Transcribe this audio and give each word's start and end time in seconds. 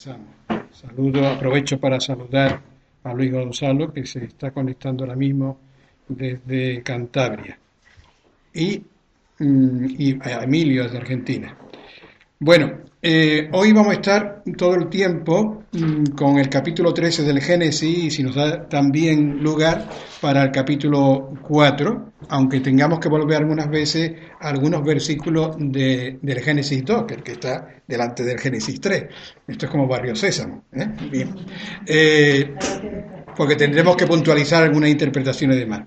Saludo, 0.00 1.28
aprovecho 1.28 1.78
para 1.78 2.00
saludar 2.00 2.62
a 3.04 3.12
Luis 3.12 3.30
Gonzalo, 3.30 3.92
que 3.92 4.06
se 4.06 4.24
está 4.24 4.50
conectando 4.50 5.04
ahora 5.04 5.14
mismo 5.14 5.58
desde 6.08 6.82
Cantabria, 6.82 7.58
y, 8.54 8.82
mm, 9.38 9.84
y 9.98 10.18
a 10.22 10.42
Emilio 10.44 10.84
desde 10.84 10.96
Argentina. 10.96 11.54
Bueno, 12.42 12.84
eh, 13.02 13.50
hoy 13.52 13.74
vamos 13.74 13.92
a 13.92 13.96
estar 13.96 14.42
todo 14.56 14.74
el 14.74 14.88
tiempo 14.88 15.64
mm, 15.72 16.16
con 16.16 16.38
el 16.38 16.48
capítulo 16.48 16.94
13 16.94 17.22
del 17.22 17.38
Génesis 17.42 18.04
y 18.04 18.10
si 18.10 18.22
nos 18.22 18.34
da 18.34 18.66
también 18.66 19.42
lugar 19.42 19.86
para 20.22 20.44
el 20.44 20.50
capítulo 20.50 21.34
4, 21.46 22.12
aunque 22.30 22.60
tengamos 22.60 22.98
que 22.98 23.10
volver 23.10 23.42
algunas 23.42 23.68
veces 23.68 24.12
a 24.40 24.48
algunos 24.48 24.82
versículos 24.82 25.54
de, 25.58 26.18
del 26.22 26.40
Génesis 26.40 26.82
2, 26.82 27.04
que, 27.06 27.16
que 27.16 27.32
está 27.32 27.82
delante 27.86 28.24
del 28.24 28.40
Génesis 28.40 28.80
3. 28.80 29.04
Esto 29.46 29.66
es 29.66 29.70
como 29.70 29.86
Barrio 29.86 30.16
Sésamo. 30.16 30.64
¿eh? 30.72 30.86
Bien. 31.10 31.34
Eh, 31.84 32.54
porque 33.36 33.56
tendremos 33.56 33.98
que 33.98 34.06
puntualizar 34.06 34.62
algunas 34.62 34.88
interpretaciones 34.88 35.58
de 35.58 35.66
más. 35.66 35.82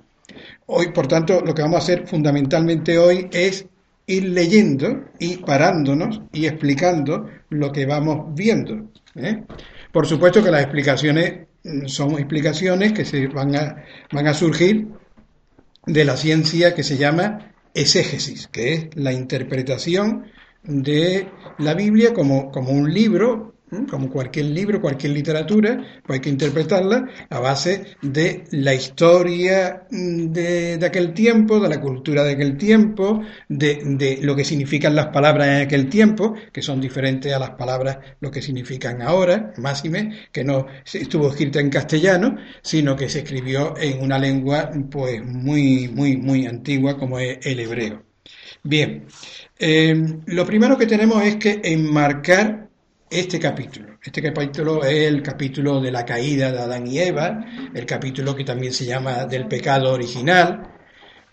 Hoy, 0.67 0.91
por 0.91 1.07
tanto, 1.07 1.41
lo 1.41 1.55
que 1.55 1.63
vamos 1.63 1.77
a 1.77 1.83
hacer 1.83 2.05
fundamentalmente 2.05 2.99
hoy 2.99 3.27
es 3.31 3.65
ir 4.05 4.25
leyendo 4.25 5.05
y 5.19 5.37
parándonos 5.37 6.21
y 6.31 6.45
explicando 6.45 7.27
lo 7.49 7.71
que 7.71 7.85
vamos 7.85 8.33
viendo. 8.35 8.91
¿eh? 9.15 9.43
Por 9.91 10.07
supuesto 10.07 10.43
que 10.43 10.51
las 10.51 10.63
explicaciones 10.63 11.47
mm, 11.63 11.85
son 11.87 12.13
explicaciones 12.13 12.93
que 12.93 13.05
se 13.05 13.27
van 13.27 13.55
a, 13.55 13.83
van 14.11 14.27
a 14.27 14.33
surgir 14.33 14.87
de 15.85 16.05
la 16.05 16.17
ciencia 16.17 16.73
que 16.73 16.83
se 16.83 16.97
llama 16.97 17.53
exégesis, 17.73 18.47
que 18.47 18.73
es 18.73 18.87
la 18.95 19.13
interpretación 19.13 20.25
de 20.63 21.27
la 21.57 21.73
Biblia 21.73 22.13
como, 22.13 22.51
como 22.51 22.71
un 22.71 22.93
libro 22.93 23.52
como 23.89 24.09
cualquier 24.09 24.45
libro, 24.47 24.81
cualquier 24.81 25.13
literatura, 25.13 26.01
pues 26.05 26.17
hay 26.17 26.21
que 26.21 26.29
interpretarla 26.29 27.07
a 27.29 27.39
base 27.39 27.95
de 28.01 28.43
la 28.51 28.73
historia 28.73 29.83
mm, 29.89 30.31
de, 30.31 30.79
aquel 30.85 31.13
tiempo, 31.13 31.59
de 31.59 31.69
la 31.69 31.79
cultura 31.81 32.23
de 32.23 32.33
aquel 32.33 32.57
tiempo, 32.57 33.21
de, 33.47 34.19
lo 34.21 34.35
que 34.35 34.43
significan 34.43 34.95
las 34.95 35.07
palabras 35.07 35.47
en 35.47 35.61
aquel 35.61 35.89
tiempo, 35.89 36.35
que 36.51 36.61
son 36.61 36.79
diferentes 36.79 37.33
a 37.33 37.39
las 37.39 37.51
palabras 37.51 37.97
lo 38.19 38.31
que 38.31 38.41
significan 38.41 39.01
ahora, 39.01 39.53
máxime, 39.57 40.27
que 40.31 40.43
no 40.43 40.67
estuvo 40.91 41.29
escrita 41.29 41.59
en 41.59 41.69
castellano, 41.69 42.37
sino 42.61 42.95
que 42.95 43.09
se 43.09 43.19
escribió 43.19 43.75
en 43.77 44.01
una 44.01 44.17
lengua 44.17 44.71
pues 44.89 45.23
muy, 45.23 45.87
muy, 45.87 46.17
muy 46.17 46.45
antigua 46.45 46.97
como 46.97 47.19
es 47.19 47.39
el 47.45 47.59
hebreo. 47.59 48.03
Bien, 48.63 49.05
eh, 49.59 49.95
lo 50.27 50.45
primero 50.45 50.77
que 50.77 50.85
tenemos 50.85 51.23
es 51.23 51.35
que 51.37 51.61
enmarcar 51.63 52.69
este 53.13 53.39
capítulo. 53.39 53.97
Este 54.01 54.21
capítulo 54.21 54.83
es 54.83 55.07
el 55.07 55.21
capítulo 55.21 55.79
de 55.79 55.91
la 55.91 56.03
caída 56.03 56.51
de 56.51 56.59
Adán 56.59 56.87
y 56.87 56.99
Eva, 56.99 57.45
el 57.73 57.85
capítulo 57.85 58.35
que 58.35 58.43
también 58.43 58.73
se 58.73 58.85
llama 58.85 59.25
del 59.25 59.47
pecado 59.47 59.93
original, 59.93 60.71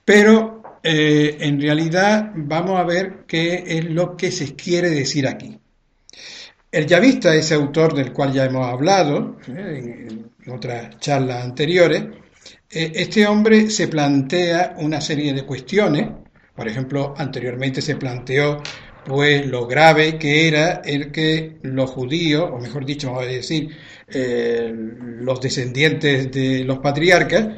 pero 0.05 0.79
eh, 0.83 1.39
en 1.41 1.61
realidad 1.61 2.33
vamos 2.35 2.79
a 2.79 2.85
ver 2.85 3.25
qué 3.27 3.65
es 3.67 3.85
lo 3.87 4.17
que 4.17 4.31
se 4.31 4.55
quiere 4.55 4.91
decir 4.91 5.27
aquí. 5.27 5.59
El 6.71 6.87
Yavista, 6.87 7.35
ese 7.35 7.55
autor 7.55 7.95
del 7.95 8.13
cual 8.13 8.33
ya 8.33 8.45
hemos 8.45 8.67
hablado 8.67 9.39
eh, 9.49 10.07
en, 10.09 10.31
otras 10.53 10.99
charlas 10.99 11.45
anteriores, 11.45 12.05
eh, 12.71 12.93
este 12.95 13.27
hombre 13.27 13.71
se 13.71 13.89
plantea 13.89 14.75
una 14.79 15.01
serie 15.01 15.33
de 15.33 15.45
cuestiones, 15.45 16.09
por 16.55 16.69
ejemplo, 16.69 17.15
anteriormente 17.17 17.81
se 17.81 17.97
planteó 17.97 18.63
pues 19.05 19.47
lo 19.47 19.67
grave 19.67 20.19
que 20.19 20.49
era 20.49 20.83
el 20.85 21.11
que 21.11 21.59
los 21.63 21.91
judíos, 21.91 22.51
o 22.53 22.59
mejor 22.59 22.85
dicho, 22.85 23.09
vamos 23.09 23.25
a 23.25 23.27
decir, 23.27 23.71
eh, 24.09 24.73
los 24.75 25.41
descendientes 25.41 26.31
de 26.31 26.65
los 26.65 26.79
patriarcas, 26.79 27.49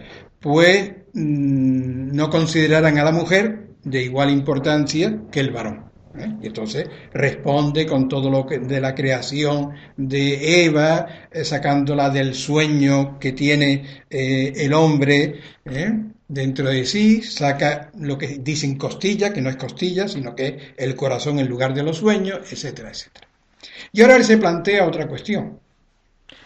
pues 0.41 0.93
mm, 1.13 2.15
no 2.15 2.31
consideraran 2.31 2.99
a 2.99 3.05
la 3.05 3.13
mujer 3.13 3.69
de 3.85 4.03
igual 4.03 4.31
importancia 4.31 5.23
que 5.31 5.41
el 5.41 5.51
varón. 5.51 5.91
¿eh? 6.19 6.37
Y 6.43 6.47
entonces 6.47 6.89
responde 7.13 7.87
con 7.87 8.09
todo 8.09 8.31
lo 8.31 8.47
que 8.47 8.59
de 8.59 8.81
la 8.81 8.95
creación 8.95 9.73
de 9.97 10.65
Eva, 10.65 11.07
eh, 11.31 11.45
sacándola 11.45 12.11
del 12.11 12.35
sueño 12.35 13.19
que 13.19 13.33
tiene 13.33 14.03
el 14.11 14.73
hombre, 14.75 15.41
dentro 16.33 16.71
de 16.71 16.87
sí, 16.87 17.21
saca 17.21 17.91
lo 17.99 18.17
que 18.17 18.39
dicen 18.39 18.77
costilla, 18.77 19.35
que 19.35 19.43
no 19.43 19.51
es 19.51 19.57
costilla, 19.57 20.09
sino 20.09 20.35
que 20.35 20.73
el 20.79 20.97
corazón 20.97 21.39
en 21.39 21.49
lugar 21.49 21.75
de 21.75 21.83
los 21.83 21.99
sueños, 21.99 22.41
etcétera, 22.51 22.89
etcétera. 22.91 23.29
Y 23.93 24.01
ahora 24.01 24.17
él 24.17 24.25
se 24.25 24.39
plantea 24.39 24.87
otra 24.87 25.07
cuestión. 25.07 25.61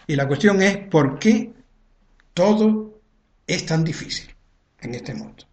Y 0.05 0.17
la 0.17 0.27
cuestión 0.27 0.61
es 0.61 0.77
por 0.77 1.19
qué 1.19 1.53
todo 2.33 2.99
es 3.47 3.65
tan 3.65 3.85
difícil 3.85 4.35
en 4.81 4.93
este 4.93 5.13
mundo. 5.13 5.45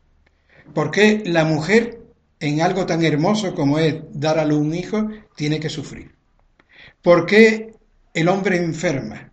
¿Por 0.75 0.91
qué 0.91 1.23
la 1.25 1.45
mujer 1.45 2.01
en 2.41 2.61
algo 2.61 2.87
tan 2.87 3.05
hermoso 3.05 3.55
como 3.55 3.79
es 3.79 3.95
dar 4.13 4.41
a 4.41 4.45
luz 4.45 4.59
un 4.59 4.75
hijo 4.75 5.11
tiene 5.37 5.61
que 5.61 5.69
sufrir? 5.69 6.13
¿Por 7.03 7.25
qué 7.25 7.75
el 8.13 8.29
hombre 8.29 8.57
enferma? 8.57 9.31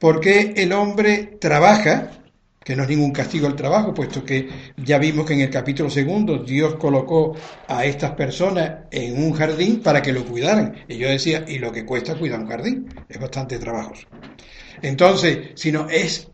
¿Por 0.00 0.18
qué 0.18 0.54
el 0.56 0.72
hombre 0.72 1.38
trabaja 1.40 2.10
que 2.66 2.74
no 2.74 2.82
es 2.82 2.88
ningún 2.88 3.12
castigo 3.12 3.46
el 3.46 3.54
trabajo, 3.54 3.94
puesto 3.94 4.24
que 4.24 4.48
ya 4.76 4.98
vimos 4.98 5.24
que 5.24 5.34
en 5.34 5.42
el 5.42 5.50
capítulo 5.50 5.88
segundo 5.88 6.38
Dios 6.38 6.74
colocó 6.74 7.36
a 7.68 7.84
estas 7.84 8.10
personas 8.16 8.86
en 8.90 9.22
un 9.22 9.32
jardín 9.34 9.80
para 9.80 10.02
que 10.02 10.12
lo 10.12 10.24
cuidaran. 10.24 10.74
Y 10.88 10.96
yo 10.96 11.08
decía, 11.08 11.44
y 11.46 11.60
lo 11.60 11.70
que 11.70 11.86
cuesta 11.86 12.18
cuidar 12.18 12.40
un 12.40 12.48
jardín, 12.48 12.88
es 13.08 13.20
bastante 13.20 13.60
trabajo. 13.60 13.92
Entonces, 14.82 15.50
si 15.54 15.70
no 15.70 15.88
es, 15.88 16.28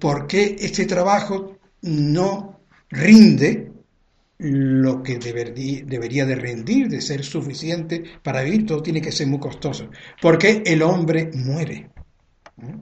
¿por 0.00 0.26
qué 0.26 0.56
este 0.58 0.86
trabajo 0.86 1.58
no 1.82 2.60
rinde 2.88 3.70
lo 4.38 5.02
que 5.02 5.18
debería 5.18 6.24
de 6.24 6.34
rendir, 6.34 6.88
de 6.88 7.02
ser 7.02 7.22
suficiente 7.22 8.04
para 8.22 8.40
vivir? 8.40 8.64
Todo 8.64 8.82
tiene 8.82 9.02
que 9.02 9.12
ser 9.12 9.26
muy 9.26 9.38
costoso. 9.38 9.90
¿Por 10.22 10.38
qué 10.38 10.62
el 10.64 10.80
hombre 10.80 11.30
muere? 11.34 11.90
¿Mm? 12.56 12.78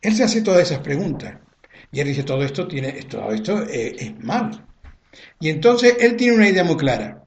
Él 0.00 0.14
se 0.14 0.22
hace 0.22 0.42
todas 0.42 0.62
esas 0.62 0.78
preguntas. 0.78 1.34
Y 1.92 2.00
él 2.00 2.08
dice, 2.08 2.22
todo 2.22 2.42
esto, 2.42 2.68
tiene, 2.68 2.92
todo 3.04 3.32
esto 3.32 3.62
eh, 3.64 3.96
es, 3.98 4.24
malo. 4.24 4.60
Y 5.40 5.48
entonces 5.48 5.96
él 6.00 6.16
tiene 6.16 6.36
una 6.36 6.48
idea 6.48 6.64
muy 6.64 6.76
clara. 6.76 7.24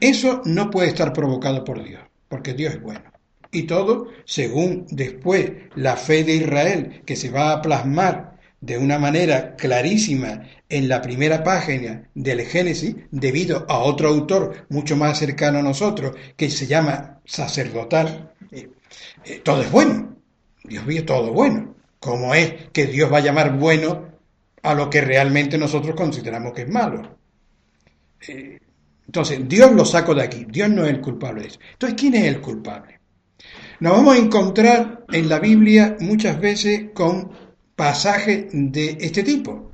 Eso 0.00 0.42
no 0.44 0.70
puede 0.70 0.88
estar 0.88 1.12
provocado 1.12 1.64
por 1.64 1.82
Dios, 1.82 2.02
porque 2.28 2.52
Dios 2.52 2.74
es 2.74 2.82
bueno. 2.82 3.02
Y 3.50 3.62
todo, 3.64 4.08
según 4.24 4.86
después 4.90 5.52
la 5.76 5.96
fe 5.96 6.24
de 6.24 6.36
Israel, 6.36 7.02
que 7.06 7.16
se 7.16 7.30
va 7.30 7.52
a 7.52 7.62
plasmar 7.62 8.38
de 8.60 8.78
una 8.78 8.98
manera 8.98 9.56
clarísima 9.56 10.42
en 10.68 10.88
la 10.88 11.02
primera 11.02 11.42
página 11.42 12.08
del 12.14 12.42
Génesis, 12.42 12.96
debido 13.10 13.66
a 13.68 13.78
otro 13.78 14.08
autor 14.08 14.66
mucho 14.68 14.96
más 14.96 15.18
cercano 15.18 15.58
a 15.58 15.62
nosotros, 15.62 16.16
que 16.36 16.50
se 16.50 16.66
llama 16.66 17.20
sacerdotal, 17.24 18.32
eh, 18.50 18.70
eh, 19.24 19.40
todo 19.42 19.62
es 19.62 19.70
bueno. 19.70 20.16
Dios 20.64 20.86
vio 20.86 21.04
todo 21.04 21.32
bueno 21.32 21.72
como 22.02 22.34
es 22.34 22.68
que 22.72 22.88
Dios 22.88 23.12
va 23.12 23.18
a 23.18 23.22
llamar 23.22 23.56
bueno 23.56 24.08
a 24.60 24.74
lo 24.74 24.90
que 24.90 25.00
realmente 25.00 25.56
nosotros 25.56 25.94
consideramos 25.94 26.52
que 26.52 26.62
es 26.62 26.68
malo. 26.68 27.16
Eh, 28.26 28.58
entonces, 29.06 29.48
Dios 29.48 29.70
lo 29.70 29.84
saco 29.84 30.12
de 30.12 30.24
aquí, 30.24 30.44
Dios 30.48 30.68
no 30.68 30.84
es 30.84 30.90
el 30.90 31.00
culpable 31.00 31.42
de 31.42 31.48
eso. 31.48 31.60
Entonces, 31.74 32.00
¿quién 32.00 32.14
es 32.14 32.24
el 32.24 32.40
culpable? 32.40 32.98
Nos 33.78 33.92
vamos 33.92 34.16
a 34.16 34.18
encontrar 34.18 35.04
en 35.12 35.28
la 35.28 35.38
Biblia 35.38 35.96
muchas 36.00 36.40
veces 36.40 36.90
con 36.92 37.30
pasajes 37.76 38.46
de 38.50 38.98
este 39.00 39.22
tipo, 39.22 39.70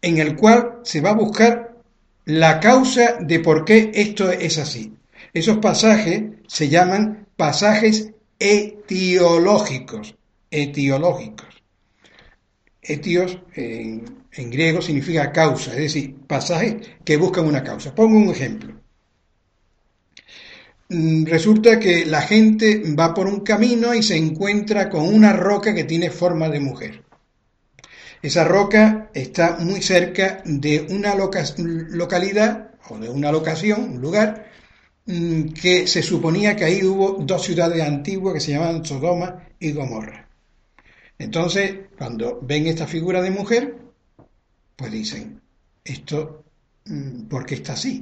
en 0.00 0.18
el 0.18 0.36
cual 0.36 0.78
se 0.84 1.00
va 1.00 1.10
a 1.10 1.14
buscar 1.14 1.76
la 2.24 2.60
causa 2.60 3.16
de 3.20 3.40
por 3.40 3.64
qué 3.64 3.90
esto 3.94 4.30
es 4.30 4.58
así. 4.58 4.94
Esos 5.32 5.58
pasajes 5.58 6.22
se 6.46 6.68
llaman 6.68 7.26
pasajes 7.36 8.12
etiológicos 8.38 10.14
etiológicos. 10.50 11.62
Etios 12.82 13.38
en, 13.54 14.50
griego 14.50 14.80
significa 14.82 15.32
causa, 15.32 15.72
es 15.72 15.78
decir, 15.78 16.16
pasajes 16.26 16.76
que 17.04 17.16
buscan 17.16 17.46
una 17.46 17.62
causa. 17.62 17.94
Pongo 17.94 18.18
un 18.18 18.30
ejemplo. 18.30 18.74
Mm, 20.88 21.24
resulta 21.26 21.78
que 21.78 22.04
la 22.04 22.22
gente 22.22 22.82
va 22.98 23.14
por 23.14 23.26
un 23.26 23.40
camino 23.40 23.94
y 23.94 24.02
se 24.02 24.16
encuentra 24.16 24.88
con 24.88 25.02
una 25.02 25.32
roca 25.32 25.74
que 25.74 25.84
tiene 25.84 26.10
forma 26.10 26.48
de 26.48 26.60
mujer. 26.60 27.04
Esa 28.22 28.44
roca 28.44 29.10
está 29.14 29.56
muy 29.60 29.80
cerca 29.82 30.42
de 30.44 30.86
una 30.90 31.14
localidad 31.14 32.70
o 32.88 32.98
de 32.98 33.08
una 33.08 33.32
locación, 33.32 33.94
un 33.94 34.00
lugar, 34.00 34.50
mm, 35.06 35.48
que 35.52 35.86
se 35.86 36.02
suponía 36.02 36.56
que 36.56 36.64
ahí 36.64 36.84
hubo 36.84 37.12
dos 37.22 37.44
ciudades 37.44 37.82
antiguas 37.82 38.34
que 38.34 38.40
se 38.40 38.52
llamaban 38.52 38.84
Sodoma 38.84 39.48
y 39.58 39.72
Gomorra. 39.72 40.29
Entonces, 41.20 41.80
cuando 41.98 42.40
ven 42.40 42.66
esta 42.66 42.86
figura 42.86 43.20
de 43.20 43.30
mujer, 43.30 43.76
pues 44.74 44.90
dicen, 44.90 45.38
esto, 45.84 46.44
mm, 46.86 47.24
¿por 47.24 47.44
qué 47.44 47.56
está 47.56 47.74
así? 47.74 48.00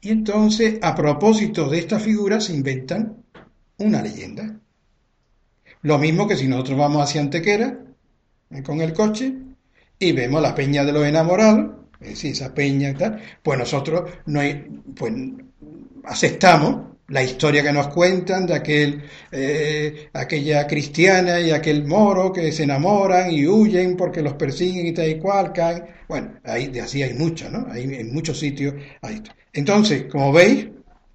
Y 0.00 0.08
entonces, 0.08 0.78
a 0.80 0.94
propósito 0.94 1.68
de 1.68 1.78
esta 1.80 2.00
figura, 2.00 2.40
se 2.40 2.54
inventan 2.54 3.24
una 3.76 4.00
leyenda. 4.00 4.58
Lo 5.82 5.98
mismo 5.98 6.26
que 6.26 6.36
si 6.36 6.48
nosotros 6.48 6.78
vamos 6.78 7.02
hacia 7.02 7.20
Antequera 7.20 7.78
eh, 8.48 8.62
con 8.62 8.80
el 8.80 8.94
coche 8.94 9.34
y 9.98 10.12
vemos 10.12 10.40
la 10.40 10.54
peña 10.54 10.82
de 10.82 10.92
los 10.92 11.04
enamorados, 11.04 11.72
es 12.00 12.08
decir, 12.08 12.32
esa 12.32 12.54
peña 12.54 12.88
y 12.88 12.94
tal, 12.94 13.20
pues 13.42 13.58
nosotros 13.58 14.10
no 14.24 14.40
hay, 14.40 14.64
pues 14.96 15.12
aceptamos 16.04 16.89
la 17.10 17.22
historia 17.22 17.62
que 17.62 17.72
nos 17.72 17.88
cuentan 17.88 18.46
de 18.46 18.54
aquel, 18.54 19.02
eh, 19.32 20.08
aquella 20.12 20.66
cristiana 20.66 21.40
y 21.40 21.50
aquel 21.50 21.84
moro 21.84 22.32
que 22.32 22.52
se 22.52 22.62
enamoran 22.62 23.32
y 23.32 23.46
huyen 23.46 23.96
porque 23.96 24.22
los 24.22 24.34
persiguen 24.34 24.86
y 24.86 24.92
tal 24.92 25.08
y 25.08 25.18
cual, 25.18 25.52
caen. 25.52 25.84
Bueno, 26.08 26.34
ahí, 26.44 26.68
de 26.68 26.80
así 26.80 27.02
hay 27.02 27.14
muchos, 27.14 27.50
¿no? 27.50 27.66
Hay, 27.70 27.82
en 27.82 28.12
muchos 28.14 28.38
sitios 28.38 28.74
hay. 29.02 29.22
Entonces, 29.52 30.04
como 30.04 30.32
veis, 30.32 30.68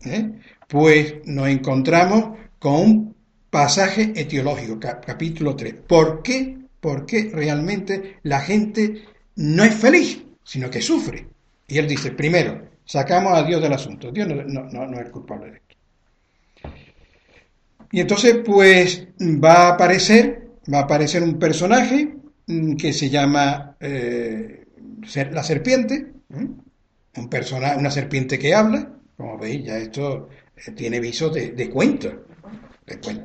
¿eh? 0.05 0.31
pues 0.67 1.15
nos 1.25 1.47
encontramos 1.47 2.37
con 2.59 2.73
un 2.73 3.15
pasaje 3.49 4.11
etiológico, 4.15 4.77
capítulo 4.79 5.55
3. 5.55 5.75
¿Por 5.87 6.21
qué? 6.21 6.57
Porque 6.81 7.31
realmente 7.33 8.17
la 8.23 8.41
gente 8.41 9.05
no 9.37 9.63
es 9.63 9.73
feliz, 9.73 10.23
sino 10.43 10.69
que 10.69 10.81
sufre. 10.81 11.27
Y 11.67 11.77
él 11.77 11.87
dice, 11.87 12.11
primero, 12.11 12.67
sacamos 12.83 13.33
a 13.33 13.43
Dios 13.43 13.61
del 13.61 13.73
asunto. 13.73 14.11
Dios 14.11 14.27
no, 14.27 14.63
no, 14.65 14.85
no 14.87 14.99
es 14.99 15.09
culpable 15.09 15.51
de 15.51 15.57
esto. 15.57 15.64
Y 17.95 18.01
entonces, 18.01 18.39
pues, 18.43 19.07
va 19.21 19.53
a 19.53 19.69
aparecer, 19.69 20.49
va 20.71 20.79
a 20.79 20.81
aparecer 20.81 21.23
un 21.23 21.39
personaje 21.39 22.13
mm, 22.45 22.75
que 22.75 22.91
se 22.91 23.09
llama 23.09 23.77
eh, 23.79 24.65
la 25.31 25.41
serpiente, 25.41 26.05
un 26.27 27.29
personaje, 27.29 27.79
una 27.79 27.89
serpiente 27.89 28.37
que 28.37 28.53
habla, 28.53 28.91
como 29.15 29.37
veis, 29.37 29.63
ya 29.63 29.77
esto 29.77 30.27
eh, 30.57 30.71
tiene 30.71 30.99
viso 30.99 31.29
de, 31.29 31.51
de 31.51 31.69
cuento, 31.69 32.25
de. 32.85 32.95
O 32.95 33.21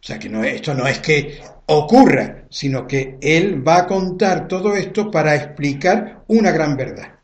sea 0.00 0.16
que 0.16 0.28
no, 0.28 0.44
esto 0.44 0.72
no 0.72 0.86
es 0.86 1.00
que 1.00 1.40
ocurra, 1.66 2.44
sino 2.48 2.86
que 2.86 3.18
él 3.20 3.66
va 3.66 3.78
a 3.78 3.86
contar 3.88 4.46
todo 4.46 4.76
esto 4.76 5.10
para 5.10 5.34
explicar 5.34 6.22
una 6.28 6.52
gran 6.52 6.76
verdad, 6.76 7.16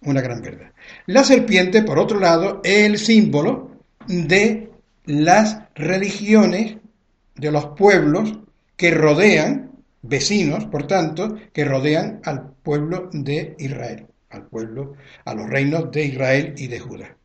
una 0.00 0.20
gran 0.20 0.42
verdad. 0.42 0.72
La 1.06 1.22
serpiente, 1.22 1.84
por 1.84 2.00
otro 2.00 2.18
lado, 2.18 2.60
es 2.64 2.82
el 2.84 2.98
símbolo 2.98 3.78
de 4.08 4.73
las 5.04 5.58
religiones 5.74 6.76
de 7.34 7.50
los 7.50 7.66
pueblos 7.76 8.38
que 8.76 8.90
rodean, 8.90 9.72
vecinos, 10.02 10.66
por 10.66 10.86
tanto, 10.86 11.36
que 11.52 11.64
rodean 11.64 12.20
al 12.24 12.52
pueblo 12.62 13.10
de 13.12 13.54
Israel, 13.58 14.06
al 14.30 14.46
pueblo, 14.46 14.94
a 15.24 15.34
los 15.34 15.48
reinos 15.48 15.90
de 15.90 16.04
Israel 16.06 16.54
y 16.56 16.66
de 16.68 16.80
Judá. 16.80 17.16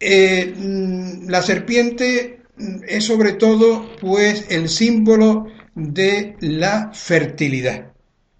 Eh, 0.00 0.54
mm, 0.56 1.28
la 1.28 1.42
serpiente 1.42 2.42
mm, 2.56 2.84
es 2.86 3.04
sobre 3.04 3.32
todo, 3.32 3.96
pues, 4.00 4.46
el 4.50 4.68
símbolo 4.68 5.46
de 5.74 6.36
la 6.40 6.90
fertilidad, 6.92 7.92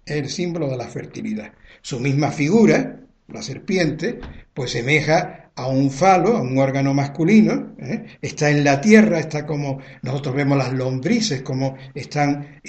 el 0.05 0.29
símbolo 0.29 0.69
de 0.69 0.77
la 0.77 0.87
fertilidad. 0.87 1.53
Su 1.81 1.99
misma 1.99 2.31
figura, 2.31 3.01
la 3.27 3.41
serpiente, 3.41 4.19
pues 4.53 4.71
semeja 4.71 5.48
a 5.59 5.67
un 5.67 5.91
falo, 5.91 6.37
a 6.37 6.41
un 6.41 6.57
órgano 6.57 6.93
masculino, 6.93 7.75
¿eh? 7.79 8.05
está 8.21 8.49
en 8.49 8.63
la 8.63 8.79
tierra, 8.79 9.19
está 9.19 9.45
como 9.45 9.79
nosotros 10.01 10.35
vemos 10.35 10.57
las 10.57 10.73
lombrices, 10.73 11.41
como 11.41 11.75
están 11.93 12.59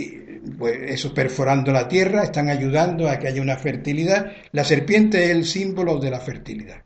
pues, 0.58 0.78
eso 0.86 1.14
perforando 1.14 1.72
la 1.72 1.86
tierra, 1.86 2.24
están 2.24 2.48
ayudando 2.48 3.08
a 3.08 3.18
que 3.18 3.28
haya 3.28 3.42
una 3.42 3.56
fertilidad. 3.56 4.32
La 4.52 4.64
serpiente 4.64 5.24
es 5.24 5.30
el 5.30 5.44
símbolo 5.44 5.98
de 5.98 6.10
la 6.10 6.20
fertilidad. 6.20 6.82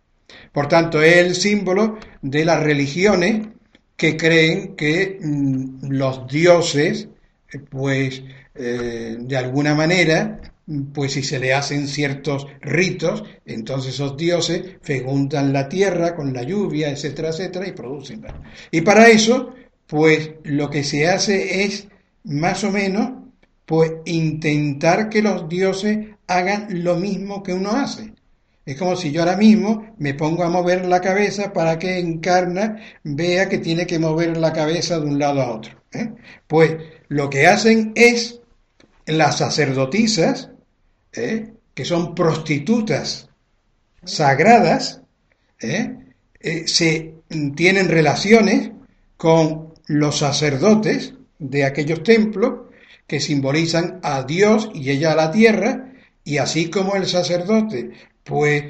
Por 0.52 0.68
tanto, 0.68 1.02
es 1.02 1.16
el 1.16 1.34
símbolo 1.34 1.98
de 2.22 2.44
las 2.44 2.62
religiones 2.62 3.46
que 3.96 4.16
creen 4.16 4.76
que 4.76 5.18
mm, 5.20 5.88
los 5.88 6.26
dioses, 6.28 7.08
pues 7.70 8.22
eh, 8.54 9.16
de 9.18 9.36
alguna 9.36 9.74
manera 9.74 10.40
pues 10.92 11.12
si 11.12 11.22
se 11.22 11.38
le 11.38 11.52
hacen 11.52 11.88
ciertos 11.88 12.46
ritos, 12.60 13.24
entonces 13.44 13.94
esos 13.94 14.16
dioses 14.16 14.76
fecundan 14.82 15.52
la 15.52 15.68
tierra 15.68 16.14
con 16.14 16.32
la 16.32 16.42
lluvia, 16.42 16.90
etcétera, 16.90 17.28
etcétera, 17.28 17.68
y 17.68 17.72
producen. 17.72 18.24
Y 18.70 18.80
para 18.80 19.08
eso, 19.08 19.54
pues 19.86 20.32
lo 20.44 20.70
que 20.70 20.82
se 20.82 21.08
hace 21.08 21.64
es 21.64 21.88
más 22.24 22.64
o 22.64 22.70
menos, 22.70 23.12
pues 23.66 23.92
intentar 24.06 25.08
que 25.08 25.22
los 25.22 25.48
dioses 25.48 25.98
hagan 26.26 26.82
lo 26.82 26.96
mismo 26.96 27.42
que 27.42 27.52
uno 27.52 27.72
hace. 27.72 28.14
Es 28.66 28.78
como 28.78 28.96
si 28.96 29.12
yo 29.12 29.20
ahora 29.20 29.36
mismo 29.36 29.94
me 29.98 30.14
pongo 30.14 30.42
a 30.42 30.48
mover 30.48 30.86
la 30.86 31.00
cabeza 31.00 31.52
para 31.52 31.78
que 31.78 31.98
Encarna 31.98 32.78
vea 33.02 33.48
que 33.48 33.58
tiene 33.58 33.86
que 33.86 33.98
mover 33.98 34.38
la 34.38 34.54
cabeza 34.54 34.98
de 34.98 35.06
un 35.06 35.18
lado 35.18 35.42
a 35.42 35.54
otro. 35.54 35.82
¿eh? 35.92 36.12
Pues 36.46 36.76
lo 37.08 37.28
que 37.28 37.46
hacen 37.46 37.92
es 37.94 38.40
las 39.06 39.38
sacerdotisas, 39.38 40.50
¿eh? 41.16 41.52
que 41.74 41.84
son 41.84 42.14
prostitutas 42.14 43.28
sagradas, 44.04 45.02
¿eh? 45.60 45.96
Eh, 46.40 46.68
se 46.68 47.14
tienen 47.56 47.88
relaciones 47.88 48.70
con 49.16 49.74
los 49.86 50.18
sacerdotes 50.18 51.14
de 51.38 51.64
aquellos 51.64 52.02
templos 52.02 52.70
que 53.06 53.20
simbolizan 53.20 54.00
a 54.02 54.22
Dios 54.24 54.70
y 54.74 54.90
ella 54.90 55.12
a 55.12 55.16
la 55.16 55.30
tierra, 55.30 55.92
y 56.22 56.38
así 56.38 56.70
como 56.70 56.96
el 56.96 57.06
sacerdote, 57.06 57.90
pues 58.22 58.64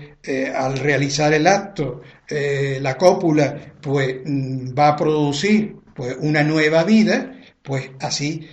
al 0.55 0.79
realizar 0.79 1.33
el 1.35 1.47
acto, 1.47 2.03
la 2.29 2.97
cópula, 2.97 3.75
pues 3.81 4.17
mm, 4.25 4.77
va 4.77 4.89
a 4.89 4.97
producir 4.97 5.77
pues 5.95 6.17
una 6.21 6.43
nueva 6.43 6.83
vida, 6.83 7.37
pues 7.63 7.91
así 8.01 8.49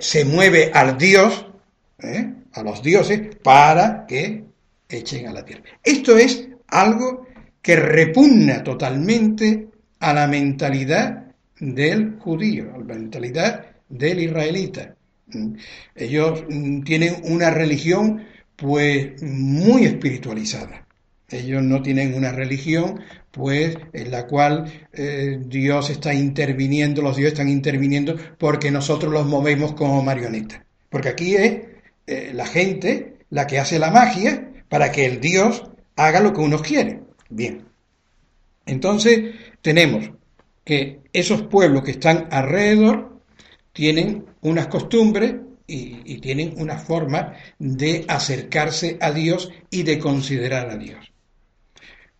se 0.00 0.24
mueve 0.24 0.70
al 0.72 0.96
Dios. 0.96 1.46
A 2.52 2.62
los 2.62 2.82
dioses 2.82 3.36
para 3.42 4.06
que 4.06 4.44
echen 4.88 5.28
a 5.28 5.32
la 5.32 5.44
tierra. 5.44 5.64
Esto 5.82 6.16
es 6.16 6.48
algo 6.68 7.26
que 7.60 7.76
repugna 7.76 8.62
totalmente 8.62 9.68
a 10.00 10.12
la 10.12 10.26
mentalidad 10.26 11.26
del 11.60 12.18
judío, 12.18 12.74
a 12.74 12.78
la 12.78 12.94
mentalidad 12.94 13.66
del 13.88 14.20
israelita. 14.20 14.96
Ellos 15.94 16.44
tienen 16.84 17.16
una 17.24 17.50
religión 17.50 18.24
pues 18.56 19.22
muy 19.22 19.84
espiritualizada. 19.84 20.86
Ellos 21.30 21.62
no 21.62 21.80
tienen 21.80 22.14
una 22.14 22.32
religión 22.32 23.00
pues 23.30 23.76
en 23.94 24.10
la 24.10 24.26
cual 24.26 24.70
eh, 24.92 25.38
Dios 25.46 25.88
está 25.88 26.12
interviniendo, 26.12 27.00
los 27.00 27.16
dioses 27.16 27.32
están 27.32 27.48
interviniendo 27.48 28.16
porque 28.38 28.70
nosotros 28.70 29.10
los 29.10 29.26
movemos 29.26 29.72
como 29.72 30.02
marionetas. 30.02 30.60
Porque 30.90 31.08
aquí 31.08 31.34
es 31.36 31.60
eh, 32.06 32.32
la 32.34 32.46
gente 32.46 33.18
la 33.30 33.46
que 33.46 33.58
hace 33.58 33.78
la 33.78 33.90
magia 33.90 34.50
para 34.68 34.92
que 34.92 35.06
el 35.06 35.20
Dios 35.20 35.64
haga 35.96 36.20
lo 36.20 36.32
que 36.32 36.40
uno 36.40 36.58
quiere. 36.58 37.00
Bien. 37.28 37.64
Entonces 38.66 39.34
tenemos 39.60 40.10
que 40.64 41.00
esos 41.12 41.42
pueblos 41.42 41.82
que 41.82 41.92
están 41.92 42.28
alrededor 42.30 43.20
tienen 43.72 44.26
unas 44.42 44.66
costumbres 44.66 45.34
y, 45.66 46.00
y, 46.04 46.18
tienen 46.18 46.54
una 46.58 46.76
forma 46.76 47.34
de 47.58 48.04
acercarse 48.08 48.98
a 49.00 49.12
Dios 49.12 49.50
y 49.70 49.84
de 49.84 49.98
considerar 49.98 50.68
a 50.68 50.76
Dios. 50.76 51.12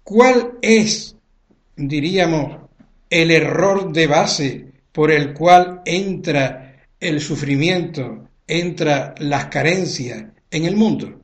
¿Cuál 0.03 0.59
es, 0.63 1.17
diríamos, 1.77 2.63
el 3.11 3.31
error 3.31 3.93
de 3.93 4.07
base 4.07 4.73
por 4.93 5.11
el 5.11 5.35
cual 5.35 5.83
entra 5.85 6.87
el 6.99 7.21
sufrimiento 7.21 8.31
entra 8.47 9.15
las 9.19 9.47
carencias 9.47 10.25
en 10.51 10.65
el 10.65 10.77
mundo? 10.77 11.23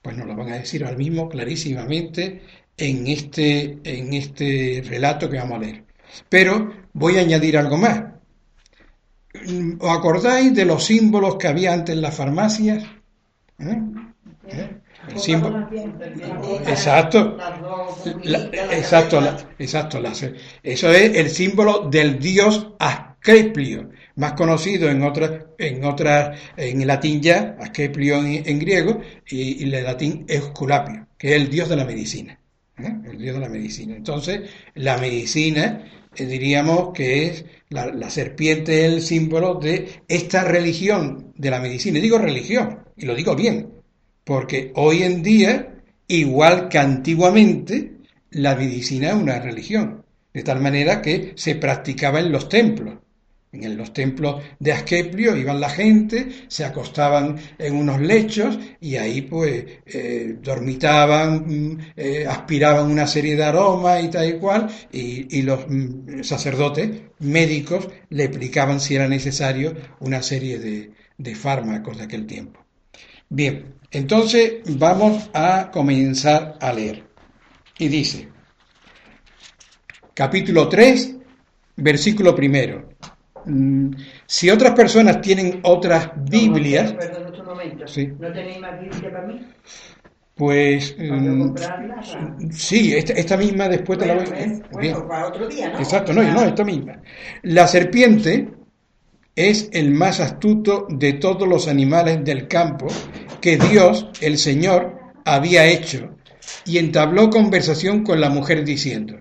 Pues 0.00 0.16
nos 0.16 0.26
lo 0.26 0.36
van 0.36 0.52
a 0.52 0.58
decir 0.58 0.84
al 0.84 0.96
mismo 0.96 1.28
clarísimamente 1.28 2.42
en 2.76 3.06
este, 3.06 3.78
en 3.84 4.12
este 4.14 4.82
relato 4.86 5.28
que 5.28 5.38
vamos 5.38 5.58
a 5.58 5.60
leer. 5.60 5.84
Pero 6.28 6.72
voy 6.92 7.18
a 7.18 7.20
añadir 7.20 7.56
algo 7.56 7.76
más. 7.76 8.02
¿Os 9.78 9.90
acordáis 9.90 10.54
de 10.54 10.64
los 10.64 10.84
símbolos 10.84 11.36
que 11.36 11.48
había 11.48 11.72
antes 11.72 11.94
en 11.94 12.02
las 12.02 12.14
farmacias? 12.14 12.84
¿Eh? 13.58 13.78
¿Eh? 14.48 14.82
El 15.08 15.18
símbolo. 15.18 15.68
Exacto. 16.66 17.36
exacto, 18.70 19.20
exacto. 19.58 20.02
eso 20.62 20.90
es 20.90 21.16
el 21.16 21.30
símbolo 21.30 21.88
del 21.90 22.18
dios 22.18 22.68
Asclepio 22.78 23.90
más 24.16 24.32
conocido 24.34 24.90
en 24.90 25.02
otras, 25.02 25.46
en 25.58 25.84
otras, 25.84 26.38
en 26.56 26.86
latín 26.86 27.20
ya, 27.20 27.56
Asclepio 27.60 28.16
en, 28.18 28.58
griego, 28.58 29.00
y, 29.28 29.64
y, 29.64 29.74
el 29.74 29.84
latín 29.84 30.24
Esculapio, 30.28 31.06
que 31.18 31.30
es 31.30 31.42
el 31.42 31.50
dios 31.50 31.68
de 31.68 31.76
la 31.76 31.84
medicina. 31.84 32.38
¿eh? 32.78 32.92
El 33.10 33.18
dios 33.18 33.34
de 33.34 33.40
la 33.40 33.48
medicina. 33.48 33.96
Entonces, 33.96 34.50
la 34.74 34.98
medicina, 34.98 35.84
eh, 36.14 36.26
diríamos 36.26 36.90
que 36.92 37.26
es 37.26 37.44
la, 37.70 37.86
la 37.86 38.10
serpiente, 38.10 38.84
el 38.84 39.02
símbolo 39.02 39.54
de 39.54 40.02
esta 40.08 40.44
religión 40.44 41.32
de 41.36 41.50
la 41.50 41.60
medicina. 41.60 41.98
Y 41.98 42.02
digo 42.02 42.18
religión, 42.18 42.80
y 42.96 43.06
lo 43.06 43.14
digo 43.14 43.34
bien, 43.34 43.70
porque 44.24 44.72
hoy 44.74 45.02
en 45.02 45.22
día, 45.22 45.74
igual 46.08 46.68
que 46.68 46.78
antiguamente, 46.78 47.92
la 48.30 48.56
medicina 48.56 49.08
es 49.08 49.14
una 49.14 49.38
religión. 49.40 50.04
de 50.32 50.42
tal 50.42 50.60
manera 50.60 51.02
que 51.02 51.32
se 51.36 51.56
practicaba 51.56 52.18
en 52.20 52.32
los 52.32 52.48
templos. 52.48 52.98
En 53.52 53.76
los 53.76 53.92
templos 53.92 54.42
de 54.58 54.72
Asclepio 54.72 55.36
iban 55.36 55.60
la 55.60 55.68
gente, 55.68 56.26
se 56.48 56.64
acostaban 56.64 57.38
en 57.58 57.76
unos 57.76 58.00
lechos 58.00 58.58
y 58.80 58.96
ahí 58.96 59.20
pues 59.22 59.64
eh, 59.84 60.38
dormitaban, 60.40 61.44
mm, 61.46 61.78
eh, 61.94 62.26
aspiraban 62.26 62.90
una 62.90 63.06
serie 63.06 63.36
de 63.36 63.44
aromas 63.44 64.02
y 64.02 64.08
tal 64.08 64.26
y 64.26 64.38
cual, 64.38 64.70
y, 64.90 65.42
los 65.42 65.66
mm, 65.68 66.22
sacerdotes 66.22 66.90
médicos 67.18 67.88
le 68.08 68.24
explicaban 68.24 68.80
si 68.80 68.94
era 68.94 69.06
necesario 69.06 69.74
una 70.00 70.22
serie 70.22 70.58
de, 70.58 70.92
de 71.18 71.34
fármacos 71.34 71.98
de 71.98 72.04
aquel 72.04 72.26
tiempo. 72.26 72.64
Bien, 73.28 73.74
entonces 73.90 74.62
vamos 74.78 75.28
a 75.34 75.70
comenzar 75.70 76.56
a 76.58 76.72
leer. 76.72 77.04
Y 77.78 77.88
dice, 77.88 78.28
capítulo 80.14 80.68
3, 80.70 81.16
versículo 81.76 82.34
primero. 82.34 82.88
Mm, 83.44 83.90
si 84.26 84.50
otras 84.50 84.72
personas 84.72 85.20
tienen 85.20 85.60
otras 85.62 86.10
Biblias... 86.16 86.92
Perdón, 86.92 87.26
otro 87.26 87.44
momento. 87.44 87.84
¿No 88.18 88.32
tenéis 88.32 88.60
más 88.60 88.80
Biblia 88.80 89.10
para 89.12 89.26
mí? 89.26 89.40
Pues 90.34 90.96
mm, 90.98 92.50
sí, 92.50 92.94
esta, 92.94 93.36
misma 93.36 93.68
después 93.68 93.98
te 93.98 94.06
la 94.06 94.14
voy 94.14 94.88
a... 94.88 95.06
para 95.06 95.28
otro 95.28 95.46
día, 95.46 95.70
¿no? 95.70 95.78
Exacto, 95.78 96.12
no, 96.12 96.22
no, 96.22 96.42
esta 96.42 96.64
misma. 96.64 97.00
La 97.42 97.66
serpiente 97.66 98.48
es 99.36 99.68
el 99.72 99.92
más 99.92 100.20
astuto 100.20 100.86
de 100.88 101.14
todos 101.14 101.48
los 101.48 101.68
animales 101.68 102.24
del 102.24 102.48
campo 102.48 102.86
que 103.40 103.56
Dios, 103.56 104.08
el 104.20 104.38
Señor, 104.38 104.98
había 105.24 105.66
hecho 105.66 106.16
y 106.64 106.78
entabló 106.78 107.30
conversación 107.30 108.02
con 108.02 108.20
la 108.20 108.30
mujer 108.30 108.64
diciendo, 108.64 109.20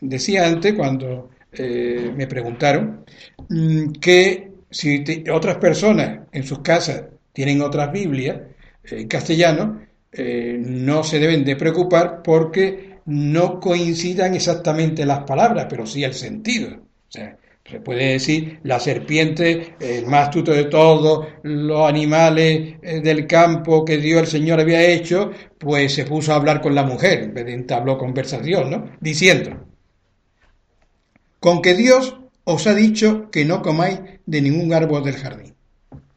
decía 0.00 0.46
antes 0.46 0.74
cuando 0.74 1.30
eh, 1.52 2.12
me 2.14 2.26
preguntaron 2.26 3.04
mm, 3.48 3.92
que 3.92 4.50
si 4.70 5.02
otras 5.32 5.56
personas 5.56 6.26
en 6.30 6.42
sus 6.42 6.60
casas 6.60 7.04
tienen 7.32 7.62
otras 7.62 7.90
Biblias 7.90 8.36
eh, 8.84 9.00
en 9.00 9.08
castellano, 9.08 9.80
eh, 10.12 10.58
no 10.60 11.02
se 11.02 11.18
deben 11.18 11.44
de 11.44 11.56
preocupar 11.56 12.22
porque 12.22 12.98
no 13.06 13.60
coincidan 13.60 14.34
exactamente 14.34 15.06
las 15.06 15.20
palabras, 15.20 15.66
pero 15.70 15.86
sí 15.86 16.04
el 16.04 16.12
sentido. 16.12 16.68
O 16.70 17.10
sea, 17.10 17.38
se 17.64 17.80
puede 17.80 18.12
decir 18.12 18.60
la 18.64 18.78
serpiente, 18.80 19.74
el 19.80 20.06
más 20.06 20.28
astuto 20.28 20.52
de 20.52 20.64
todos 20.64 21.26
los 21.42 21.88
animales 21.88 22.80
del 22.80 23.26
campo 23.26 23.84
que 23.84 23.98
Dios 23.98 24.22
el 24.22 24.26
Señor 24.26 24.60
había 24.60 24.82
hecho, 24.82 25.30
pues 25.58 25.94
se 25.94 26.04
puso 26.04 26.32
a 26.32 26.36
hablar 26.36 26.60
con 26.60 26.74
la 26.74 26.82
mujer, 26.82 27.24
en 27.24 27.34
vez 27.34 27.44
de 27.46 27.52
entabló 27.52 27.98
conversación, 27.98 28.70
¿no? 28.70 28.90
Diciendo, 29.00 29.68
con 31.40 31.62
que 31.62 31.74
Dios 31.74 32.16
os 32.44 32.66
ha 32.66 32.74
dicho 32.74 33.30
que 33.30 33.44
no 33.44 33.62
comáis 33.62 34.00
de 34.26 34.40
ningún 34.40 34.72
árbol 34.72 35.04
del 35.04 35.16
jardín. 35.16 35.54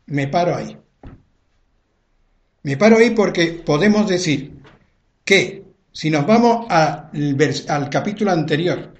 Me 0.06 0.28
paro 0.28 0.56
ahí. 0.56 0.78
Me 2.64 2.78
paro 2.78 2.98
ahí 2.98 3.10
porque 3.12 3.62
podemos 3.66 4.08
decir 4.08 4.60
que 5.26 5.64
si 5.92 6.10
nos 6.10 6.26
vamos 6.26 6.68
al, 6.70 7.90
capítulo 7.90 8.32
anterior, 8.32 8.94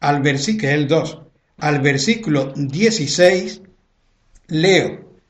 al 0.00 0.22
versículo, 0.22 0.70
el 0.70 0.88
2, 0.88 1.18
al 1.58 1.80
versículo 1.80 2.52
16, 2.56 3.62
leo. 4.48 5.20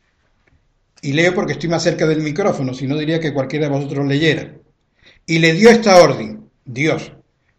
Y 1.03 1.13
leo 1.13 1.35
porque 1.35 1.55
estoy 1.55 1.69
más 1.69 1.83
cerca 1.83 2.07
del 2.07 2.21
micrófono, 2.21 2.75
si 2.75 2.87
no 2.87 2.97
diría 2.97 3.21
que 3.21 3.33
cualquiera 3.33 3.67
de 3.67 3.75
vosotros 3.75 4.07
leyera. 4.07 4.55
Y 5.27 5.39
le 5.39 5.53
dio 5.55 5.71
esta 5.71 6.01
orden, 6.03 6.49
Dios, 6.65 7.13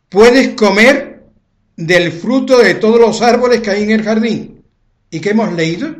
puedes 0.09 0.49
comer 0.49 1.08
del 1.79 2.11
fruto 2.11 2.59
de 2.59 2.75
todos 2.75 2.99
los 2.99 3.21
árboles 3.21 3.61
que 3.61 3.69
hay 3.71 3.83
en 3.83 3.91
el 3.91 4.03
jardín. 4.03 4.65
¿Y 5.09 5.21
qué 5.21 5.29
hemos 5.29 5.53
leído? 5.53 5.95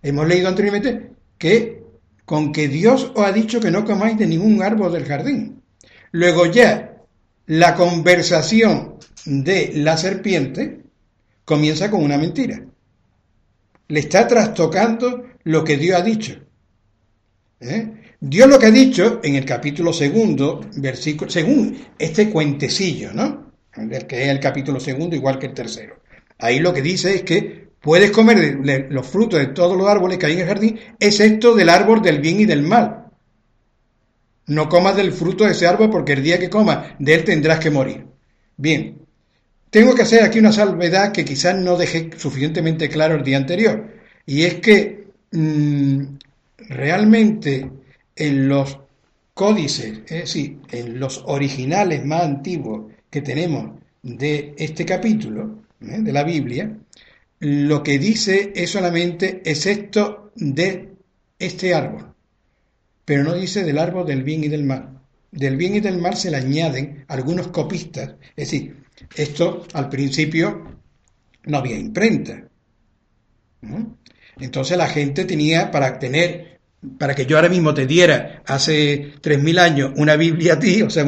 Hemos 0.00 0.26
leído 0.26 0.48
anteriormente 0.48 1.10
que 1.36 1.82
con 2.24 2.50
que 2.50 2.66
Dios 2.66 3.12
os 3.14 3.22
ha 3.22 3.30
dicho 3.30 3.60
que 3.60 3.70
no 3.70 3.84
comáis 3.84 4.16
de 4.16 4.26
ningún 4.26 4.62
árbol 4.62 4.90
del 4.90 5.04
jardín. 5.04 5.60
Luego 6.12 6.46
ya 6.46 6.96
la 7.44 7.74
conversación 7.74 8.94
de 9.26 9.72
la 9.74 9.98
serpiente 9.98 10.80
comienza 11.44 11.90
con 11.90 12.02
una 12.02 12.16
mentira. 12.16 12.64
Le 13.88 14.00
está 14.00 14.26
trastocando 14.26 15.26
lo 15.44 15.62
que 15.62 15.76
Dios 15.76 16.00
ha 16.00 16.02
dicho. 16.02 16.40
¿Eh? 17.60 18.14
Dios 18.18 18.48
lo 18.48 18.58
que 18.58 18.66
ha 18.66 18.70
dicho 18.70 19.20
en 19.22 19.34
el 19.34 19.44
capítulo 19.44 19.92
segundo, 19.92 20.66
versículo, 20.76 21.30
según 21.30 21.76
este 21.98 22.30
cuentecillo, 22.30 23.12
¿no? 23.12 23.41
Que 23.72 24.22
es 24.22 24.28
el 24.28 24.40
capítulo 24.40 24.80
segundo, 24.80 25.16
igual 25.16 25.38
que 25.38 25.46
el 25.46 25.54
tercero. 25.54 25.96
Ahí 26.38 26.60
lo 26.60 26.72
que 26.72 26.82
dice 26.82 27.14
es 27.14 27.22
que 27.22 27.68
puedes 27.80 28.10
comer 28.10 28.58
los 28.90 29.06
frutos 29.06 29.40
de 29.40 29.46
todos 29.46 29.76
los 29.76 29.88
árboles 29.88 30.18
que 30.18 30.26
hay 30.26 30.34
en 30.34 30.40
el 30.40 30.46
jardín, 30.46 30.80
excepto 31.00 31.54
del 31.54 31.68
árbol 31.68 32.02
del 32.02 32.20
bien 32.20 32.40
y 32.40 32.44
del 32.44 32.62
mal. 32.62 33.06
No 34.46 34.68
comas 34.68 34.96
del 34.96 35.12
fruto 35.12 35.44
de 35.44 35.52
ese 35.52 35.66
árbol 35.66 35.90
porque 35.90 36.12
el 36.12 36.22
día 36.22 36.38
que 36.38 36.50
comas 36.50 36.94
de 36.98 37.14
él 37.14 37.24
tendrás 37.24 37.60
que 37.60 37.70
morir. 37.70 38.06
Bien, 38.56 38.98
tengo 39.70 39.94
que 39.94 40.02
hacer 40.02 40.22
aquí 40.22 40.38
una 40.38 40.52
salvedad 40.52 41.12
que 41.12 41.24
quizás 41.24 41.56
no 41.56 41.76
dejé 41.76 42.10
suficientemente 42.16 42.88
claro 42.88 43.14
el 43.14 43.24
día 43.24 43.38
anterior. 43.38 43.88
Y 44.26 44.42
es 44.42 44.56
que 44.56 45.06
mm, 45.30 46.02
realmente 46.68 47.70
en 48.14 48.48
los 48.48 48.78
códices, 49.32 50.00
es 50.06 50.20
decir, 50.22 50.58
en 50.70 51.00
los 51.00 51.22
originales 51.26 52.04
más 52.04 52.22
antiguos 52.22 52.91
que 53.12 53.20
tenemos 53.20 53.78
de 54.02 54.54
este 54.56 54.86
capítulo 54.86 55.64
¿eh? 55.82 55.98
de 56.00 56.12
la 56.12 56.24
Biblia, 56.24 56.78
lo 57.40 57.82
que 57.82 57.98
dice 57.98 58.52
es 58.56 58.70
solamente 58.70 59.42
excepto 59.44 60.32
de 60.34 60.94
este 61.38 61.74
árbol, 61.74 62.14
pero 63.04 63.22
no 63.22 63.34
dice 63.34 63.64
del 63.64 63.78
árbol 63.78 64.06
del 64.06 64.22
bien 64.22 64.44
y 64.44 64.48
del 64.48 64.64
mal. 64.64 64.98
Del 65.30 65.56
bien 65.56 65.76
y 65.76 65.80
del 65.80 65.98
mal 65.98 66.16
se 66.16 66.30
le 66.30 66.38
añaden 66.38 67.04
algunos 67.08 67.48
copistas, 67.48 68.14
es 68.34 68.50
decir, 68.50 68.76
esto 69.14 69.66
al 69.74 69.90
principio 69.90 70.78
no 71.44 71.58
había 71.58 71.78
imprenta. 71.78 72.48
Entonces 74.38 74.78
la 74.78 74.88
gente 74.88 75.26
tenía 75.26 75.70
para 75.70 75.98
tener 75.98 76.51
para 76.98 77.14
que 77.14 77.26
yo 77.26 77.36
ahora 77.36 77.48
mismo 77.48 77.72
te 77.74 77.86
diera 77.86 78.42
hace 78.46 79.14
3.000 79.20 79.58
años 79.58 79.92
una 79.96 80.16
Biblia 80.16 80.54
a 80.54 80.58
ti, 80.58 80.82
o 80.82 80.90
sea, 80.90 81.04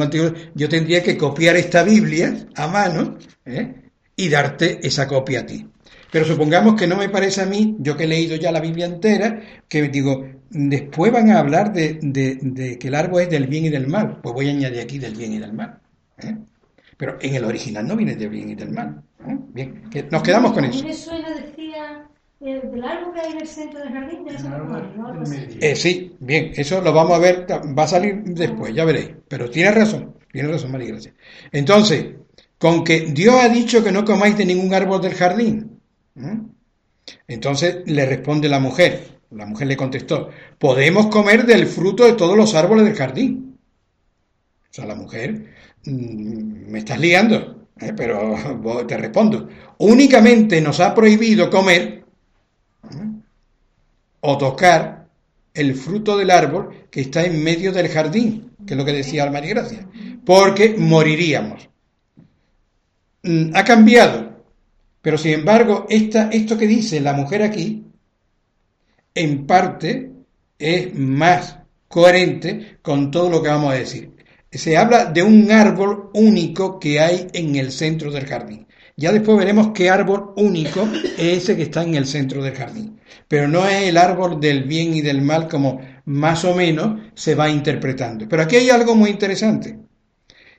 yo 0.53 0.69
tendría 0.69 1.03
que 1.03 1.17
copiar 1.17 1.55
esta 1.57 1.83
Biblia 1.83 2.47
a 2.55 2.67
mano 2.67 3.17
¿eh? 3.45 3.89
y 4.15 4.29
darte 4.29 4.85
esa 4.85 5.07
copia 5.07 5.41
a 5.41 5.45
ti. 5.45 5.67
Pero 6.11 6.25
supongamos 6.25 6.75
que 6.75 6.87
no 6.87 6.95
me 6.95 7.09
parece 7.09 7.41
a 7.41 7.45
mí, 7.45 7.75
yo 7.79 7.97
que 7.97 8.05
he 8.05 8.07
leído 8.07 8.37
ya 8.37 8.51
la 8.51 8.61
Biblia 8.61 8.85
entera, 8.85 9.41
que 9.67 9.89
digo, 9.89 10.25
después 10.49 11.11
van 11.11 11.29
a 11.31 11.39
hablar 11.39 11.73
de, 11.73 11.99
que 12.79 12.87
el 12.87 12.95
árbol 12.95 13.23
es 13.23 13.29
del 13.29 13.47
bien 13.47 13.65
y 13.65 13.69
del 13.69 13.87
mal, 13.87 14.21
pues 14.21 14.33
voy 14.33 14.47
a 14.47 14.51
añadir 14.51 14.79
aquí 14.79 14.97
del 14.97 15.15
bien 15.15 15.33
y 15.33 15.39
del 15.39 15.51
mal. 15.51 15.79
¿eh? 16.19 16.37
Pero 16.95 17.17
en 17.19 17.35
el 17.35 17.43
original 17.43 17.85
no 17.85 17.97
viene 17.97 18.15
del 18.15 18.29
bien 18.29 18.49
y 18.49 18.55
del 18.55 18.71
mal. 18.71 19.03
¿eh? 19.27 19.37
Bien, 19.53 19.83
nos 20.09 20.23
quedamos 20.23 20.53
con 20.53 20.63
eso. 20.63 20.85
¿Del 22.39 22.83
árbol 22.83 23.13
que 23.13 23.21
hay 23.21 23.31
en 23.31 23.41
el 23.41 23.47
centro 23.47 23.79
del 23.79 23.93
jardín? 23.93 24.25
Eh, 25.61 25.75
sí, 25.75 26.15
bien, 26.19 26.51
eso 26.55 26.81
lo 26.81 26.91
vamos 26.91 27.13
a 27.13 27.19
ver, 27.19 27.47
va 27.49 27.83
a 27.83 27.87
salir 27.87 28.23
después, 28.23 28.73
ya 28.73 28.83
veréis. 28.83 29.11
Pero 29.27 29.49
tiene 29.49 29.71
razón, 29.71 30.15
tiene 30.31 30.49
razón, 30.49 30.71
María 30.71 30.89
Gracia. 30.89 31.13
Entonces, 31.51 32.15
con 32.57 32.83
que 32.83 33.01
Dios 33.01 33.35
ha 33.35 33.49
dicho 33.49 33.83
que 33.83 33.91
no 33.91 34.03
comáis 34.03 34.37
de 34.37 34.45
ningún 34.45 34.73
árbol 34.73 35.01
del 35.01 35.13
jardín. 35.13 35.79
Entonces 37.27 37.83
le 37.85 38.05
responde 38.05 38.49
la 38.49 38.59
mujer, 38.59 39.19
la 39.31 39.45
mujer 39.45 39.67
le 39.67 39.77
contestó, 39.77 40.29
podemos 40.59 41.07
comer 41.07 41.45
del 41.45 41.67
fruto 41.67 42.05
de 42.05 42.13
todos 42.13 42.37
los 42.37 42.53
árboles 42.55 42.85
del 42.85 42.95
jardín. 42.95 43.57
O 44.69 44.73
sea, 44.73 44.85
la 44.85 44.95
mujer, 44.95 45.53
mm, 45.85 46.71
me 46.71 46.79
estás 46.79 46.99
liando, 46.99 47.69
¿eh? 47.79 47.93
pero 47.95 48.35
te 48.87 48.97
respondo, 48.97 49.47
únicamente 49.77 50.59
nos 50.61 50.79
ha 50.79 50.93
prohibido 50.93 51.49
comer 51.49 52.04
o 54.25 54.37
tocar 54.37 55.07
el 55.53 55.75
fruto 55.75 56.17
del 56.17 56.31
árbol 56.31 56.87
que 56.91 57.01
está 57.01 57.23
en 57.23 57.41
medio 57.41 57.71
del 57.71 57.87
jardín, 57.87 58.51
que 58.65 58.73
es 58.73 58.77
lo 58.77 58.85
que 58.85 58.93
decía 58.93 59.29
María 59.31 59.51
Gracia, 59.51 59.87
porque 60.25 60.75
moriríamos. 60.77 61.69
Mm, 63.23 63.55
ha 63.55 63.63
cambiado, 63.63 64.43
pero 65.01 65.17
sin 65.17 65.33
embargo, 65.33 65.85
esta, 65.89 66.29
esto 66.29 66.57
que 66.57 66.67
dice 66.67 66.99
la 66.99 67.13
mujer 67.13 67.41
aquí, 67.41 67.85
en 69.13 69.47
parte 69.47 70.11
es 70.59 70.93
más 70.93 71.57
coherente 71.87 72.77
con 72.81 73.11
todo 73.11 73.29
lo 73.29 73.41
que 73.41 73.49
vamos 73.49 73.73
a 73.73 73.77
decir. 73.77 74.11
Se 74.51 74.77
habla 74.77 75.05
de 75.05 75.23
un 75.23 75.51
árbol 75.51 76.09
único 76.13 76.79
que 76.79 76.99
hay 76.99 77.27
en 77.33 77.55
el 77.55 77.71
centro 77.71 78.11
del 78.11 78.25
jardín. 78.25 78.67
Ya 78.97 79.11
después 79.11 79.37
veremos 79.37 79.71
qué 79.73 79.89
árbol 79.89 80.33
único 80.37 80.87
es 81.17 81.43
ese 81.43 81.57
que 81.57 81.63
está 81.63 81.83
en 81.83 81.95
el 81.95 82.05
centro 82.05 82.41
del 82.41 82.55
jardín. 82.55 82.99
Pero 83.27 83.47
no 83.47 83.67
es 83.67 83.87
el 83.87 83.97
árbol 83.97 84.39
del 84.39 84.63
bien 84.63 84.93
y 84.93 85.01
del 85.01 85.21
mal 85.21 85.49
como 85.49 85.81
más 86.05 86.45
o 86.45 86.55
menos 86.55 87.01
se 87.13 87.35
va 87.35 87.49
interpretando. 87.49 88.27
Pero 88.29 88.43
aquí 88.43 88.55
hay 88.55 88.69
algo 88.69 88.95
muy 88.95 89.09
interesante. 89.09 89.79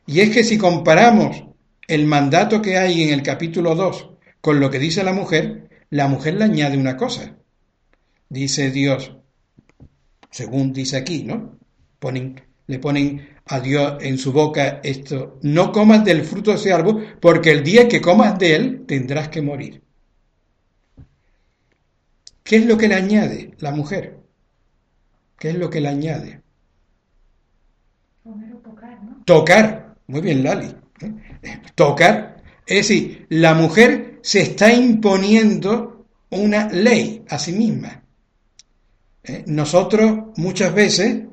Y 0.07 0.21
es 0.21 0.31
que 0.31 0.45
si 0.45 0.59
comparamos 0.59 1.45
el 1.89 2.07
mandato 2.07 2.61
que 2.61 2.77
hay 2.77 3.03
en 3.05 3.11
el 3.11 3.23
capítulo 3.23 3.75
2 3.75 4.11
con 4.41 4.61
lo 4.61 4.71
que 4.71 4.79
dice 4.79 5.03
la 5.03 5.13
mujer, 5.13 5.69
la 5.91 6.07
mujer 6.07 6.35
le 6.35 6.45
añade 6.45 6.77
una 6.77 6.97
cosa. 6.97 7.37
Dice 8.29 8.71
Dios, 8.71 9.17
según 10.31 10.73
dice 10.73 10.99
aquí, 10.99 11.23
¿no? 11.23 11.59
Ponen, 11.99 12.41
le 12.67 12.79
ponen 12.79 13.36
a 13.47 13.61
Dios 13.61 13.99
en 14.01 14.19
su 14.19 14.33
boca 14.33 14.81
esto, 14.83 15.39
no 15.43 15.71
comas 15.71 16.05
del 16.05 16.25
fruto 16.25 16.51
de 16.51 16.57
ese 16.57 16.73
árbol, 16.73 17.17
porque 17.21 17.53
el 17.53 17.63
día 17.63 17.89
que 17.89 18.01
comas 18.01 18.39
de 18.39 18.57
él 18.57 18.85
tendrás 18.87 19.29
que 19.29 19.41
morir. 19.41 19.83
¿Qué 22.43 22.57
es 22.57 22.67
lo 22.67 22.77
que 22.77 22.89
le 22.89 22.97
añade 22.97 23.55
la 23.59 23.71
mujer? 23.71 24.19
¿Qué 25.39 25.51
es 25.51 25.55
lo 25.57 25.71
que 25.71 25.81
le 25.81 25.89
añade? 25.89 26.43
Tocar, 28.65 29.03
¿no? 29.05 29.23
tocar. 29.25 29.97
Muy 30.09 30.21
bien, 30.21 30.43
Lali. 30.43 30.75
¿eh? 31.01 31.61
Tocar. 31.75 32.43
Es 32.67 32.89
decir, 32.89 33.27
la 33.31 33.55
mujer 33.55 34.19
se 34.23 34.41
está 34.41 34.73
imponiendo 34.73 36.07
una 36.31 36.69
ley 36.69 37.25
a 37.29 37.39
sí 37.39 37.53
misma. 37.53 38.03
¿Eh? 39.23 39.45
Nosotros 39.47 40.37
muchas 40.37 40.75
veces 40.75 41.25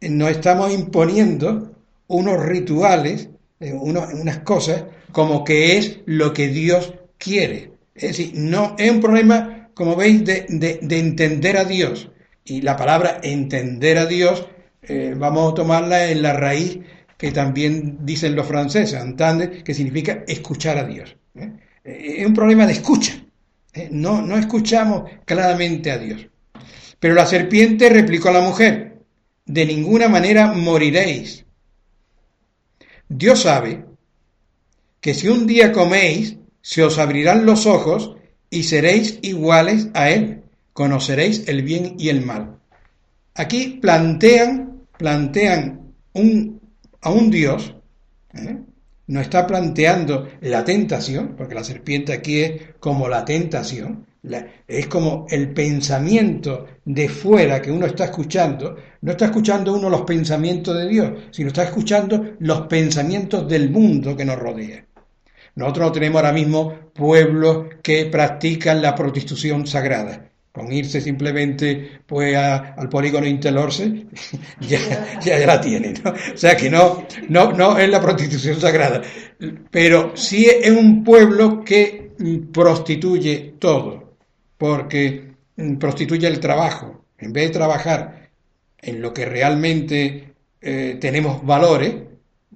nos 0.00 0.30
estamos 0.30 0.72
imponiendo 0.72 1.74
unos 2.06 2.44
rituales, 2.44 3.28
eh, 3.60 3.72
unas 3.72 4.38
cosas, 4.38 4.84
como 5.12 5.44
que 5.44 5.76
es 5.76 6.00
lo 6.06 6.32
que 6.32 6.48
Dios 6.48 6.94
quiere. 7.18 7.72
Es 7.94 8.16
decir, 8.16 8.32
no 8.34 8.76
es 8.78 8.90
un 8.90 9.00
problema, 9.00 9.70
como 9.74 9.96
veis, 9.96 10.24
de, 10.24 10.46
entender 10.90 11.56
a 11.56 11.64
Dios. 11.64 12.10
Y 12.44 12.62
la 12.62 12.76
palabra 12.76 13.20
entender 13.22 13.98
a 13.98 14.06
Dios, 14.06 14.46
eh, 14.82 15.14
vamos 15.16 15.52
a 15.52 15.54
tomarla 15.54 16.10
en 16.10 16.22
la 16.22 16.32
raíz 16.32 16.78
que 17.16 17.32
también 17.32 17.98
dicen 18.06 18.36
los 18.36 18.46
franceses, 18.46 19.00
entender, 19.00 19.64
que 19.64 19.74
significa 19.74 20.24
escuchar 20.28 20.78
a 20.78 20.84
Dios. 20.84 21.16
¿eh? 21.34 21.50
Es 21.84 22.24
un 22.24 22.34
problema 22.34 22.64
de 22.66 22.74
escucha. 22.74 23.14
No, 23.90 24.22
no 24.22 24.36
escuchamos 24.36 25.10
claramente 25.24 25.90
a 25.90 25.98
Dios. 25.98 26.26
Pero 27.00 27.14
la 27.14 27.26
serpiente 27.26 27.88
replicó 27.88 28.28
a 28.28 28.32
la 28.32 28.40
mujer, 28.40 28.87
de 29.48 29.66
ninguna 29.66 30.08
manera 30.08 30.52
moriréis. 30.52 31.44
Dios 33.08 33.42
sabe 33.42 33.84
que 35.00 35.14
si 35.14 35.28
un 35.28 35.46
día 35.46 35.72
coméis, 35.72 36.36
se 36.60 36.84
os 36.84 36.98
abrirán 36.98 37.46
los 37.46 37.66
ojos 37.66 38.16
y 38.50 38.64
seréis 38.64 39.18
iguales 39.22 39.88
a 39.94 40.10
Él, 40.10 40.42
conoceréis 40.72 41.48
el 41.48 41.62
bien 41.62 41.96
y 41.98 42.10
el 42.10 42.24
mal. 42.24 42.58
Aquí 43.34 43.78
plantean, 43.80 44.82
plantean 44.96 45.94
un, 46.12 46.60
a 47.00 47.10
un 47.10 47.30
Dios, 47.30 47.74
¿eh? 48.34 48.58
no 49.06 49.20
está 49.20 49.46
planteando 49.46 50.28
la 50.42 50.64
tentación, 50.64 51.36
porque 51.36 51.54
la 51.54 51.64
serpiente 51.64 52.12
aquí 52.12 52.40
es 52.40 52.62
como 52.80 53.08
la 53.08 53.24
tentación, 53.24 54.07
es 54.66 54.86
como 54.88 55.26
el 55.30 55.52
pensamiento 55.52 56.66
de 56.84 57.08
fuera 57.08 57.62
que 57.62 57.70
uno 57.70 57.86
está 57.86 58.04
escuchando, 58.04 58.76
no 59.02 59.12
está 59.12 59.26
escuchando 59.26 59.74
uno 59.74 59.88
los 59.88 60.02
pensamientos 60.02 60.76
de 60.76 60.88
Dios, 60.88 61.12
sino 61.30 61.48
está 61.48 61.64
escuchando 61.64 62.34
los 62.40 62.62
pensamientos 62.62 63.48
del 63.48 63.70
mundo 63.70 64.16
que 64.16 64.24
nos 64.24 64.38
rodea. 64.38 64.84
Nosotros 65.54 65.86
no 65.86 65.92
tenemos 65.92 66.16
ahora 66.16 66.32
mismo 66.32 66.72
pueblos 66.94 67.66
que 67.82 68.06
practican 68.06 68.82
la 68.82 68.94
prostitución 68.94 69.66
sagrada. 69.66 70.24
Con 70.52 70.72
irse 70.72 71.00
simplemente 71.00 72.00
pues 72.04 72.36
al 72.36 72.88
polígono 72.88 73.26
Intelorse, 73.26 74.06
ya, 74.60 75.20
ya, 75.20 75.46
la 75.46 75.60
tienen. 75.60 75.94
O 76.04 76.36
sea 76.36 76.56
que 76.56 76.68
no, 76.68 77.06
no, 77.28 77.52
no 77.52 77.78
es 77.78 77.88
la 77.88 78.00
prostitución 78.00 78.60
sagrada. 78.60 79.02
Pero 79.70 80.12
sí 80.16 80.46
es 80.46 80.70
un 80.70 81.04
pueblo 81.04 81.62
que 81.64 82.12
prostituye 82.52 83.54
todo 83.58 84.07
porque 84.58 85.32
mm, 85.56 85.76
prostituye 85.76 86.26
el 86.26 86.40
trabajo. 86.40 87.04
En 87.16 87.32
vez 87.32 87.48
de 87.48 87.54
trabajar 87.54 88.30
en 88.80 89.00
lo 89.00 89.14
que 89.14 89.24
realmente 89.24 90.34
eh, 90.60 90.98
tenemos 91.00 91.44
valores, 91.44 91.94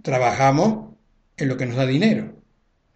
trabajamos 0.03 0.95
en 1.37 1.49
lo 1.49 1.57
que 1.57 1.67
nos 1.67 1.77
da 1.77 1.87
dinero. 1.87 2.35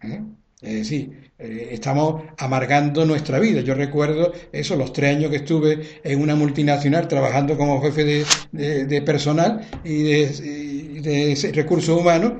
¿eh? 0.01 0.21
Es 0.61 0.73
decir, 0.73 1.31
eh, 1.39 1.69
estamos 1.71 2.23
amargando 2.37 3.05
nuestra 3.05 3.39
vida. 3.39 3.61
Yo 3.61 3.73
recuerdo 3.73 4.33
eso, 4.51 4.75
los 4.75 4.93
tres 4.93 5.15
años 5.15 5.31
que 5.31 5.37
estuve 5.37 5.99
en 6.03 6.21
una 6.21 6.35
multinacional 6.35 7.07
trabajando 7.07 7.57
como 7.57 7.81
jefe 7.81 8.25
de, 8.51 9.01
personal 9.01 9.67
y 9.83 10.03
de, 10.03 11.01
de 11.01 11.51
recursos 11.53 11.99
humanos, 11.99 12.33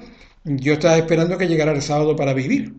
yo 0.43 0.73
estaba 0.73 0.97
esperando 0.97 1.37
que 1.37 1.47
llegara 1.47 1.73
el 1.73 1.81
sábado 1.81 2.15
para 2.15 2.33
vivir 2.33 2.73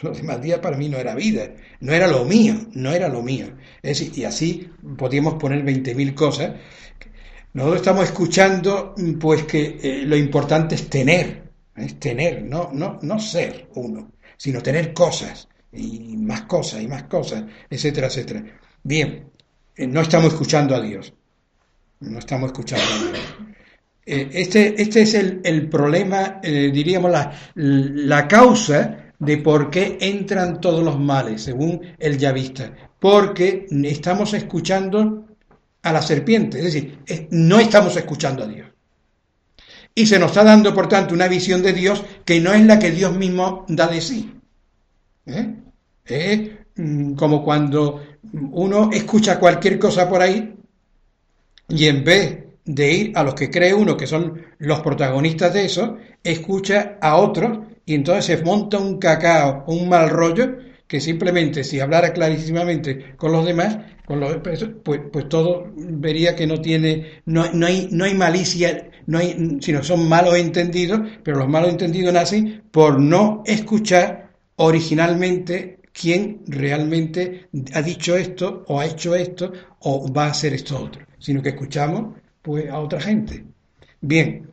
los 0.00 0.16
demás 0.16 0.40
días 0.40 0.58
para 0.60 0.76
mí 0.76 0.88
no 0.88 0.98
era 0.98 1.14
vida, 1.14 1.50
no 1.80 1.92
era 1.92 2.06
lo 2.06 2.24
mío, 2.24 2.54
no 2.72 2.92
era 2.92 3.08
lo 3.08 3.22
mío. 3.22 3.46
Es 3.82 3.98
decir, 3.98 4.18
y 4.18 4.24
así 4.24 4.70
podíamos 4.96 5.34
poner 5.34 5.64
20.000 5.64 6.14
cosas. 6.14 6.52
Nosotros 7.52 7.80
estamos 7.80 8.04
escuchando 8.04 8.94
pues 9.20 9.44
que 9.44 9.78
eh, 9.82 10.02
lo 10.06 10.16
importante 10.16 10.74
es 10.74 10.88
tener, 10.88 11.42
es 11.76 12.00
tener, 12.00 12.42
no, 12.42 12.70
no, 12.72 12.98
no 13.02 13.18
ser 13.18 13.68
uno, 13.74 14.12
sino 14.36 14.62
tener 14.62 14.94
cosas, 14.94 15.48
y 15.70 16.16
más 16.16 16.42
cosas, 16.42 16.82
y 16.82 16.88
más 16.88 17.04
cosas, 17.04 17.44
etcétera, 17.68 18.06
etcétera. 18.06 18.44
Bien, 18.82 19.30
eh, 19.76 19.86
no 19.86 20.00
estamos 20.00 20.32
escuchando 20.32 20.74
a 20.74 20.80
Dios, 20.80 21.12
no 22.00 22.18
estamos 22.18 22.50
escuchando 22.50 22.84
a 22.84 23.10
Dios. 23.10 23.18
Eh, 24.04 24.30
este, 24.32 24.80
este 24.80 25.02
es 25.02 25.14
el, 25.14 25.68
problema, 25.68 26.40
diríamos, 26.42 27.10
la, 27.10 27.32
la 27.54 28.26
causa 28.26 29.01
de 29.22 29.38
por 29.38 29.70
qué 29.70 29.98
entran 30.00 30.60
todos 30.60 30.82
los 30.82 30.98
males, 30.98 31.42
según 31.42 31.80
el 32.00 32.18
yavista. 32.18 32.72
Porque 32.98 33.66
estamos 33.84 34.34
escuchando 34.34 35.26
a 35.80 35.92
la 35.92 36.02
serpiente, 36.02 36.58
es 36.58 36.64
decir, 36.64 36.98
no 37.30 37.60
estamos 37.60 37.96
escuchando 37.96 38.42
a 38.42 38.48
Dios. 38.48 38.68
Y 39.94 40.06
se 40.06 40.18
nos 40.18 40.32
está 40.32 40.42
dando, 40.42 40.74
por 40.74 40.88
tanto, 40.88 41.14
una 41.14 41.28
visión 41.28 41.62
de 41.62 41.72
Dios 41.72 42.02
que 42.24 42.40
no 42.40 42.52
es 42.52 42.66
la 42.66 42.80
que 42.80 42.90
Dios 42.90 43.14
mismo 43.14 43.64
da 43.68 43.86
de 43.86 44.00
sí. 44.00 44.34
¿Eh? 45.26 45.54
Es 46.04 46.50
mm, 46.74 47.12
como 47.12 47.44
cuando 47.44 48.02
uno 48.32 48.90
escucha 48.92 49.38
cualquier 49.38 49.78
cosa 49.78 50.08
por 50.08 50.20
ahí 50.20 50.52
y 51.68 51.86
en 51.86 52.02
vez 52.02 52.44
de 52.64 52.92
ir 52.92 53.12
a 53.14 53.22
los 53.22 53.34
que 53.34 53.50
cree 53.50 53.72
uno, 53.72 53.96
que 53.96 54.08
son 54.08 54.42
los 54.58 54.80
protagonistas 54.80 55.54
de 55.54 55.66
eso, 55.66 55.98
escucha 56.24 56.98
a 57.00 57.16
otros 57.16 57.71
y 57.84 57.94
entonces 57.94 58.24
se 58.24 58.44
monta 58.44 58.78
un 58.78 58.98
cacao, 58.98 59.64
un 59.66 59.88
mal 59.88 60.08
rollo, 60.10 60.56
que 60.86 61.00
simplemente 61.00 61.64
si 61.64 61.80
hablara 61.80 62.12
clarísimamente 62.12 63.16
con 63.16 63.32
los 63.32 63.46
demás, 63.46 63.78
con 64.04 64.20
los 64.20 64.36
pues, 64.36 65.00
pues 65.10 65.28
todo 65.28 65.72
vería 65.74 66.36
que 66.36 66.46
no 66.46 66.60
tiene, 66.60 67.22
no, 67.24 67.50
no, 67.52 67.66
hay, 67.66 67.88
no 67.90 68.04
hay 68.04 68.14
malicia, 68.14 68.90
no 69.06 69.18
hay, 69.18 69.58
sino 69.60 69.82
son 69.82 70.08
malos 70.08 70.36
entendidos, 70.36 71.00
pero 71.22 71.38
los 71.38 71.48
malos 71.48 71.70
entendidos 71.70 72.12
nacen 72.12 72.64
por 72.70 73.00
no 73.00 73.42
escuchar 73.46 74.32
originalmente 74.56 75.78
quién 75.92 76.42
realmente 76.46 77.48
ha 77.72 77.82
dicho 77.82 78.16
esto 78.16 78.64
o 78.68 78.80
ha 78.80 78.86
hecho 78.86 79.14
esto 79.14 79.52
o 79.80 80.12
va 80.12 80.26
a 80.26 80.30
hacer 80.30 80.52
esto 80.54 80.78
otro, 80.78 81.06
sino 81.18 81.42
que 81.42 81.50
escuchamos 81.50 82.14
pues 82.42 82.68
a 82.68 82.78
otra 82.78 83.00
gente. 83.00 83.44
Bien, 84.00 84.51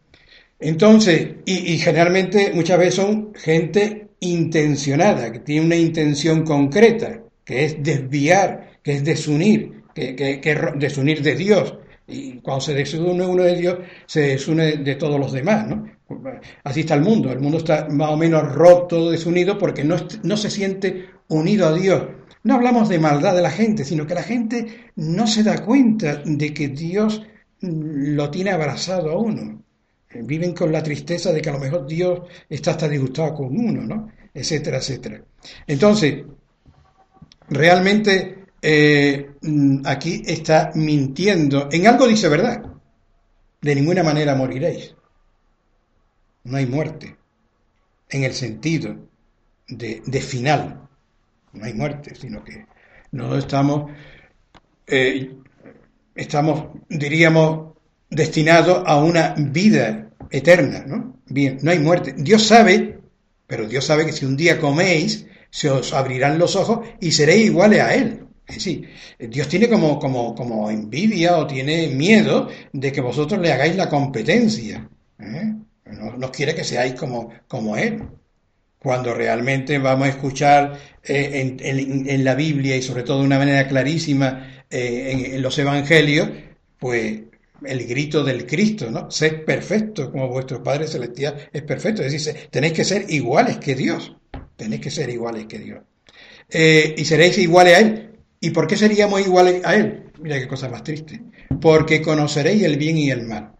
entonces, 0.59 1.35
y, 1.45 1.77
generalmente 1.77 2.51
muchas 2.53 2.77
veces 2.77 2.95
son 2.95 3.33
gente 3.33 4.09
intencionada, 4.19 5.31
que 5.31 5.39
tiene 5.39 5.65
una 5.65 5.75
intención 5.77 6.43
concreta, 6.43 7.21
que 7.45 7.63
es 7.63 7.81
desviar, 7.81 8.71
que 8.83 8.93
es 8.93 9.03
desunir, 9.05 9.83
que, 9.95 10.15
que, 10.15 10.57
desunir 10.75 11.21
de 11.21 11.35
Dios. 11.35 11.75
Y 12.07 12.39
cuando 12.39 12.61
se 12.61 12.73
desune 12.73 13.25
uno 13.25 13.43
de 13.43 13.55
Dios, 13.55 13.77
se 14.05 14.21
desune 14.21 14.77
de 14.77 14.95
todos 14.95 15.19
los 15.19 15.31
demás, 15.31 15.65
¿no? 15.67 15.85
Así 16.63 16.81
está 16.81 16.95
el 16.95 17.01
mundo. 17.01 17.31
El 17.31 17.39
mundo 17.39 17.59
está 17.59 17.87
más 17.89 18.09
o 18.09 18.17
menos 18.17 18.53
roto, 18.53 19.11
desunido, 19.11 19.57
porque 19.57 19.83
no 19.83 20.37
se 20.37 20.49
siente 20.49 21.05
unido 21.29 21.67
a 21.67 21.73
Dios. 21.73 22.03
No 22.43 22.55
hablamos 22.55 22.89
de 22.89 22.99
maldad 22.99 23.35
de 23.35 23.41
la 23.43 23.51
gente, 23.51 23.85
sino 23.85 24.07
que 24.07 24.15
la 24.15 24.23
gente 24.23 24.91
no 24.95 25.27
se 25.27 25.43
da 25.43 25.63
cuenta 25.63 26.21
de 26.25 26.53
que 26.53 26.67
Dios 26.69 27.25
lo 27.61 28.29
tiene 28.31 28.51
abrazado 28.51 29.11
a 29.11 29.17
uno 29.17 29.63
viven 30.11 30.53
con 30.53 30.71
la 30.71 30.81
tristeza 30.81 31.31
de 31.31 31.41
que 31.41 31.49
a 31.49 31.53
lo 31.53 31.59
mejor 31.59 31.85
Dios 31.85 32.21
está 32.49 32.71
hasta 32.71 32.89
disgustado 32.89 33.35
con 33.35 33.47
uno, 33.47 33.81
¿no? 33.81 34.11
Etcétera, 34.33 34.77
etcétera. 34.77 35.23
Entonces, 35.67 36.23
realmente 37.49 38.45
eh, 38.61 39.31
mm, 39.41 39.85
aquí 39.85 40.23
está 40.25 40.71
mintiendo. 40.75 41.69
En 41.71 41.87
algo 41.87 42.07
dice 42.07 42.27
verdad. 42.27 42.63
De 43.61 43.75
ninguna 43.75 44.03
manera 44.03 44.35
moriréis. 44.35 44.95
No 46.45 46.57
hay 46.57 46.65
muerte. 46.65 47.17
En 48.09 48.23
el 48.23 48.33
sentido 48.33 48.95
de, 49.67 50.21
final. 50.21 50.87
No 51.53 51.65
hay 51.65 51.73
muerte, 51.73 52.15
sino 52.15 52.43
que 52.43 52.65
no 53.11 53.35
estamos, 53.35 53.91
eh, 54.87 55.35
estamos, 56.15 56.67
diríamos, 56.87 57.68
destinado 58.09 58.85
a 58.87 59.03
una 59.03 59.35
vida 59.37 60.09
eterna, 60.31 60.83
¿no? 60.85 61.19
Bien, 61.27 61.57
no 61.61 61.71
hay 61.71 61.79
muerte. 61.79 62.15
Dios 62.17 62.43
sabe 62.43 62.99
Pero 63.49 63.67
Dios 63.67 63.85
sabe 63.85 64.05
que 64.05 64.13
si 64.13 64.25
un 64.25 64.37
día 64.37 64.59
coméis, 64.59 65.25
se 65.49 65.71
os 65.71 65.93
abrirán 65.93 66.37
los 66.37 66.55
ojos 66.55 66.87
y 67.01 67.11
seréis 67.11 67.47
iguales 67.47 67.81
a 67.81 67.95
Él. 67.95 68.25
Es 68.47 68.55
decir, 68.55 68.89
Dios 69.17 69.47
tiene 69.47 69.67
como, 69.67 69.99
como, 69.99 70.35
como 70.35 70.69
envidia 70.69 71.37
o 71.37 71.47
tiene 71.47 71.87
miedo 71.87 72.47
de 72.73 72.91
que 72.91 73.01
vosotros 73.01 73.41
le 73.41 73.51
hagáis 73.51 73.75
la 73.75 73.89
competencia. 73.89 74.87
¿eh? 75.19 75.53
No, 76.17 76.31
quiere 76.31 76.53
que 76.53 76.63
seáis 76.63 76.93
como, 76.93 77.31
como 77.47 77.75
Él. 77.75 78.03
Cuando 78.77 79.13
realmente 79.13 79.79
vamos 79.79 80.07
a 80.07 80.11
escuchar 80.11 80.79
eh, 81.03 81.57
en, 81.59 82.23
la 82.23 82.35
Biblia 82.35 82.77
y 82.77 82.81
sobre 82.81 83.03
todo 83.03 83.19
de 83.19 83.25
una 83.25 83.39
manera 83.39 83.67
clarísima 83.67 84.63
eh, 84.69 85.31
en, 85.33 85.41
los 85.41 85.57
Evangelios, 85.57 86.29
pues 86.77 87.21
el 87.65 87.87
grito 87.87 88.23
del 88.23 88.45
Cristo, 88.45 88.89
¿no? 88.91 89.09
Sed 89.11 89.43
perfecto 89.45 90.11
como 90.11 90.27
vuestro 90.27 90.63
Padre 90.63 90.87
Celestial 90.87 91.49
es 91.51 91.61
perfecto. 91.63 92.01
Es 92.03 92.11
decir, 92.11 92.49
tenéis 92.49 92.73
que 92.73 92.85
ser 92.85 93.05
iguales 93.09 93.57
que 93.57 93.75
Dios. 93.75 94.15
Tenéis 94.55 94.81
que 94.81 94.91
ser 94.91 95.09
iguales 95.09 95.45
que 95.45 95.59
Dios. 95.59 95.79
y 96.51 97.05
seréis 97.05 97.37
iguales 97.37 97.77
a 97.77 97.79
Él. 97.79 98.09
¿Y 98.41 98.51
por 98.51 98.67
qué 98.67 98.77
seríamos 98.77 99.21
iguales 99.21 99.63
a 99.65 99.75
Él? 99.75 100.11
Mira 100.21 100.39
qué 100.39 100.47
cosa 100.47 100.69
más 100.69 100.83
triste. 100.83 101.21
Porque 101.61 102.01
conoceréis 102.01 102.63
el 102.63 102.77
bien 102.77 102.97
y 102.97 103.11
el 103.11 103.23
mal. 103.23 103.53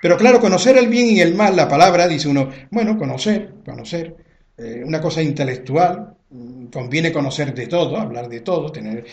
Pero 0.00 0.16
claro, 0.16 0.40
conocer 0.40 0.76
el 0.78 0.88
bien 0.88 1.06
y 1.06 1.20
el 1.20 1.34
mal, 1.34 1.56
la 1.56 1.68
palabra, 1.68 2.06
dice 2.06 2.28
uno, 2.28 2.50
bueno, 2.70 2.96
conocer, 2.96 3.54
conocer, 3.64 4.16
eh, 4.56 4.82
una 4.84 5.00
cosa 5.00 5.22
intelectual, 5.22 6.16
mm, 6.30 6.66
conviene 6.66 7.12
conocer 7.12 7.54
de 7.54 7.66
todo, 7.66 7.96
hablar 7.96 8.28
de 8.28 8.40
todo, 8.40 8.70
tener 8.70 9.04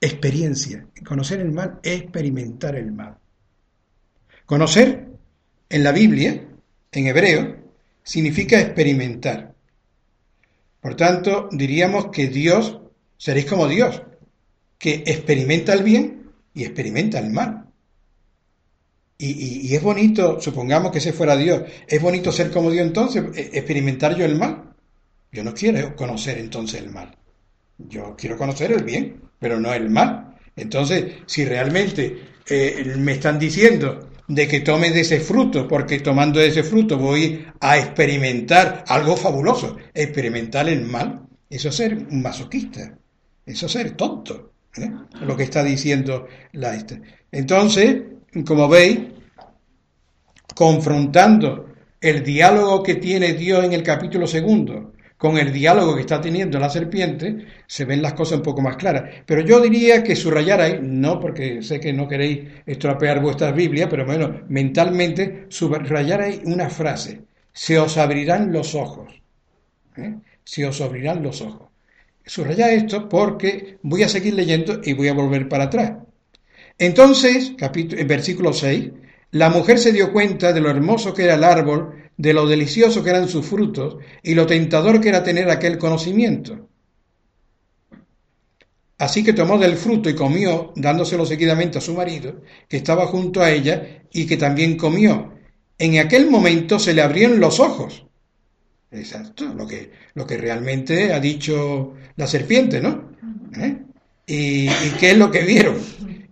experiencia. 0.00 0.86
Conocer 1.04 1.40
el 1.40 1.52
mal 1.52 1.80
es 1.82 2.02
experimentar 2.02 2.76
el 2.76 2.92
mal. 2.92 3.16
Conocer 4.46 5.06
en 5.68 5.84
la 5.84 5.92
Biblia, 5.92 6.48
en 6.92 7.06
hebreo, 7.06 7.56
significa 8.02 8.60
experimentar. 8.60 9.54
Por 10.80 10.96
tanto, 10.96 11.48
diríamos 11.52 12.06
que 12.06 12.28
Dios 12.28 12.80
Seréis 13.20 13.44
como 13.44 13.68
Dios, 13.68 14.00
que 14.78 15.04
experimenta 15.06 15.74
el 15.74 15.82
bien 15.82 16.32
y 16.54 16.64
experimenta 16.64 17.18
el 17.18 17.30
mal. 17.30 17.66
Y, 19.18 19.74
es 19.74 19.82
bonito, 19.82 20.40
supongamos 20.40 20.90
que 20.90 20.98
ese 20.98 21.12
fuera 21.12 21.36
Dios, 21.36 21.64
es 21.86 22.00
bonito 22.00 22.32
ser 22.32 22.50
como 22.50 22.70
Dios 22.70 22.86
entonces, 22.86 23.22
e, 23.36 23.58
experimentar 23.58 24.16
yo 24.16 24.24
el 24.24 24.36
mal. 24.36 24.72
Yo 25.30 25.44
no 25.44 25.52
quiero 25.52 25.94
conocer 25.94 26.38
entonces 26.38 26.80
el 26.80 26.88
mal. 26.88 27.14
Yo 27.76 28.16
quiero 28.16 28.38
conocer 28.38 28.72
el 28.72 28.84
bien, 28.84 29.20
pero 29.40 29.58
no 29.58 29.72
el 29.72 29.90
mal. 29.90 30.36
Entonces, 30.54 31.14
si 31.26 31.44
realmente 31.44 32.20
eh, 32.48 32.94
me 32.96 33.12
están 33.12 33.38
diciendo 33.38 34.10
de 34.28 34.46
que 34.46 34.60
tome 34.60 34.90
de 34.90 35.00
ese 35.00 35.18
fruto, 35.18 35.66
porque 35.66 35.98
tomando 35.98 36.40
ese 36.40 36.62
fruto 36.62 36.96
voy 36.96 37.44
a 37.58 37.78
experimentar 37.78 38.84
algo 38.86 39.16
fabuloso, 39.16 39.76
experimentar 39.92 40.68
el 40.68 40.82
mal, 40.82 41.22
eso 41.48 41.70
es 41.70 41.74
ser 41.74 41.94
un 41.94 42.22
masoquista. 42.22 42.96
Eso 43.44 43.66
es 43.66 43.72
ser 43.72 43.92
tonto, 43.92 44.52
¿eh? 44.76 44.88
lo 45.22 45.36
que 45.36 45.44
está 45.44 45.64
diciendo 45.64 46.28
la 46.52 46.76
este. 46.76 47.00
Entonces, 47.32 48.02
como 48.46 48.68
veis, 48.68 49.00
confrontando 50.54 51.70
el 52.00 52.22
diálogo 52.22 52.82
que 52.82 52.96
tiene 52.96 53.32
Dios 53.32 53.64
en 53.64 53.72
el 53.72 53.82
capítulo 53.82 54.26
segundo 54.26 54.92
con 55.20 55.36
el 55.36 55.52
diálogo 55.52 55.94
que 55.94 56.00
está 56.00 56.18
teniendo 56.18 56.58
la 56.58 56.70
serpiente, 56.70 57.44
se 57.66 57.84
ven 57.84 58.00
las 58.00 58.14
cosas 58.14 58.38
un 58.38 58.42
poco 58.42 58.62
más 58.62 58.76
claras. 58.76 59.16
Pero 59.26 59.42
yo 59.42 59.60
diría 59.60 60.02
que 60.02 60.16
subrayarais, 60.16 60.80
no 60.80 61.20
porque 61.20 61.62
sé 61.62 61.78
que 61.78 61.92
no 61.92 62.08
queréis 62.08 62.48
estropear 62.64 63.20
vuestras 63.20 63.54
Biblias, 63.54 63.88
pero 63.90 64.06
bueno, 64.06 64.40
mentalmente 64.48 65.44
subrayarais 65.50 66.40
una 66.46 66.70
frase, 66.70 67.20
se 67.52 67.78
os 67.78 67.98
abrirán 67.98 68.50
los 68.50 68.74
ojos. 68.74 69.12
¿eh? 69.98 70.14
Se 70.42 70.64
os 70.64 70.80
abrirán 70.80 71.22
los 71.22 71.42
ojos. 71.42 71.68
Subraya 72.24 72.72
esto 72.72 73.06
porque 73.06 73.76
voy 73.82 74.04
a 74.04 74.08
seguir 74.08 74.32
leyendo 74.32 74.80
y 74.82 74.94
voy 74.94 75.08
a 75.08 75.12
volver 75.12 75.50
para 75.50 75.64
atrás. 75.64 75.98
Entonces, 76.78 77.52
capítulo, 77.58 78.00
en 78.00 78.08
versículo 78.08 78.54
6, 78.54 78.90
la 79.32 79.50
mujer 79.50 79.78
se 79.78 79.92
dio 79.92 80.14
cuenta 80.14 80.54
de 80.54 80.62
lo 80.62 80.70
hermoso 80.70 81.12
que 81.12 81.24
era 81.24 81.34
el 81.34 81.44
árbol, 81.44 82.09
de 82.20 82.34
lo 82.34 82.46
delicioso 82.46 83.02
que 83.02 83.10
eran 83.10 83.28
sus 83.28 83.46
frutos 83.46 83.96
y 84.22 84.34
lo 84.34 84.46
tentador 84.46 85.00
que 85.00 85.08
era 85.08 85.24
tener 85.24 85.50
aquel 85.50 85.78
conocimiento. 85.78 86.68
Así 88.98 89.24
que 89.24 89.32
tomó 89.32 89.58
del 89.58 89.76
fruto 89.76 90.10
y 90.10 90.14
comió, 90.14 90.72
dándoselo 90.76 91.24
seguidamente 91.24 91.78
a 91.78 91.80
su 91.80 91.94
marido, 91.94 92.42
que 92.68 92.76
estaba 92.76 93.06
junto 93.06 93.40
a 93.40 93.50
ella 93.50 94.02
y 94.12 94.26
que 94.26 94.36
también 94.36 94.76
comió. 94.76 95.32
En 95.78 95.98
aquel 95.98 96.28
momento 96.30 96.78
se 96.78 96.92
le 96.92 97.00
abrieron 97.00 97.40
los 97.40 97.60
ojos 97.60 98.04
Exacto, 98.92 99.54
lo 99.54 99.66
que, 99.66 99.92
lo 100.14 100.26
que 100.26 100.36
realmente 100.36 101.12
ha 101.12 101.20
dicho 101.20 101.94
la 102.16 102.26
serpiente, 102.26 102.80
¿no? 102.80 103.12
¿Eh? 103.56 103.76
¿Y, 104.26 104.68
qué 104.98 105.12
es 105.12 105.18
lo 105.18 105.30
que 105.30 105.42
vieron? 105.42 105.76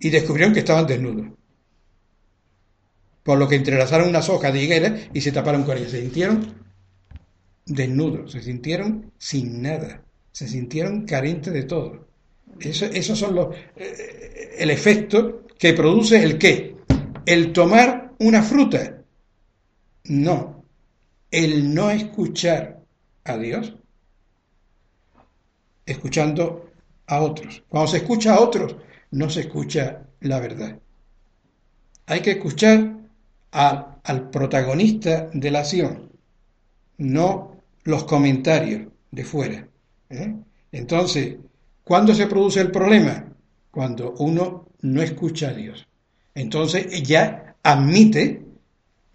Y 0.01 0.11
descubrieron 0.11 0.53
que 0.53 0.61
estaban 0.61 0.87
desnudos. 0.87 1.29
Por 3.29 3.39
lo 3.39 3.47
que 3.47 3.57
entrelazaron 3.57 4.09
unas 4.09 4.27
hojas 4.31 4.55
de 4.55 4.63
higuera 4.63 4.97
y 5.13 5.21
se 5.21 5.33
taparon 5.33 5.63
con 5.63 5.77
ellas. 5.77 5.91
Se 5.91 6.01
sintieron 6.01 6.55
desnudos, 7.67 8.33
se 8.33 8.41
sintieron 8.41 9.13
sin 9.19 9.61
nada, 9.61 10.03
se 10.33 10.49
sintieron 10.49 11.05
carentes 11.05 11.53
de 11.53 11.65
todo. 11.65 12.09
Eso, 12.59 12.87
esos 12.87 13.19
son 13.19 13.35
los, 13.35 13.55
eh, 13.77 14.55
el 14.57 14.71
efecto 14.71 15.45
que 15.59 15.75
produce 15.75 16.23
el 16.23 16.39
qué. 16.39 16.75
El 17.27 17.53
tomar 17.53 18.15
una 18.19 18.43
fruta. 18.43 19.03
No, 20.05 20.65
el 21.31 21.75
no 21.75 21.91
escuchar 21.91 22.81
a 23.25 23.37
Dios, 23.37 23.75
escuchando 25.85 26.71
a 27.07 27.21
otros. 27.21 27.63
Cuando 27.69 27.91
se 27.91 27.99
escucha 27.99 28.37
a 28.37 28.41
otros, 28.41 28.75
no 29.11 29.29
se 29.29 29.41
escucha 29.41 30.07
la 30.21 30.41
verdad. 30.41 30.79
Hay 32.07 32.21
que 32.21 32.31
escuchar 32.31 32.98
al 33.51 34.31
protagonista 34.31 35.29
de 35.33 35.51
la 35.51 35.61
acción, 35.61 36.11
no 36.99 37.57
los 37.85 38.05
comentarios 38.05 38.89
de 39.11 39.25
fuera. 39.25 39.67
¿eh? 40.11 40.35
Entonces, 40.73 41.37
¿cuándo 41.85 42.15
se 42.15 42.27
produce 42.27 42.61
el 42.61 42.71
problema? 42.71 43.25
Cuando 43.71 44.15
uno 44.19 44.69
no 44.83 45.03
escucha 45.03 45.49
a 45.49 45.55
Dios. 45.55 45.87
Entonces 46.35 47.03
ya 47.03 47.57
admite 47.63 48.43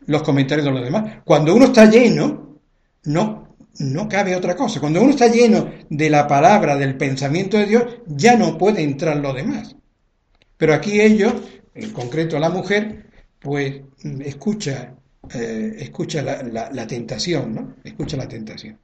los 0.06 0.24
comentarios 0.24 0.66
de 0.66 0.72
los 0.72 0.84
demás. 0.84 1.22
Cuando 1.24 1.56
uno 1.56 1.66
está 1.66 1.86
lleno, 1.86 2.60
no, 3.06 3.56
no 3.80 4.10
cabe 4.10 4.36
otra 4.36 4.56
cosa. 4.56 4.80
Cuando 4.80 5.02
uno 5.02 5.12
está 5.12 5.28
lleno 5.28 5.72
de 5.90 6.10
la 6.10 6.28
palabra, 6.28 6.76
del 6.76 6.98
pensamiento 6.98 7.58
de 7.58 7.66
Dios, 7.66 7.84
ya 8.08 8.36
no 8.36 8.58
puede 8.58 8.84
entrar 8.84 9.18
lo 9.18 9.34
demás. 9.34 9.76
Pero 10.58 10.74
aquí 10.74 11.00
ellos, 11.00 11.34
en 11.74 11.92
concreto 11.92 12.40
la 12.40 12.50
mujer, 12.50 13.03
pues 13.44 13.82
escucha, 14.22 14.96
eh, 15.34 15.76
escucha 15.80 16.22
la, 16.22 16.88
tentación, 16.88 17.54
¿no? 17.54 17.76
Escucha 17.84 18.18
la 18.18 18.28
tentación. 18.28 18.80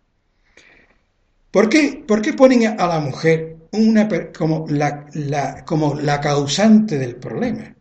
¿Por 1.50 1.70
qué, 1.70 2.04
¿Por 2.08 2.22
qué 2.22 2.34
ponen 2.34 2.68
a 2.68 2.88
la 2.88 3.00
mujer 3.00 3.58
una, 3.72 4.08
como, 4.38 4.68
la, 4.68 5.66
como 5.66 5.96
la 5.96 6.20
causante 6.22 6.98
del 6.98 7.16
problema? 7.16 7.76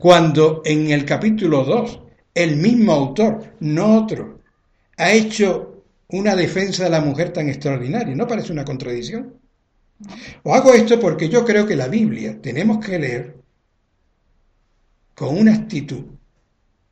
cuando 0.00 0.62
en 0.64 0.90
el 0.90 1.04
capítulo 1.04 1.62
2 1.62 2.00
el 2.34 2.56
mismo 2.56 2.92
autor, 2.92 3.54
no 3.60 3.98
otro, 3.98 4.40
ha 4.96 5.12
hecho 5.12 5.84
una 6.08 6.34
defensa 6.34 6.84
de 6.84 6.90
la 6.90 7.02
mujer 7.02 7.32
tan 7.32 7.48
extraordinaria. 7.48 8.16
¿No 8.16 8.26
parece 8.26 8.50
una 8.50 8.64
contradicción? 8.64 9.34
O 10.42 10.54
hago 10.54 10.72
esto 10.72 10.98
porque 10.98 11.28
yo 11.28 11.44
creo 11.44 11.66
que 11.66 11.76
la 11.76 11.88
Biblia 11.88 12.40
tenemos 12.40 12.84
que 12.84 12.98
leer 12.98 13.36
con 15.20 15.36
una 15.36 15.52
actitud 15.52 16.02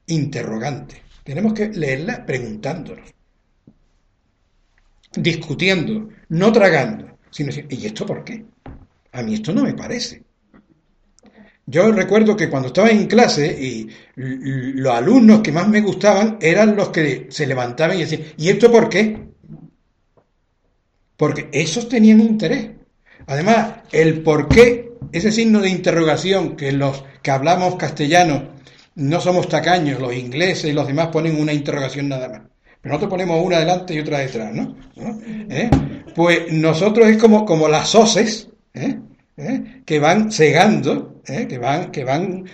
interrogante. 0.08 1.00
Tenemos 1.24 1.54
que 1.54 1.68
leerla 1.68 2.26
preguntándonos, 2.26 3.08
discutiendo, 5.16 6.10
no 6.28 6.52
tragando, 6.52 7.20
sino 7.30 7.46
diciendo, 7.46 7.74
¿y 7.74 7.86
esto 7.86 8.04
por 8.04 8.24
qué? 8.24 8.44
A 9.12 9.22
mí 9.22 9.32
esto 9.32 9.54
no 9.54 9.62
me 9.62 9.72
parece. 9.72 10.22
Yo 11.64 11.90
recuerdo 11.90 12.36
que 12.36 12.50
cuando 12.50 12.68
estaba 12.68 12.90
en 12.90 13.06
clase 13.06 13.46
y 13.46 13.88
los 14.14 14.92
alumnos 14.92 15.40
que 15.40 15.50
más 15.50 15.66
me 15.66 15.80
gustaban 15.80 16.36
eran 16.42 16.76
los 16.76 16.90
que 16.90 17.28
se 17.30 17.46
levantaban 17.46 17.96
y 17.96 18.00
decían, 18.00 18.24
¿y 18.36 18.50
esto 18.50 18.70
por 18.70 18.90
qué? 18.90 19.26
Porque 21.16 21.48
esos 21.50 21.88
tenían 21.88 22.20
interés. 22.20 22.72
Además, 23.26 23.84
el 23.90 24.22
por 24.22 24.48
qué, 24.48 24.92
ese 25.12 25.32
signo 25.32 25.62
de 25.62 25.70
interrogación 25.70 26.56
que 26.56 26.72
los 26.72 27.04
que 27.28 27.32
hablamos 27.32 27.76
castellano 27.76 28.54
no 28.94 29.20
somos 29.20 29.50
tacaños, 29.50 30.00
los 30.00 30.14
ingleses 30.14 30.70
y 30.70 30.72
los 30.72 30.86
demás 30.86 31.08
ponen 31.08 31.38
una 31.38 31.52
interrogación 31.52 32.08
nada 32.08 32.26
más. 32.26 32.40
Pero 32.80 32.94
nosotros 32.94 33.10
ponemos 33.10 33.44
una 33.44 33.58
delante 33.58 33.92
y 33.92 33.98
otra 33.98 34.20
detrás, 34.20 34.54
¿no? 34.54 34.74
¿Eh? 34.96 35.68
Pues 36.14 36.50
nosotros 36.50 37.06
es 37.06 37.18
como, 37.18 37.44
como 37.44 37.68
las 37.68 37.94
hoces, 37.94 38.48
¿eh? 38.72 38.98
¿eh? 39.36 39.82
que 39.84 39.98
van 39.98 40.32
segando, 40.32 41.20
que, 41.22 41.58
van, 41.58 41.90
que 41.90 42.02
van 42.02 42.46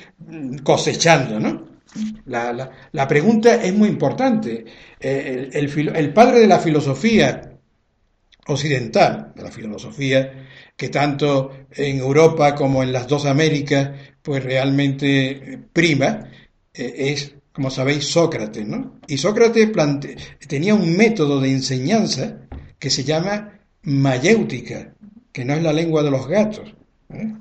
cosechando, 0.65 1.39
¿no? 1.39 1.69
La, 2.27 2.69
la, 2.91 3.07
pregunta 3.07 3.55
es 3.63 3.73
muy 3.73 3.89
importante. 3.89 4.65
Eh, 4.99 5.51
el, 5.53 5.89
el, 5.95 6.13
padre 6.13 6.41
de 6.41 6.49
la 6.49 6.59
filosofía 6.59 7.53
occidental, 8.49 9.33
de 9.37 9.43
la 9.45 9.53
filosofía 9.53 10.33
que 10.77 10.89
tanto 10.89 11.53
en 11.71 11.99
Europa 11.99 12.55
como 12.57 12.83
en 12.83 12.93
las 12.93 13.07
dos 13.07 13.25
Américas, 13.27 13.91
pues 14.25 14.43
realmente 14.43 15.61
prima, 15.71 16.31
eh, 16.73 16.95
es, 16.97 17.35
como 17.53 17.71
sabéis, 17.71 18.07
Sócrates, 18.07 18.67
¿no? 18.67 18.99
Y 19.07 19.19
Sócrates 19.19 19.69
tenía 20.49 20.75
un 20.75 20.97
método 20.97 21.43
de 21.43 21.51
enseñanza 21.51 22.39
que 22.79 22.89
se 22.89 23.05
llama 23.05 23.61
mayéutica, 23.83 24.95
que 25.31 25.45
no 25.45 25.53
es 25.53 25.63
la 25.63 25.75
lengua 25.75 26.03
de 26.03 26.11
los 26.11 26.27
gatos, 26.27 26.75
¿eh? 27.11 27.35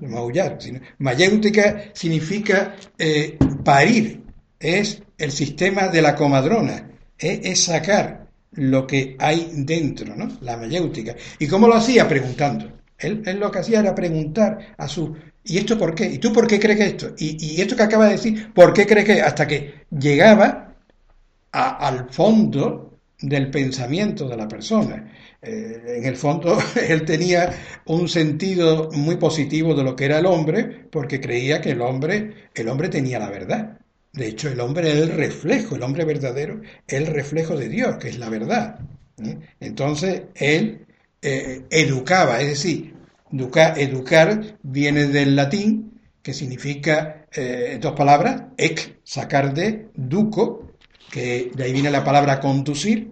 maullar, 0.00 0.56
sino 0.58 0.80
mayéutica 0.98 1.90
significa 1.92 2.76
eh, 2.98 3.36
parir, 3.62 4.22
es 4.58 5.02
el 5.18 5.32
sistema 5.32 5.88
de 5.88 6.00
la 6.00 6.16
comadrona, 6.16 6.90
es 7.18 7.64
sacar 7.64 8.26
lo 8.52 8.86
que 8.86 9.16
hay 9.18 9.50
dentro, 9.52 10.16
¿no? 10.16 10.38
La 10.40 10.56
mayéutica. 10.56 11.14
¿Y 11.38 11.46
cómo 11.46 11.68
lo 11.68 11.74
hacía? 11.74 12.08
Preguntando. 12.08 12.72
Él, 12.98 13.22
lo 13.38 13.50
que 13.50 13.58
hacía 13.58 13.80
era 13.80 13.94
preguntar 13.94 14.74
a 14.78 14.88
su, 14.88 15.14
¿y 15.44 15.58
esto 15.58 15.78
por 15.78 15.94
qué? 15.94 16.06
¿Y 16.06 16.18
tú 16.18 16.32
por 16.32 16.46
qué 16.46 16.58
crees 16.58 16.78
que 16.78 16.86
esto? 16.86 17.14
¿Y, 17.18 17.60
esto 17.60 17.76
que 17.76 17.82
acaba 17.82 18.06
de 18.06 18.12
decir, 18.12 18.52
por 18.52 18.72
qué 18.72 18.86
crees 18.86 19.06
que? 19.06 19.22
Hasta 19.22 19.46
que 19.46 19.84
llegaba 19.90 20.74
al 21.52 22.08
fondo 22.10 22.98
del 23.20 23.50
pensamiento 23.50 24.28
de 24.28 24.36
la 24.36 24.48
persona. 24.48 25.12
Eh, 25.40 25.98
en 25.98 26.04
el 26.06 26.16
fondo, 26.16 26.58
él 26.88 27.04
tenía 27.04 27.52
un 27.86 28.08
sentido 28.08 28.90
muy 28.92 29.16
positivo 29.16 29.74
de 29.74 29.84
lo 29.84 29.96
que 29.96 30.04
era 30.06 30.18
el 30.18 30.26
hombre, 30.26 30.86
porque 30.90 31.20
creía 31.20 31.60
que 31.60 31.70
el 31.70 31.80
hombre, 31.80 32.48
el 32.54 32.68
hombre 32.68 32.88
tenía 32.88 33.18
la 33.18 33.30
verdad. 33.30 33.78
De 34.12 34.28
hecho, 34.28 34.48
el 34.50 34.60
hombre 34.60 34.90
es 34.90 34.96
el 34.98 35.08
reflejo, 35.10 35.76
el 35.76 35.82
hombre 35.82 36.04
verdadero 36.04 36.60
es 36.86 36.94
el 36.94 37.06
reflejo 37.06 37.56
de 37.56 37.68
Dios, 37.68 37.96
que 37.96 38.10
es 38.10 38.18
la 38.18 38.28
verdad. 38.28 38.78
¿eh? 39.24 39.38
Entonces, 39.60 40.22
él 40.34 40.86
eh, 41.22 41.62
educaba, 41.70 42.40
es 42.40 42.48
decir, 42.48 42.94
educar 43.32 44.58
viene 44.62 45.06
del 45.06 45.36
latín, 45.36 46.00
que 46.22 46.34
significa, 46.34 47.26
eh, 47.32 47.78
dos 47.80 47.92
palabras, 47.94 48.44
ec, 48.56 49.00
sacar 49.02 49.52
de, 49.54 49.88
duco, 49.94 50.72
que 51.10 51.50
de 51.54 51.64
ahí 51.64 51.72
viene 51.72 51.90
la 51.90 52.04
palabra 52.04 52.40
conducir, 52.40 53.10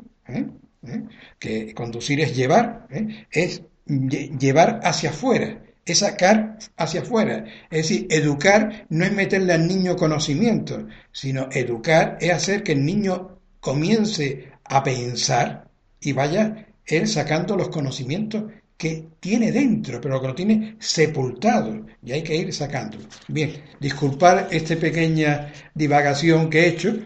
que 1.39 1.75
conducir 1.75 2.21
es 2.21 2.37
llevar, 2.37 2.87
es 3.31 3.63
llevar 3.87 4.81
hacia 4.83 5.11
afuera 5.11 5.61
es 5.85 5.99
sacar 5.99 6.59
hacia 6.77 7.03
afuera. 7.03 7.45
Es 7.71 7.89
decir, 7.89 8.07
educar 8.11 8.87
no 8.89 9.05
es 9.05 9.13
meterle 9.13 9.53
al 9.53 9.67
niño 9.67 9.97
conocimiento, 9.97 10.87
sino 11.13 11.49
educar 11.53 12.19
es 12.21 12.33
hacer 12.33 12.63
que 12.63 12.73
el 12.73 12.85
niño 12.85 13.39
comience 13.61 14.53
a 14.65 14.83
pensar 14.83 15.69
y 16.01 16.13
vaya 16.13 16.67
él 16.87 17.09
sacando 17.09 17.57
los 17.57 17.69
conocimientos 17.69 18.45
que 18.81 19.09
tiene 19.21 19.53
dentro, 19.53 20.01
pero 20.01 20.19
que 20.19 20.27
lo 20.27 20.35
tiene 20.35 20.77
sepultado 20.79 21.85
y 22.03 22.13
hay 22.13 22.23
que 22.23 22.35
ir 22.35 22.51
sacándolo. 22.51 23.05
Bien, 23.29 23.53
disculpar 23.79 24.49
esta 24.51 24.75
pequeña 24.77 25.53
divagación 25.75 26.49
que 26.49 26.61
he 26.61 26.69
hecho, 26.69 26.97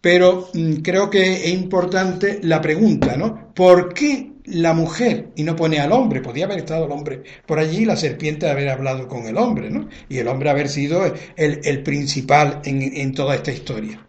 pero 0.00 0.48
mm, 0.54 0.74
creo 0.74 1.10
que 1.10 1.46
es 1.46 1.48
importante 1.48 2.38
la 2.42 2.60
pregunta, 2.60 3.16
¿no? 3.16 3.52
¿Por 3.52 3.92
qué 3.92 4.30
la 4.44 4.74
mujer 4.74 5.30
y 5.34 5.42
no 5.42 5.56
pone 5.56 5.80
al 5.80 5.90
hombre. 5.90 6.20
Podía 6.20 6.44
haber 6.44 6.58
estado 6.58 6.84
el 6.84 6.92
hombre 6.92 7.24
por 7.46 7.58
allí 7.58 7.84
la 7.84 7.96
serpiente 7.96 8.48
haber 8.48 8.68
hablado 8.68 9.08
con 9.08 9.26
el 9.26 9.36
hombre, 9.36 9.70
¿no? 9.70 9.88
Y 10.08 10.18
el 10.18 10.28
hombre 10.28 10.50
haber 10.50 10.68
sido 10.68 11.02
el, 11.36 11.82
principal 11.82 12.60
en, 12.64 13.12
toda 13.12 13.34
esta 13.34 13.50
historia. 13.50 14.06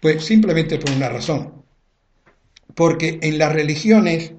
Pues 0.00 0.24
simplemente 0.24 0.78
por 0.78 0.90
una 0.92 1.08
razón. 1.08 1.64
Porque 2.74 3.18
en 3.22 3.38
las 3.38 3.52
religiones, 3.52 4.34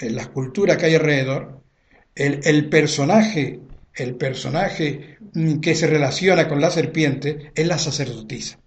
las 0.00 0.28
culturas 0.28 0.76
que 0.76 0.86
hay 0.86 0.94
alrededor, 0.94 1.60
el, 2.14 2.40
el 2.44 2.68
personaje, 2.68 3.60
el 3.94 4.14
personaje 4.14 5.18
que 5.60 5.74
se 5.74 5.86
relaciona 5.86 6.48
con 6.48 6.60
la 6.60 6.70
serpiente 6.70 7.52
es 7.54 7.66
la 7.66 7.78
sacerdotisa. 7.78 8.58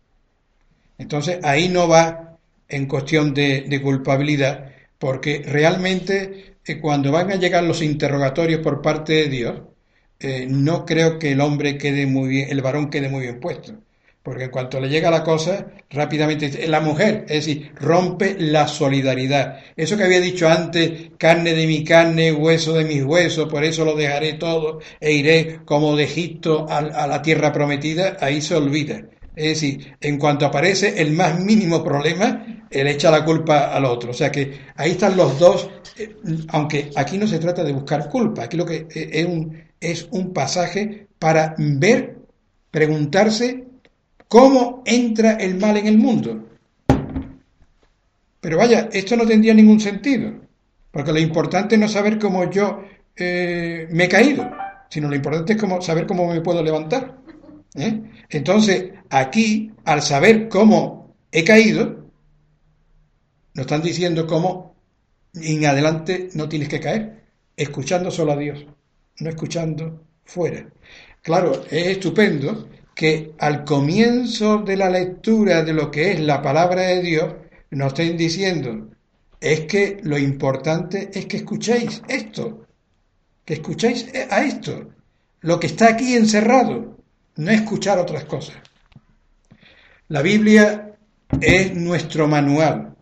Entonces 0.98 1.40
ahí 1.44 1.70
no 1.70 1.88
va 1.88 2.38
en 2.68 2.86
cuestión 2.86 3.34
de, 3.34 3.66
de 3.68 3.82
culpabilidad, 3.82 4.72
porque 4.98 5.42
realmente 5.46 6.56
eh, 6.66 6.80
cuando 6.80 7.12
van 7.12 7.32
a 7.32 7.36
llegar 7.36 7.64
los 7.64 7.82
interrogatorios 7.82 8.62
por 8.62 8.82
parte 8.82 9.14
de 9.14 9.28
Dios, 9.28 9.62
eh, 10.20 10.46
no 10.48 10.86
creo 10.86 11.18
que 11.18 11.32
el 11.32 11.42
hombre 11.42 11.78
quede 11.78 12.06
muy 12.06 12.30
bien, 12.30 12.50
el 12.50 12.62
varón 12.62 12.90
quede 12.90 13.10
muy 13.10 13.22
bien 13.22 13.40
puesto. 13.40 13.74
Porque 14.24 14.44
en 14.46 14.52
cuanto 14.52 14.80
le 14.80 14.88
llega 14.88 15.10
la 15.10 15.24
cosa, 15.24 15.68
rápidamente 15.90 16.68
la 16.68 16.80
mujer, 16.80 17.26
es 17.28 17.46
decir, 17.46 17.72
rompe 17.76 18.36
la 18.38 18.68
solidaridad. 18.68 19.58
Eso 19.76 19.98
que 19.98 20.04
había 20.04 20.22
dicho 20.22 20.48
antes, 20.48 21.10
carne 21.18 21.56
de 21.56 21.66
mi 21.66 21.84
carne, 21.84 22.32
hueso 22.32 22.74
de 22.74 22.86
mis 22.86 23.04
huesos, 23.04 23.50
por 23.50 23.64
eso 23.64 23.84
lo 23.84 23.96
dejaré 23.96 24.34
todo 24.34 24.80
e 25.00 25.14
iré 25.14 25.62
como 25.66 25.96
de 25.96 26.04
Egipto 26.04 26.68
a, 26.70 26.78
a 26.78 27.08
la 27.08 27.22
tierra 27.24 27.52
prometida, 27.52 28.18
ahí 28.20 28.42
se 28.42 28.56
olvida. 28.56 29.02
Es 29.36 29.60
decir, 29.60 29.96
en 30.02 30.20
cuanto 30.20 30.46
aparece 30.46 31.02
el 31.02 31.14
más 31.14 31.40
mínimo 31.40 31.84
problema, 31.84 32.46
él 32.70 32.88
echa 32.88 33.10
la 33.10 33.26
culpa 33.26 33.74
al 33.74 33.86
otro. 33.86 34.12
O 34.12 34.14
sea 34.14 34.32
que 34.32 34.60
ahí 34.76 34.92
están 34.92 35.18
los 35.18 35.40
dos, 35.40 35.70
eh, 35.98 36.16
aunque 36.50 36.92
aquí 36.96 37.18
no 37.18 37.26
se 37.28 37.40
trata 37.40 37.64
de 37.64 37.74
buscar 37.74 38.10
culpa, 38.10 38.44
aquí 38.44 38.58
lo 38.58 38.66
que 38.66 38.88
eh, 38.94 39.10
es 39.12 39.26
un, 39.26 39.64
es 39.80 40.08
un 40.12 40.34
pasaje 40.34 41.08
para 41.18 41.56
ver, 41.58 42.18
preguntarse 42.70 43.71
cómo 44.32 44.82
entra 44.86 45.34
el 45.34 45.60
mal 45.60 45.76
en 45.76 45.88
el 45.88 45.98
mundo. 45.98 46.48
Pero 48.40 48.58
vaya, 48.58 48.88
esto 48.94 49.18
no 49.18 49.28
tendría 49.28 49.54
ningún 49.54 49.82
sentido, 49.82 50.32
porque 50.90 51.12
lo 51.12 51.20
importante 51.20 51.78
no 51.78 51.88
es 51.88 51.92
saber 51.92 52.18
cómo 52.18 52.50
yo 52.50 52.82
eh, 53.14 53.90
me 53.92 54.06
he 54.06 54.08
caído, 54.08 54.50
sino 54.90 55.10
lo 55.10 55.16
importante 55.18 55.52
es 55.52 55.86
saber 55.86 56.08
cómo 56.08 56.28
me 56.28 56.40
puedo 56.40 56.64
levantar. 56.64 57.18
Entonces, 58.30 58.94
aquí, 59.10 59.74
al 59.84 60.02
saber 60.02 60.48
cómo 60.48 61.14
he 61.30 61.44
caído, 61.44 62.06
nos 63.54 63.66
están 63.66 63.82
diciendo 63.82 64.26
cómo 64.28 64.76
en 65.34 65.66
adelante 65.66 66.30
no 66.36 66.48
tienes 66.48 66.70
que 66.70 66.80
caer, 66.80 67.26
escuchando 67.58 68.10
solo 68.10 68.32
a 68.32 68.38
Dios, 68.38 68.66
no 69.20 69.30
escuchando 69.30 70.06
fuera. 70.24 70.70
Claro, 71.22 71.66
es 71.70 71.88
estupendo 71.88 72.70
que 72.96 73.34
al 73.40 73.64
comienzo 73.64 74.60
de 74.60 74.78
la 74.78 74.90
lectura 74.90 75.64
de 75.64 75.74
lo 75.74 75.90
que 75.90 76.12
es 76.12 76.20
la 76.20 76.42
palabra 76.42 76.82
de 76.84 77.02
Dios 77.02 77.34
nos 77.72 77.94
estén 77.94 78.18
diciendo, 78.18 78.90
es 79.40 79.62
que 79.62 80.00
lo 80.04 80.18
importante 80.18 81.10
es 81.14 81.26
que 81.26 81.38
escuchéis 81.38 82.02
esto, 82.08 82.68
que 83.46 83.56
escuchéis 83.56 84.08
a 84.30 84.44
esto, 84.44 84.92
lo 85.42 85.60
que 85.60 85.68
está 85.68 85.90
aquí 85.90 86.16
encerrado, 86.16 86.98
no 87.38 87.52
escuchar 87.52 87.98
otras 87.98 88.26
cosas. 88.26 88.58
La 90.10 90.22
Biblia 90.22 90.96
es 91.40 91.74
nuestro 91.74 92.28
manual, 92.28 92.96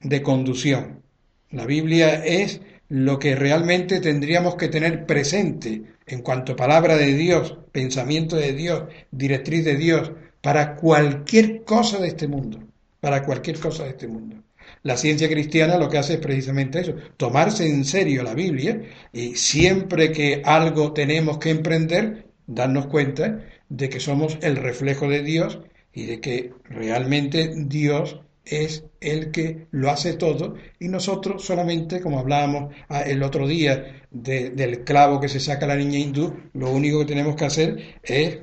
de 0.00 0.22
conducción. 0.22 1.02
La 1.50 1.66
Biblia 1.66 2.24
es 2.24 2.60
lo 2.88 3.18
que 3.18 3.34
realmente 3.34 4.00
tendríamos 4.00 4.56
que 4.56 4.68
tener 4.68 5.06
presente 5.06 5.82
en 6.06 6.22
cuanto 6.22 6.56
palabra 6.56 6.96
de 6.96 7.14
Dios, 7.14 7.56
pensamiento 7.72 8.36
de 8.36 8.52
Dios, 8.52 8.84
directriz 9.10 9.64
de 9.64 9.76
Dios, 9.76 10.12
para 10.40 10.76
cualquier 10.76 11.64
cosa 11.64 11.98
de 11.98 12.08
este 12.08 12.28
mundo, 12.28 12.62
para 13.00 13.24
cualquier 13.24 13.58
cosa 13.58 13.84
de 13.84 13.90
este 13.90 14.08
mundo. 14.08 14.36
La 14.82 14.96
ciencia 14.96 15.28
cristiana 15.28 15.78
lo 15.78 15.88
que 15.88 15.98
hace 15.98 16.14
es 16.14 16.20
precisamente 16.20 16.80
eso, 16.80 16.94
tomarse 17.16 17.66
en 17.66 17.84
serio 17.84 18.22
la 18.22 18.34
Biblia 18.34 18.82
y 19.12 19.34
siempre 19.36 20.12
que 20.12 20.42
algo 20.44 20.92
tenemos 20.92 21.38
que 21.38 21.50
emprender, 21.50 22.26
darnos 22.46 22.86
cuenta 22.86 23.40
de 23.68 23.88
que 23.88 24.00
somos 24.00 24.38
el 24.42 24.56
reflejo 24.56 25.08
de 25.08 25.22
Dios 25.22 25.60
y 25.92 26.04
de 26.04 26.20
que 26.20 26.52
realmente 26.68 27.54
Dios 27.56 28.20
es 28.44 28.84
el 29.00 29.30
que 29.30 29.66
lo 29.70 29.90
hace 29.90 30.14
todo 30.14 30.54
y 30.78 30.88
nosotros 30.88 31.44
solamente, 31.44 32.00
como 32.00 32.18
hablábamos 32.18 32.74
ah, 32.88 33.02
el 33.02 33.22
otro 33.22 33.46
día 33.46 34.02
del 34.10 34.84
clavo 34.84 35.20
que 35.20 35.28
se 35.28 35.40
saca 35.40 35.66
la 35.66 35.76
niña 35.76 35.98
hindú, 35.98 36.34
lo 36.52 36.70
único 36.70 37.00
que 37.00 37.06
tenemos 37.06 37.36
que 37.36 37.44
hacer 37.44 37.98
es 38.02 38.38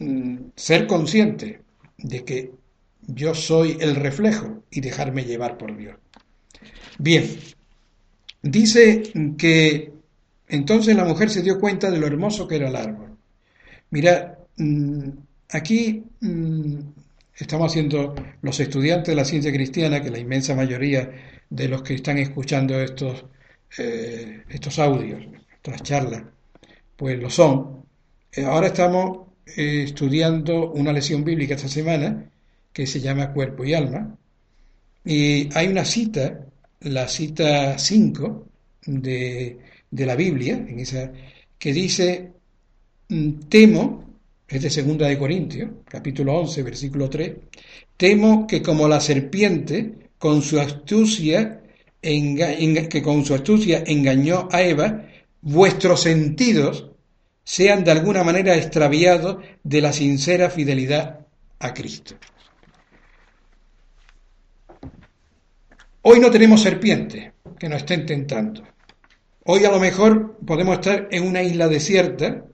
mm, 0.00 0.36
ser 0.56 0.86
consciente 0.86 1.60
de 1.98 2.24
que 2.24 2.52
yo 3.06 3.34
soy 3.34 3.76
el 3.80 3.96
reflejo 3.96 4.62
y 4.70 4.80
dejarme 4.80 5.24
llevar 5.24 5.58
por 5.58 5.76
Dios. 5.76 5.96
Bien, 6.98 7.24
dice 8.42 9.02
que 9.36 9.92
entonces 10.48 10.96
la 10.96 11.04
mujer 11.04 11.30
se 11.30 11.42
dio 11.42 11.58
cuenta 11.58 11.90
de 11.90 11.98
lo 11.98 12.06
hermoso 12.06 12.46
que 12.46 12.56
era 12.56 12.68
el 12.68 12.76
árbol. 12.76 13.16
Mira, 13.90 14.38
mm, 14.56 15.08
aquí 15.50 16.04
mm, 16.20 16.78
estamos 17.36 17.72
haciendo 17.72 18.14
los 18.42 18.60
estudiantes 18.60 19.08
de 19.08 19.14
la 19.14 19.24
ciencia 19.24 19.52
cristiana, 19.52 20.02
que 20.02 20.10
la 20.10 20.18
inmensa 20.18 20.54
mayoría 20.54 21.10
de 21.48 21.68
los 21.68 21.82
que 21.82 21.94
están 21.94 22.18
escuchando 22.18 22.80
estos, 22.80 23.24
eh, 23.78 24.42
estos 24.48 24.78
audios, 24.78 25.22
estas 25.54 25.82
charlas, 25.82 26.22
pues 26.96 27.18
lo 27.20 27.30
son. 27.30 27.84
Eh, 28.32 28.44
ahora 28.44 28.68
estamos 28.68 29.28
eh, 29.46 29.84
estudiando 29.84 30.72
una 30.72 30.92
lección 30.92 31.24
bíblica 31.24 31.54
esta 31.54 31.68
semana 31.68 32.30
que 32.72 32.86
se 32.86 33.00
llama 33.00 33.32
Cuerpo 33.32 33.64
y 33.64 33.74
Alma. 33.74 34.16
Y 35.04 35.48
hay 35.54 35.68
una 35.68 35.84
cita, 35.84 36.46
la 36.80 37.08
cita 37.08 37.78
5 37.78 38.48
de, 38.86 39.58
de 39.90 40.06
la 40.06 40.16
Biblia, 40.16 40.54
en 40.54 40.80
esa, 40.80 41.12
que 41.58 41.72
dice, 41.72 42.32
mm, 43.08 43.32
temo, 43.48 44.11
es 44.52 44.62
de 44.62 44.70
segunda 44.70 45.08
de 45.08 45.18
Corintios, 45.18 45.70
capítulo 45.88 46.34
11, 46.34 46.62
versículo 46.62 47.08
3, 47.08 47.32
temo 47.96 48.46
que 48.46 48.60
como 48.60 48.86
la 48.86 49.00
serpiente, 49.00 50.10
con 50.18 50.42
su 50.42 50.60
astucia, 50.60 51.62
que 52.02 53.02
con 53.02 53.24
su 53.24 53.34
astucia 53.34 53.82
engañó 53.86 54.48
a 54.52 54.62
Eva, 54.62 55.06
vuestros 55.40 56.02
sentidos 56.02 56.90
sean 57.44 57.82
de 57.82 57.92
alguna 57.92 58.24
manera 58.24 58.54
extraviados 58.54 59.38
de 59.62 59.80
la 59.80 59.92
sincera 59.92 60.50
fidelidad 60.50 61.26
a 61.58 61.72
Cristo. 61.72 62.14
Hoy 66.02 66.20
no 66.20 66.30
tenemos 66.30 66.60
serpientes 66.60 67.32
que 67.58 67.68
nos 67.68 67.78
estén 67.78 68.04
tentando. 68.04 68.62
Hoy 69.44 69.64
a 69.64 69.70
lo 69.70 69.80
mejor 69.80 70.36
podemos 70.44 70.74
estar 70.74 71.08
en 71.10 71.26
una 71.26 71.42
isla 71.42 71.68
desierta 71.68 72.44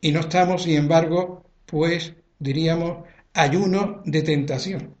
y 0.00 0.12
no 0.12 0.20
estamos, 0.20 0.62
sin 0.62 0.76
embargo, 0.76 1.44
pues 1.66 2.14
diríamos, 2.38 3.04
ayuno 3.32 4.02
de 4.04 4.22
tentación. 4.22 4.94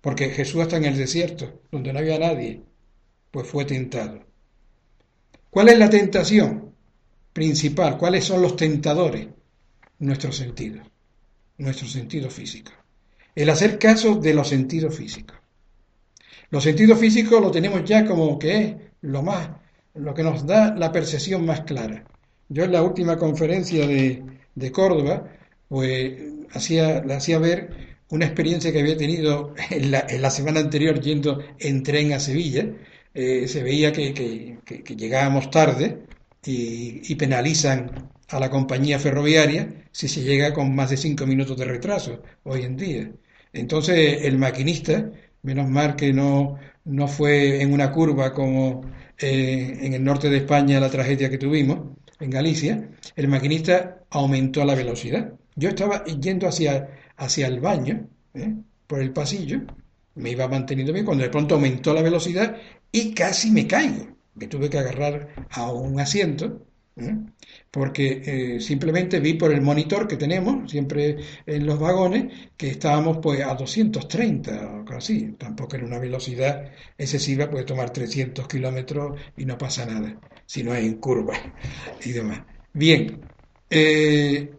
Porque 0.00 0.30
Jesús 0.30 0.62
está 0.62 0.76
en 0.76 0.86
el 0.86 0.96
desierto, 0.96 1.62
donde 1.70 1.92
no 1.92 1.98
había 1.98 2.18
nadie, 2.18 2.62
pues 3.30 3.46
fue 3.46 3.64
tentado. 3.64 4.24
¿Cuál 5.50 5.68
es 5.68 5.78
la 5.78 5.90
tentación 5.90 6.74
principal? 7.32 7.98
¿Cuáles 7.98 8.24
son 8.24 8.40
los 8.42 8.56
tentadores? 8.56 9.28
Nuestros 9.98 10.36
sentidos, 10.36 10.86
nuestro 11.58 11.86
sentido 11.86 12.30
físico. 12.30 12.72
El 13.34 13.50
hacer 13.50 13.78
caso 13.78 14.16
de 14.16 14.32
los 14.32 14.48
sentidos 14.48 14.96
físicos. 14.96 15.36
Los 16.50 16.64
sentidos 16.64 16.98
físicos 16.98 17.40
lo 17.40 17.50
tenemos 17.50 17.84
ya 17.84 18.04
como 18.04 18.38
que 18.38 18.62
es 18.62 18.74
lo 19.02 19.22
más, 19.22 19.50
lo 19.94 20.14
que 20.14 20.22
nos 20.22 20.46
da 20.46 20.74
la 20.74 20.90
percepción 20.90 21.44
más 21.44 21.60
clara. 21.62 22.04
Yo 22.50 22.64
en 22.64 22.72
la 22.72 22.82
última 22.82 23.16
conferencia 23.16 23.86
de, 23.86 24.72
Córdoba, 24.72 25.32
pues 25.68 26.12
hacía, 26.52 26.98
hacía 26.98 27.38
ver 27.38 27.96
una 28.10 28.26
experiencia 28.26 28.72
que 28.72 28.80
había 28.80 28.96
tenido 28.96 29.54
en 29.70 29.90
la, 29.90 30.06
en 30.08 30.20
la 30.22 30.30
semana 30.30 30.60
anterior 30.60 31.00
yendo 31.00 31.38
en 31.58 31.82
tren 31.82 32.12
a 32.12 32.20
Sevilla. 32.20 32.66
Eh, 33.14 33.48
se 33.48 33.62
veía 33.62 33.92
que, 33.92 34.58
llegábamos 34.96 35.50
tarde 35.50 36.04
y, 36.44 37.00
y, 37.12 37.14
penalizan 37.16 38.10
a 38.28 38.38
la 38.40 38.50
compañía 38.50 38.98
ferroviaria 38.98 39.86
si 39.90 40.08
se 40.08 40.22
llega 40.22 40.52
con 40.54 40.74
más 40.74 40.90
de 40.90 40.96
cinco 40.96 41.26
minutos 41.26 41.56
de 41.56 41.64
retraso 41.64 42.22
hoy 42.44 42.62
en 42.62 42.76
día. 42.76 43.12
Entonces 43.52 44.24
el 44.24 44.38
maquinista 44.38 45.10
Menos 45.42 45.68
mal 45.68 45.96
que 45.96 46.12
no, 46.12 46.58
no 46.84 47.08
fue 47.08 47.62
en 47.62 47.72
una 47.72 47.90
curva 47.92 48.32
como 48.34 48.82
eh, 49.18 49.78
en 49.82 49.94
el 49.94 50.04
norte 50.04 50.28
de 50.28 50.38
España 50.38 50.80
la 50.80 50.90
tragedia 50.90 51.30
que 51.30 51.38
tuvimos, 51.38 51.96
en 52.20 52.30
Galicia. 52.30 52.90
El 53.16 53.28
maquinista 53.28 54.04
aumentó 54.10 54.64
la 54.64 54.74
velocidad. 54.74 55.32
Yo 55.56 55.70
estaba 55.70 56.04
yendo 56.04 56.46
hacia, 56.46 56.88
hacia 57.16 57.46
el 57.46 57.60
baño, 57.60 58.08
¿eh? 58.34 58.54
por 58.86 59.00
el 59.00 59.12
pasillo, 59.12 59.60
me 60.14 60.30
iba 60.30 60.48
manteniendo 60.48 60.92
bien, 60.92 61.04
cuando 61.04 61.24
de 61.24 61.30
pronto 61.30 61.54
aumentó 61.54 61.94
la 61.94 62.02
velocidad 62.02 62.56
y 62.92 63.14
casi 63.14 63.50
me 63.50 63.66
caigo. 63.66 64.06
Me 64.34 64.46
tuve 64.46 64.70
que 64.70 64.78
agarrar 64.78 65.28
a 65.50 65.72
un 65.72 65.98
asiento 66.00 66.66
¿eh? 66.96 67.16
porque 67.70 68.22
eh, 68.24 68.60
simplemente 68.60 69.20
vi 69.20 69.34
por 69.34 69.52
el 69.52 69.60
monitor 69.60 70.06
que 70.06 70.16
tenemos 70.16 70.70
siempre 70.70 71.16
en 71.46 71.66
los 71.66 71.78
vagones 71.78 72.32
que 72.56 72.68
estábamos 72.68 73.18
pues 73.22 73.42
a 73.42 73.54
230 73.54 74.84
o 74.88 74.92
así, 74.92 75.34
tampoco 75.38 75.76
en 75.76 75.84
una 75.84 75.98
velocidad 75.98 76.70
excesiva, 76.98 77.50
puede 77.50 77.64
tomar 77.64 77.90
300 77.90 78.46
kilómetros 78.48 79.20
y 79.36 79.44
no 79.44 79.56
pasa 79.56 79.86
nada, 79.86 80.16
si 80.50 80.64
no 80.64 80.74
es 80.74 80.84
en 80.84 80.96
curva 80.96 81.34
y 82.04 82.10
demás. 82.10 82.42
Bien, 82.72 83.20
eh, 83.70 84.52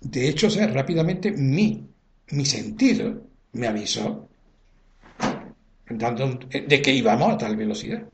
de 0.00 0.28
hecho, 0.28 0.46
o 0.46 0.50
sea, 0.50 0.68
rápidamente 0.68 1.32
mi, 1.32 1.88
sentido 2.44 3.20
me 3.54 3.66
avisó 3.66 4.28
de 5.88 6.82
que 6.82 6.92
íbamos 6.92 7.32
a 7.32 7.38
tal 7.38 7.56
velocidad. 7.56 8.08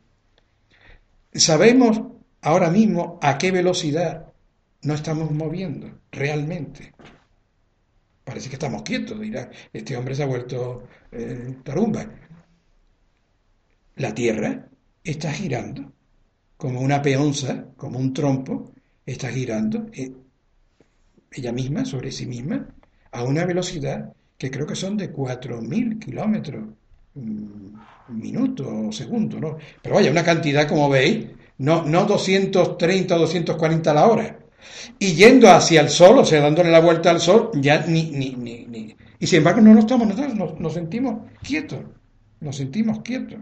Sabemos 1.30 2.00
ahora 2.40 2.70
mismo 2.70 3.18
a 3.20 3.36
qué 3.36 3.50
velocidad 3.52 4.32
nos 4.80 4.96
estamos 4.96 5.30
moviendo 5.32 6.00
realmente. 6.10 6.94
Parece 8.24 8.48
que 8.48 8.54
estamos 8.54 8.80
quietos, 8.80 9.20
dirá, 9.20 9.50
este 9.74 9.94
hombre 9.94 10.14
se 10.14 10.22
ha 10.22 10.26
vuelto 10.26 10.84
eh, 11.12 11.54
tarumba. 11.62 12.06
La 13.96 14.14
Tierra 14.14 14.66
está 15.04 15.30
girando 15.30 15.95
como 16.56 16.80
una 16.80 17.02
peonza, 17.02 17.66
como 17.76 17.98
un 17.98 18.12
trompo, 18.12 18.72
está 19.04 19.28
girando 19.28 19.86
eh, 19.92 20.12
ella 21.30 21.52
misma, 21.52 21.84
sobre 21.84 22.10
sí 22.12 22.26
misma, 22.26 22.66
a 23.12 23.22
una 23.22 23.44
velocidad 23.44 24.12
que 24.38 24.50
creo 24.50 24.66
que 24.66 24.74
son 24.74 24.96
de 24.96 25.12
4.000 25.12 25.98
kilómetros 25.98 26.64
mm, 27.14 27.66
minuto 28.08 28.88
o 28.88 28.92
segundo, 28.92 29.40
¿no? 29.40 29.58
Pero 29.82 29.96
vaya, 29.96 30.10
una 30.10 30.24
cantidad, 30.24 30.68
como 30.68 30.88
veis, 30.88 31.26
no, 31.58 31.84
no 31.84 32.04
230 32.04 33.16
o 33.16 33.18
240 33.18 33.90
a 33.90 33.94
la 33.94 34.06
hora. 34.06 34.38
Y 34.98 35.14
yendo 35.14 35.50
hacia 35.50 35.80
el 35.80 35.88
sol, 35.88 36.18
o 36.18 36.24
sea, 36.24 36.40
dándole 36.40 36.70
la 36.70 36.80
vuelta 36.80 37.10
al 37.10 37.20
sol, 37.20 37.50
ya 37.54 37.84
ni, 37.86 38.10
ni, 38.10 38.34
ni, 38.34 38.66
ni. 38.66 38.96
Y 39.18 39.26
sin 39.26 39.38
embargo 39.38 39.60
no 39.60 39.72
nos 39.72 39.84
estamos 39.84 40.08
nosotros, 40.08 40.58
nos, 40.60 40.72
sentimos 40.74 41.20
quietos, 41.42 41.80
nos 42.40 42.56
sentimos 42.56 43.00
quietos. 43.00 43.38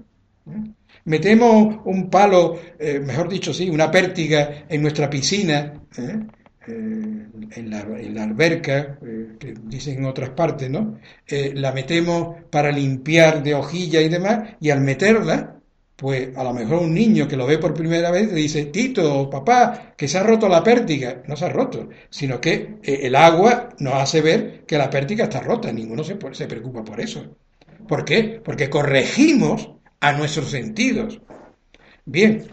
¿Eh? 0.46 0.70
Metemos 1.06 1.80
un 1.84 2.08
palo, 2.08 2.58
eh, 2.78 3.00
mejor 3.00 3.28
dicho, 3.28 3.52
sí, 3.52 3.68
una 3.68 3.90
pértiga 3.90 4.64
en 4.68 4.82
nuestra 4.82 5.10
piscina, 5.10 5.82
¿eh? 5.98 6.20
en, 6.66 7.70
la, 7.70 7.80
en, 7.80 8.14
la, 8.14 8.22
alberca, 8.22 8.98
que 9.38 9.54
dicen 9.64 9.98
en 9.98 10.06
otras 10.06 10.30
partes, 10.30 10.70
¿no? 10.70 10.98
la 11.28 11.72
metemos 11.72 12.36
para 12.50 12.72
limpiar 12.72 13.42
de 13.42 13.54
hojilla 13.54 14.00
y 14.00 14.08
demás, 14.08 14.56
y 14.60 14.70
al 14.70 14.80
meterla, 14.80 15.54
pues 15.96 16.36
a 16.36 16.42
lo 16.42 16.52
mejor 16.52 16.82
un 16.82 16.92
niño 16.92 17.28
que 17.28 17.36
lo 17.36 17.46
ve 17.46 17.58
por 17.58 17.72
primera 17.72 18.10
vez 18.10 18.28
le 18.28 18.34
dice, 18.34 18.66
Tito, 18.66 19.30
papá, 19.30 19.94
que 19.96 20.08
se 20.08 20.18
ha 20.18 20.22
roto 20.22 20.48
la 20.48 20.62
pértiga. 20.62 21.22
No 21.26 21.36
se 21.36 21.44
ha 21.46 21.48
roto, 21.48 21.88
sino 22.10 22.40
que 22.40 22.78
eh, 22.82 23.00
el 23.02 23.14
agua 23.14 23.70
nos 23.78 23.94
hace 23.94 24.20
ver 24.20 24.64
que 24.66 24.78
la 24.78 24.90
pértiga 24.90 25.24
está 25.24 25.40
rota. 25.40 25.72
Ninguno 25.72 26.02
se, 26.02 26.18
se 26.32 26.46
preocupa 26.46 26.84
por 26.84 27.00
eso. 27.00 27.36
¿Por 27.86 28.04
qué? 28.04 28.40
Porque 28.44 28.68
corregimos 28.68 29.70
a 30.04 30.12
nuestros 30.12 30.50
sentidos. 30.50 31.18
Bien, 32.04 32.46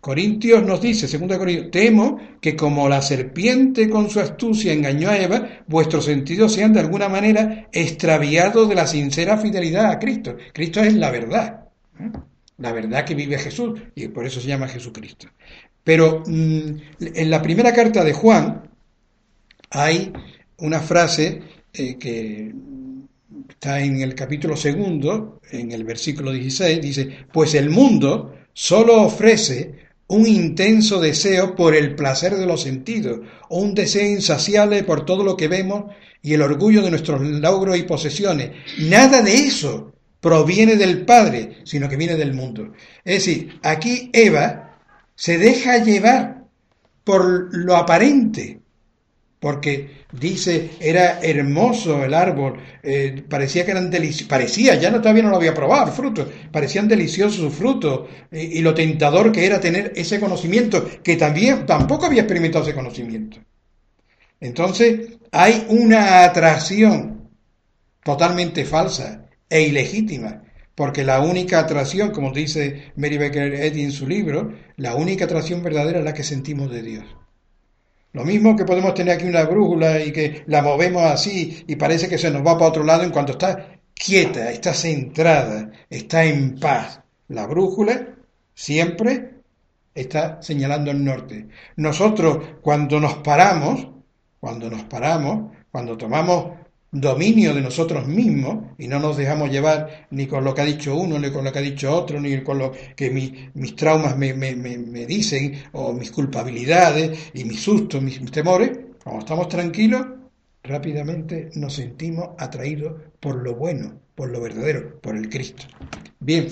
Corintios 0.00 0.62
nos 0.62 0.82
dice, 0.82 1.08
segundo 1.08 1.38
Corintios, 1.38 1.70
temo 1.70 2.20
que 2.40 2.54
como 2.54 2.86
la 2.86 3.00
serpiente 3.00 3.88
con 3.88 4.10
su 4.10 4.20
astucia 4.20 4.74
engañó 4.74 5.08
a 5.08 5.16
Eva, 5.16 5.48
vuestros 5.66 6.04
sentidos 6.04 6.52
sean 6.52 6.74
de 6.74 6.80
alguna 6.80 7.08
manera 7.08 7.68
extraviados 7.72 8.68
de 8.68 8.74
la 8.74 8.86
sincera 8.86 9.38
fidelidad 9.38 9.90
a 9.90 9.98
Cristo. 9.98 10.36
Cristo 10.52 10.80
es 10.80 10.94
la 10.94 11.10
verdad. 11.10 11.64
La 12.58 12.72
verdad 12.72 13.06
que 13.06 13.14
vive 13.14 13.38
Jesús 13.38 13.80
y 13.94 14.08
por 14.08 14.26
eso 14.26 14.40
se 14.40 14.48
llama 14.48 14.68
Jesucristo. 14.68 15.28
Pero 15.82 16.24
mm, 16.26 16.70
en 17.00 17.30
la 17.30 17.40
primera 17.40 17.72
carta 17.72 18.04
de 18.04 18.12
Juan 18.12 18.70
hay 19.70 20.12
una 20.58 20.80
frase 20.80 21.40
eh, 21.72 21.96
que 21.96 22.52
está 23.48 23.80
en 23.80 24.00
el 24.00 24.14
capítulo 24.14 24.56
segundo, 24.56 25.40
en 25.50 25.72
el 25.72 25.84
versículo 25.84 26.32
16, 26.32 26.80
dice, 26.80 27.08
pues 27.32 27.54
el 27.54 27.70
mundo 27.70 28.34
solo 28.52 29.02
ofrece 29.02 29.88
un 30.08 30.26
intenso 30.26 31.00
deseo 31.00 31.54
por 31.54 31.74
el 31.74 31.94
placer 31.94 32.34
de 32.36 32.46
los 32.46 32.62
sentidos, 32.62 33.20
o 33.50 33.60
un 33.60 33.74
deseo 33.74 34.08
insaciable 34.08 34.82
por 34.82 35.04
todo 35.04 35.22
lo 35.22 35.36
que 35.36 35.48
vemos 35.48 35.92
y 36.22 36.32
el 36.34 36.42
orgullo 36.42 36.82
de 36.82 36.90
nuestros 36.90 37.20
logros 37.20 37.76
y 37.78 37.82
posesiones. 37.82 38.50
Nada 38.78 39.22
de 39.22 39.34
eso 39.34 39.92
proviene 40.20 40.76
del 40.76 41.04
Padre, 41.04 41.58
sino 41.64 41.88
que 41.88 41.96
viene 41.96 42.16
del 42.16 42.32
mundo. 42.34 42.72
Es 43.04 43.24
decir, 43.24 43.60
aquí 43.62 44.10
Eva 44.12 44.78
se 45.14 45.38
deja 45.38 45.84
llevar 45.84 46.44
por 47.04 47.54
lo 47.54 47.76
aparente, 47.76 48.60
porque 49.40 50.04
dice, 50.12 50.70
era 50.80 51.20
hermoso 51.20 52.04
el 52.04 52.14
árbol, 52.14 52.60
eh, 52.82 53.22
parecía 53.28 53.64
que 53.64 53.70
eran 53.70 53.90
deliciosos, 53.90 54.28
parecía, 54.28 54.74
ya 54.74 54.90
no, 54.90 55.00
todavía 55.00 55.22
no 55.22 55.30
lo 55.30 55.36
había 55.36 55.54
probado, 55.54 55.92
frutos, 55.92 56.28
parecían 56.50 56.88
deliciosos 56.88 57.36
sus 57.36 57.54
frutos, 57.54 58.08
y, 58.32 58.58
y 58.58 58.60
lo 58.62 58.74
tentador 58.74 59.30
que 59.30 59.46
era 59.46 59.60
tener 59.60 59.92
ese 59.94 60.18
conocimiento, 60.18 60.88
que 61.02 61.16
también 61.16 61.66
tampoco 61.66 62.06
había 62.06 62.22
experimentado 62.22 62.64
ese 62.64 62.74
conocimiento. 62.74 63.38
Entonces, 64.40 65.18
hay 65.32 65.66
una 65.68 66.24
atracción 66.24 67.30
totalmente 68.04 68.64
falsa 68.64 69.26
e 69.48 69.62
ilegítima, 69.62 70.42
porque 70.74 71.04
la 71.04 71.20
única 71.20 71.60
atracción, 71.60 72.10
como 72.10 72.32
dice 72.32 72.92
Mary 72.96 73.18
Baker 73.18 73.54
Eddy 73.54 73.82
en 73.82 73.92
su 73.92 74.06
libro, 74.06 74.52
la 74.76 74.94
única 74.94 75.24
atracción 75.24 75.62
verdadera 75.62 75.98
es 76.00 76.04
la 76.04 76.14
que 76.14 76.22
sentimos 76.22 76.70
de 76.70 76.82
Dios. 76.82 77.04
Lo 78.12 78.24
mismo 78.24 78.56
que 78.56 78.64
podemos 78.64 78.94
tener 78.94 79.14
aquí 79.14 79.26
una 79.26 79.44
brújula 79.44 80.00
y 80.02 80.12
que 80.12 80.44
la 80.46 80.62
movemos 80.62 81.02
así 81.02 81.64
y 81.66 81.76
parece 81.76 82.08
que 82.08 82.18
se 82.18 82.30
nos 82.30 82.46
va 82.46 82.54
para 82.54 82.70
otro 82.70 82.84
lado 82.84 83.04
en 83.04 83.10
cuanto 83.10 83.32
está 83.32 83.78
quieta, 83.94 84.50
está 84.50 84.72
centrada, 84.72 85.70
está 85.90 86.24
en 86.24 86.58
paz. 86.58 87.00
La 87.28 87.46
brújula 87.46 88.14
siempre 88.54 89.34
está 89.94 90.40
señalando 90.42 90.90
el 90.90 91.04
norte. 91.04 91.48
Nosotros 91.76 92.38
cuando 92.62 92.98
nos 93.00 93.16
paramos, 93.16 93.88
cuando 94.40 94.70
nos 94.70 94.84
paramos, 94.84 95.52
cuando 95.70 95.96
tomamos 95.96 96.57
dominio 96.90 97.54
de 97.54 97.60
nosotros 97.60 98.06
mismos 98.06 98.74
y 98.78 98.88
no 98.88 98.98
nos 98.98 99.16
dejamos 99.16 99.50
llevar 99.50 100.06
ni 100.10 100.26
con 100.26 100.42
lo 100.42 100.54
que 100.54 100.62
ha 100.62 100.64
dicho 100.64 100.94
uno, 100.96 101.18
ni 101.18 101.30
con 101.30 101.44
lo 101.44 101.52
que 101.52 101.58
ha 101.58 101.62
dicho 101.62 101.94
otro, 101.94 102.20
ni 102.20 102.42
con 102.42 102.58
lo 102.58 102.72
que 102.96 103.10
mis 103.10 103.76
traumas 103.76 104.16
me, 104.16 104.32
dicen, 105.06 105.62
o 105.72 105.92
mis 105.92 106.10
culpabilidades 106.10 107.30
y 107.34 107.44
mis 107.44 107.60
sustos, 107.60 108.02
mis, 108.02 108.18
temores, 108.30 108.70
cuando 109.04 109.20
estamos 109.20 109.48
tranquilos, 109.48 110.06
rápidamente 110.62 111.50
nos 111.54 111.74
sentimos 111.74 112.30
atraídos 112.38 112.94
por 113.20 113.36
lo 113.42 113.54
bueno, 113.54 114.00
por 114.14 114.30
lo 114.30 114.40
verdadero, 114.40 114.98
por 115.00 115.16
el 115.16 115.28
Cristo. 115.28 115.64
Bien. 116.20 116.48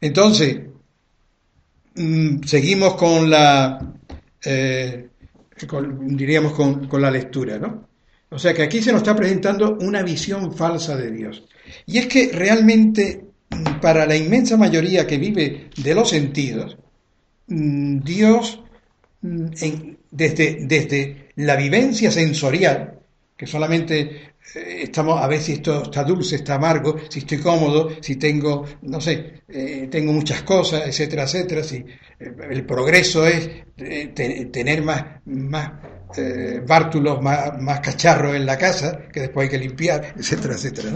Entonces, 0.00 0.60
mm, 1.94 2.42
seguimos 2.44 2.94
con 2.96 3.30
la, 3.30 3.94
eh, 4.44 5.08
diríamos, 6.02 6.52
con, 6.52 6.86
con 6.86 7.00
la 7.00 7.10
lectura, 7.10 7.58
¿no? 7.58 7.93
O 8.34 8.38
sea 8.38 8.52
que 8.52 8.64
aquí 8.64 8.82
se 8.82 8.90
nos 8.90 9.02
está 9.02 9.14
presentando 9.14 9.78
una 9.80 10.02
visión 10.02 10.52
falsa 10.52 10.96
de 10.96 11.12
Dios. 11.12 11.44
Y 11.86 11.98
es 11.98 12.06
que 12.08 12.30
realmente 12.32 13.26
mm, 13.50 13.80
para 13.80 14.06
la 14.06 14.16
inmensa 14.16 14.56
mayoría 14.56 15.06
que 15.06 15.18
vive 15.18 15.70
de 15.76 15.94
los 15.94 16.10
sentidos, 16.10 16.76
mm, 17.46 18.00
Dios, 18.00 18.60
mm, 19.22 19.46
desde, 20.10 20.58
desde 20.62 21.28
la 21.36 21.54
vivencia 21.54 22.10
sensorial, 22.10 22.98
que 23.36 23.46
solamente 23.46 24.00
eh, 24.56 24.80
estamos 24.82 25.22
a 25.22 25.28
ver 25.28 25.40
si 25.40 25.52
esto 25.52 25.84
está 25.84 26.02
dulce, 26.02 26.34
está 26.36 26.56
amargo, 26.56 26.96
si 27.08 27.20
estoy 27.20 27.38
cómodo, 27.38 27.90
si 28.00 28.16
tengo, 28.16 28.66
no 28.82 29.00
sé, 29.00 29.42
eh, 29.46 29.86
tengo 29.88 30.12
muchas 30.12 30.42
cosas, 30.42 30.82
etcétera, 30.88 31.22
etcétera, 31.22 31.62
si 31.62 31.76
eh, 31.76 32.34
el 32.50 32.66
progreso 32.66 33.26
es 33.26 33.48
tener 34.14 34.82
más, 34.82 35.04
más 35.24 35.72
eh, 36.16 36.62
bártulos 36.66 37.20
más, 37.22 37.80
cacharros 37.80 38.36
en 38.36 38.46
la 38.46 38.56
casa, 38.56 39.08
que 39.12 39.20
después 39.20 39.46
hay 39.46 39.50
que 39.50 39.64
limpiar, 39.64 40.14
etcétera, 40.18 40.54
etcétera. 40.54 40.90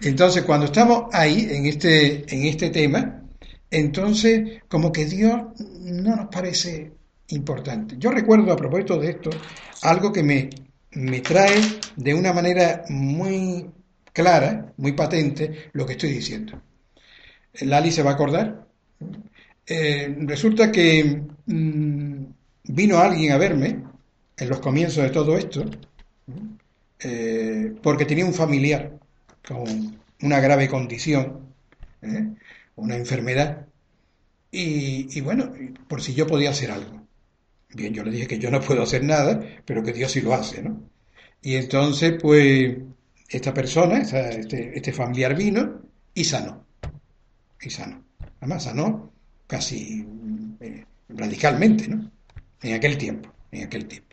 Entonces, 0.00 0.42
cuando 0.44 0.66
estamos 0.66 1.04
ahí, 1.12 1.48
en 1.50 1.66
este, 1.66 2.24
en 2.34 2.46
este 2.46 2.70
tema, 2.70 3.22
entonces, 3.70 4.62
como 4.68 4.90
que 4.92 5.06
Dios 5.06 5.42
no 5.80 6.16
nos 6.16 6.28
parece 6.28 6.92
importante. 7.28 7.96
Yo 7.98 8.10
recuerdo, 8.10 8.52
a 8.52 8.56
propósito 8.56 8.98
de 8.98 9.10
esto, 9.10 9.30
algo 9.82 10.12
que 10.12 10.22
me, 10.22 10.50
me 10.92 11.20
trae 11.20 11.60
de 11.96 12.14
una 12.14 12.32
manera 12.32 12.84
muy 12.88 13.66
clara, 14.12 14.72
muy 14.76 14.92
patente, 14.92 15.70
lo 15.72 15.86
que 15.86 15.92
estoy 15.92 16.10
diciendo. 16.10 16.60
Lali 17.60 17.90
se 17.90 18.02
va 18.02 18.10
a 18.10 18.14
acordar. 18.14 18.66
Eh, 19.66 20.16
resulta 20.20 20.72
que 20.72 21.22
mm, 21.46 22.24
vino 22.64 22.98
alguien 22.98 23.32
a 23.32 23.38
verme 23.38 23.89
en 24.40 24.48
los 24.48 24.60
comienzos 24.60 25.04
de 25.04 25.10
todo 25.10 25.36
esto, 25.36 25.64
eh, 26.98 27.74
porque 27.82 28.06
tenía 28.06 28.24
un 28.24 28.34
familiar 28.34 28.98
con 29.46 30.00
una 30.22 30.40
grave 30.40 30.68
condición, 30.68 31.54
¿eh? 32.02 32.26
una 32.76 32.96
enfermedad, 32.96 33.66
y, 34.52 35.20
bueno, 35.20 35.52
por 35.86 36.02
si 36.02 36.14
yo 36.14 36.26
podía 36.26 36.50
hacer 36.50 36.72
algo. 36.72 37.06
Bien, 37.72 37.94
yo 37.94 38.02
le 38.02 38.10
dije 38.10 38.26
que 38.26 38.38
yo 38.38 38.50
no 38.50 38.60
puedo 38.60 38.82
hacer 38.82 39.04
nada, 39.04 39.40
pero 39.64 39.82
que 39.82 39.92
Dios 39.92 40.10
sí 40.10 40.20
lo 40.20 40.34
hace, 40.34 40.60
¿no? 40.62 40.82
Y 41.40 41.54
entonces, 41.54 42.14
pues, 42.20 42.76
esta 43.28 43.54
persona, 43.54 43.98
este, 43.98 44.76
este, 44.76 44.92
familiar 44.92 45.36
vino 45.36 45.82
y 46.14 46.24
sanó. 46.24 46.66
Y 47.60 47.70
sanó. 47.70 48.02
Además, 48.40 48.64
sanó 48.64 49.12
casi 49.46 50.04
eh, 50.60 50.84
radicalmente, 51.10 51.86
¿no? 51.88 52.10
En 52.62 52.74
aquel 52.74 52.98
tiempo, 52.98 53.32
en 53.52 53.64
aquel 53.64 53.86
tiempo. 53.86 54.09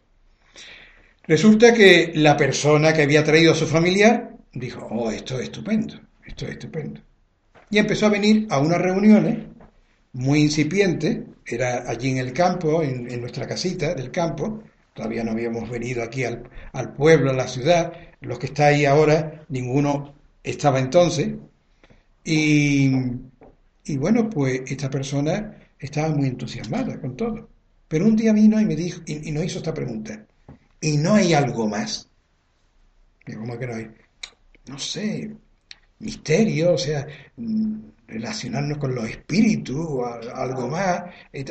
Resulta 1.27 1.73
que 1.73 2.13
la 2.15 2.37
persona 2.37 2.93
que 2.93 3.01
había 3.01 3.21
traído 3.21 3.51
a 3.51 3.55
su 3.55 3.67
familiar 3.67 4.37
dijo, 4.53 4.87
oh, 4.89 5.11
esto 5.11 5.37
es 5.37 5.43
estupendo, 5.43 5.99
esto 6.25 6.45
es 6.45 6.51
estupendo. 6.51 7.01
Y 7.69 7.79
empezó 7.79 8.05
a 8.05 8.09
venir 8.09 8.47
a 8.49 8.59
unas 8.59 8.81
reuniones 8.81 9.39
muy 10.13 10.39
incipientes, 10.39 11.19
era 11.45 11.89
allí 11.89 12.11
en 12.11 12.19
el 12.19 12.31
campo, 12.31 12.81
en, 12.81 13.19
nuestra 13.19 13.45
casita 13.45 13.93
del 13.93 14.09
campo, 14.09 14.63
todavía 14.93 15.23
no 15.25 15.31
habíamos 15.31 15.69
venido 15.69 16.01
aquí 16.01 16.23
al, 16.23 16.93
pueblo, 16.95 17.31
a 17.31 17.33
la 17.33 17.47
ciudad, 17.49 17.91
los 18.21 18.39
que 18.39 18.47
está 18.47 18.67
ahí 18.67 18.85
ahora, 18.85 19.45
ninguno 19.49 20.15
estaba 20.43 20.79
entonces. 20.79 21.35
Y, 22.23 22.89
bueno, 23.97 24.29
pues 24.29 24.61
esta 24.65 24.89
persona 24.89 25.57
estaba 25.77 26.09
muy 26.15 26.27
entusiasmada 26.29 26.99
con 27.01 27.17
todo. 27.17 27.49
Pero 27.89 28.05
un 28.05 28.15
día 28.15 28.31
vino 28.33 28.59
y 28.61 28.65
me 28.65 28.75
dijo, 28.77 29.01
y 29.05 29.31
nos 29.31 29.43
hizo 29.43 29.57
esta 29.59 29.73
pregunta. 29.73 30.26
¿Y 30.81 30.97
no 30.97 31.15
hay 31.15 31.33
algo 31.33 31.67
más? 31.67 32.09
¿Cómo 33.25 33.57
que 33.57 33.67
no 33.67 33.75
hay? 33.75 33.91
No 34.67 34.77
misterio, 35.99 36.73
o 36.73 36.77
sea, 36.77 37.07
mm, 37.37 37.75
relacionarnos 38.07 38.77
con 38.77 38.95
los 38.95 39.09
espíritus, 39.09 39.77
o 39.77 40.05
algo 40.05 40.67
más. 40.67 41.03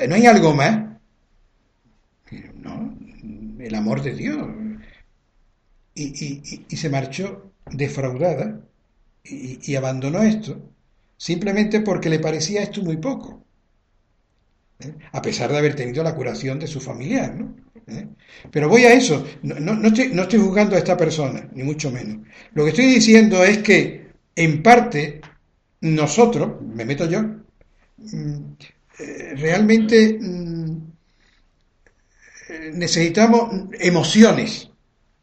¿No 0.08 0.14
hay 0.14 0.26
algo 0.26 0.54
más? 0.54 0.96
No, 2.54 2.96
el 3.60 3.74
amor 3.74 4.02
de 4.02 4.14
Dios. 4.14 4.48
Y, 5.94 6.76
se 6.76 6.90
marchó 6.90 7.52
defraudada 7.70 8.60
y, 9.24 9.74
abandonó 9.76 10.22
esto 10.22 10.60
simplemente 11.16 11.80
porque 11.80 12.10
le 12.10 12.18
parecía 12.18 12.62
esto 12.62 12.82
muy 12.82 12.98
poco, 12.98 13.42
¿eh? 14.80 14.94
a 15.12 15.22
pesar 15.22 15.50
de 15.50 15.58
haber 15.58 15.74
tenido 15.74 16.02
la 16.02 16.14
curación 16.14 16.58
de 16.58 16.66
su 16.66 16.80
familiar. 16.80 17.34
¿no? 17.34 17.54
¿Eh? 17.86 18.08
Pero 18.50 18.68
voy 18.68 18.84
a 18.84 18.92
eso, 18.92 19.24
no, 19.42 19.86
estoy, 19.86 20.08
no 20.08 20.24
juzgando 20.24 20.76
a 20.76 20.78
esta 20.78 20.96
persona, 20.96 21.48
ni 21.52 21.62
mucho 21.62 21.90
menos. 21.90 22.26
Lo 22.54 22.64
que 22.64 22.70
estoy 22.70 22.86
diciendo 22.86 23.42
es 23.44 23.58
que, 23.58 24.08
en 24.34 24.62
parte, 24.62 25.20
nosotros, 25.80 26.60
me 26.62 26.84
meto 26.84 27.08
yo, 27.08 27.22
mm, 27.22 28.52
eh, 28.98 29.34
realmente 29.36 30.18
mm, 30.20 30.76
necesitamos 32.74 33.68
emociones. 33.78 34.70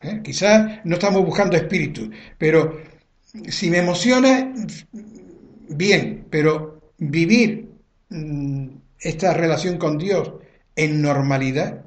¿eh? 0.01 0.21
Quizás 0.23 0.79
no 0.85 0.95
estamos 0.95 1.25
buscando 1.25 1.57
espíritu, 1.57 2.09
pero 2.37 2.81
si 3.49 3.69
me 3.69 3.79
emociona, 3.79 4.53
bien, 5.69 6.27
pero 6.29 6.91
vivir 6.97 7.69
mm, 8.09 8.67
esta 8.99 9.33
relación 9.33 9.77
con 9.77 9.97
Dios 9.97 10.33
en 10.75 11.01
normalidad 11.01 11.83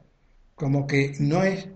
como 0.57 0.87
que 0.87 1.15
no 1.21 1.45
es 1.45 1.69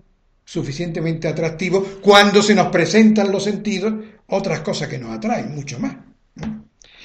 suficientemente 0.43 1.29
atractivo 1.29 1.81
cuando 2.01 2.41
se 2.41 2.55
nos 2.55 2.67
presentan 2.67 3.31
los 3.31 3.45
sentidos 3.45 3.93
otras 4.27 4.59
cosas 4.61 4.89
que 4.89 4.97
nos 4.97 5.11
atraen 5.11 5.55
mucho 5.55 5.79
más. 5.79 5.95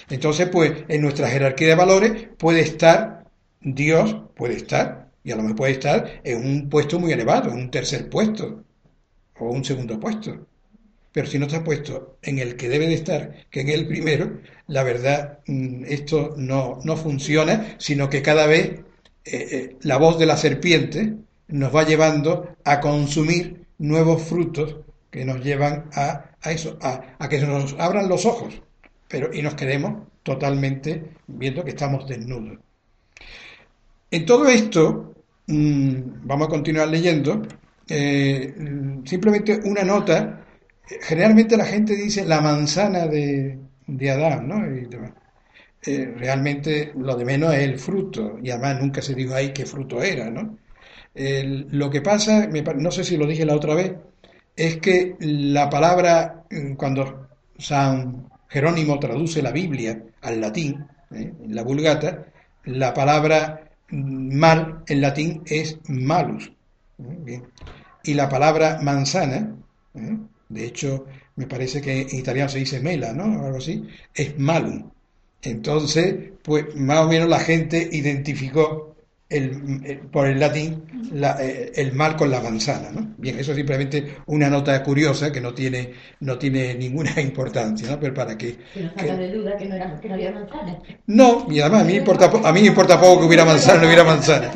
Entonces, 0.09 0.49
pues 0.49 0.73
en 0.89 1.03
nuestra 1.03 1.29
jerarquía 1.29 1.69
de 1.69 1.75
valores 1.75 2.29
puede 2.39 2.61
estar 2.61 3.25
Dios, 3.61 4.17
puede 4.35 4.55
estar, 4.55 5.11
y 5.23 5.33
a 5.33 5.37
lo 5.37 5.43
mejor 5.43 5.57
puede 5.57 5.73
estar 5.73 6.21
en 6.25 6.45
un 6.45 6.69
puesto 6.69 6.99
muy 6.99 7.13
elevado, 7.13 7.51
en 7.51 7.57
un 7.57 7.71
tercer 7.71 8.09
puesto 8.09 8.65
o 9.39 9.51
un 9.51 9.65
segundo 9.65 10.01
puesto. 10.01 10.47
Pero 11.13 11.27
si 11.27 11.39
no 11.39 11.47
está 11.47 11.65
puesto 11.65 12.19
en 12.23 12.39
el 12.39 12.57
que 12.57 12.69
debe 12.69 12.87
de 12.87 12.95
estar, 12.95 13.47
que 13.51 13.61
en 13.61 13.69
el 13.71 13.89
primero, 13.89 14.41
la 14.69 14.83
verdad, 14.83 15.41
mm, 15.47 15.85
esto 15.87 16.35
no, 16.37 16.79
no 16.85 16.97
funciona, 16.97 17.77
sino 17.79 18.09
que 18.09 18.23
cada 18.23 18.47
vez 18.47 18.81
eh, 19.25 19.49
eh, 19.51 19.77
la 19.83 19.97
voz 19.97 20.19
de 20.19 20.27
la 20.27 20.37
serpiente 20.37 21.17
nos 21.49 21.75
va 21.75 21.85
llevando 21.85 22.57
a 22.65 22.81
consumir 22.81 23.67
nuevos 23.79 24.23
frutos 24.23 24.77
que 25.11 25.25
nos 25.25 25.43
llevan 25.43 25.89
a, 25.95 26.31
eso, 26.45 26.79
a, 26.81 27.29
que 27.29 27.41
se 27.41 27.47
nos 27.47 27.75
abran 27.79 28.09
los 28.09 28.27
ojos 28.27 28.63
pero, 29.09 29.33
y 29.33 29.43
nos 29.43 29.55
quedemos 29.55 30.09
totalmente 30.23 31.13
viendo 31.29 31.65
que 31.65 31.71
estamos 31.71 32.09
desnudos. 32.09 32.59
En 34.11 34.27
todo 34.27 34.49
esto, 34.49 35.15
mm, 35.47 36.27
vamos 36.27 36.49
a 36.49 36.51
continuar 36.51 36.89
leyendo, 36.89 37.43
eh, 37.89 38.55
simplemente 39.05 39.61
una 39.65 39.85
nota, 39.85 40.45
generalmente 41.03 41.57
la 41.57 41.65
gente 41.67 41.95
dice 41.95 42.25
la 42.25 42.41
manzana 42.41 43.07
de, 43.07 43.59
Adán, 44.11 44.49
¿no? 44.49 44.65
Eh, 45.87 46.15
realmente 46.17 46.93
lo 46.97 47.15
de 47.17 47.25
menos 47.25 47.55
es 47.55 47.61
el 47.61 47.79
fruto, 47.79 48.39
y 48.43 48.51
además 48.51 48.81
nunca 48.81 49.03
se 49.03 49.15
dijo 49.15 49.35
ahí 49.35 49.53
qué 49.53 49.65
fruto 49.65 50.03
era, 50.03 50.31
¿no? 50.31 50.59
Lo 51.17 51.91
que 51.91 52.03
pasa, 52.03 52.47
no 52.47 52.91
sé 52.91 53.05
si 53.05 53.17
lo 53.17 53.27
dije 53.27 53.47
la 53.47 53.57
otra 53.57 53.75
vez, 53.75 53.95
es 54.55 54.77
que 54.79 55.17
la 55.21 55.69
palabra, 55.71 56.45
mm, 56.51 56.75
cuando 56.75 57.29
San 57.59 58.29
Jerónimo 58.49 58.99
traduce 58.99 59.43
la 59.43 59.53
Biblia 59.53 60.03
al 60.23 60.41
latín, 60.41 60.87
¿eh? 61.11 61.33
en 61.45 61.55
la 61.55 61.63
Vulgata, 61.63 62.27
la 62.65 62.93
palabra 62.93 63.71
mal 63.91 64.83
en 64.87 65.01
latín 65.01 65.43
es 65.47 65.79
malus. 65.89 66.53
Y 68.05 68.15
la 68.15 68.29
palabra 68.29 68.79
manzana, 68.83 69.55
de 70.49 70.65
hecho, 70.65 71.07
me 71.37 71.47
parece 71.47 71.81
que 71.81 72.03
en 72.03 72.17
italiano 72.17 72.49
se 72.49 72.59
dice 72.59 72.81
mela, 72.81 73.13
¿no? 73.13 73.25
O 73.25 73.47
algo 73.47 73.59
así, 73.59 73.87
es 74.15 74.39
malum. 74.39 74.91
Entonces, 75.43 76.33
pues 76.43 76.75
más 76.75 77.01
o 77.01 77.09
menos 77.09 77.29
la 77.29 77.41
gente 77.41 77.89
identificó 77.93 78.96
el, 79.29 80.01
por 80.13 80.29
el 80.29 80.39
latín 80.39 80.85
eh, 81.41 81.73
el 81.75 81.93
mal 81.93 82.17
con 82.17 82.31
la 82.31 82.41
manzana. 82.41 82.91
¿no? 82.91 83.15
Bien, 83.19 83.39
eso 83.39 83.53
es 83.53 83.57
simplemente 83.57 84.17
una 84.27 84.49
nota 84.49 84.83
curiosa 84.83 85.33
que 85.33 85.41
no 85.41 85.55
tiene, 85.55 85.93
no 86.21 86.39
tiene 86.39 86.75
ninguna 86.75 87.13
importancia, 87.21 87.91
¿no? 87.91 88.01
pero 88.01 88.15
para 88.15 88.37
que... 88.37 88.57
no 88.75 89.17
de 89.17 89.33
duda 89.33 89.57
que 89.57 89.67
no, 89.67 89.75
era, 89.75 90.01
que 90.01 90.09
no 90.09 90.15
había 90.15 90.33
manzana. 90.33 90.79
No, 91.07 91.47
y 91.51 91.61
además 91.61 91.83
a 91.83 91.85
mí, 91.85 91.93
me 91.93 91.99
importa, 91.99 92.31
a 92.45 92.53
mí 92.53 92.61
me 92.61 92.69
importa 92.69 93.01
poco 93.01 93.21
que 93.21 93.27
hubiera 93.27 93.45
manzana 93.45 93.79
o 93.79 93.81
no 93.83 93.87
hubiera 93.87 94.05
manzana. 94.05 94.51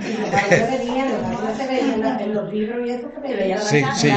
Sí, 3.58 3.82
sí. 3.96 4.08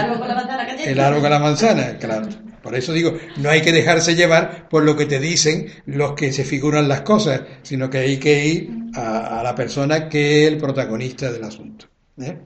El 0.86 1.00
árbol 1.00 1.22
con 1.22 1.30
la 1.30 1.40
manzana, 1.40 1.98
claro. 1.98 2.28
Por 2.64 2.76
eso 2.76 2.94
digo, 2.94 3.18
no 3.38 3.50
hay 3.50 3.62
que 3.62 3.74
dejarse 3.74 4.16
llevar 4.16 4.70
por 4.70 4.84
lo 4.84 4.96
que 4.96 5.06
te 5.06 5.20
dicen 5.20 5.68
los 5.86 6.14
que 6.14 6.32
se 6.32 6.46
figuran 6.46 6.88
las 6.88 7.02
cosas, 7.02 7.42
sino 7.62 7.90
que 7.90 7.98
hay 7.98 8.18
que 8.18 8.48
ir 8.48 8.70
a, 8.96 9.42
la 9.44 9.54
persona 9.54 10.08
que 10.08 10.44
es 10.44 10.54
el 10.54 10.58
protagonista 10.58 11.30
del 11.30 11.44
asunto. 11.44 11.88
¿eh? 12.22 12.38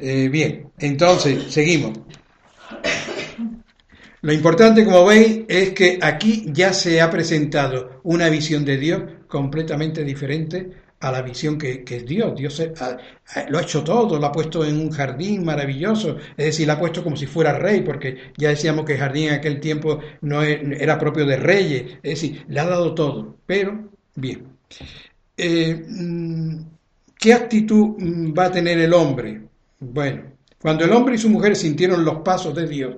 Eh, 0.00 0.28
bien, 0.28 0.72
entonces, 0.80 1.44
seguimos. 1.48 1.96
Lo 4.22 4.32
importante, 4.32 4.84
como 4.84 5.06
veis, 5.06 5.42
es 5.48 5.70
que 5.70 6.00
aquí 6.02 6.46
ya 6.48 6.72
se 6.72 7.00
ha 7.00 7.08
presentado 7.08 8.00
una 8.02 8.28
visión 8.28 8.64
de 8.64 8.78
Dios 8.78 9.02
completamente 9.28 10.02
diferente 10.02 10.70
a 11.02 11.10
la 11.10 11.20
visión 11.20 11.58
que, 11.58 11.84
es 11.84 12.06
Dios. 12.06 12.34
Dios 12.36 12.62
lo 13.48 13.58
ha 13.58 13.62
hecho 13.62 13.82
todo, 13.82 14.18
lo 14.18 14.26
ha 14.26 14.32
puesto 14.32 14.64
en 14.64 14.80
un 14.80 14.90
jardín 14.90 15.44
maravilloso, 15.44 16.16
es 16.36 16.46
decir, 16.46 16.66
lo 16.66 16.74
ha 16.74 16.78
puesto 16.78 17.02
como 17.02 17.16
si 17.16 17.26
fuera 17.26 17.58
rey, 17.58 17.82
porque 17.82 18.32
ya 18.36 18.50
decíamos 18.50 18.84
que 18.84 18.94
el 18.94 19.00
jardín 19.00 19.28
en 19.28 19.34
aquel 19.34 19.60
tiempo 19.60 19.98
no 20.20 20.42
e, 20.42 20.60
era 20.80 20.98
propio 20.98 21.26
de 21.26 21.36
reyes, 21.36 21.98
es 22.02 22.20
decir, 22.20 22.44
le 22.48 22.60
ha 22.60 22.66
dado 22.66 22.94
todo. 22.94 23.36
Pero, 23.46 23.90
bien, 24.14 24.46
eh, 25.36 25.84
mm, 25.88 26.56
¿qué 27.18 27.32
actitud 27.34 27.96
mm, 27.98 28.32
va 28.38 28.44
a 28.46 28.52
tener 28.52 28.78
el 28.78 28.94
hombre? 28.94 29.42
Bueno, 29.80 30.22
cuando 30.60 30.84
el 30.84 30.92
hombre 30.92 31.16
y 31.16 31.18
su 31.18 31.28
mujer 31.28 31.56
sintieron 31.56 32.04
los 32.04 32.20
pasos 32.20 32.54
de 32.54 32.68
Dios, 32.68 32.96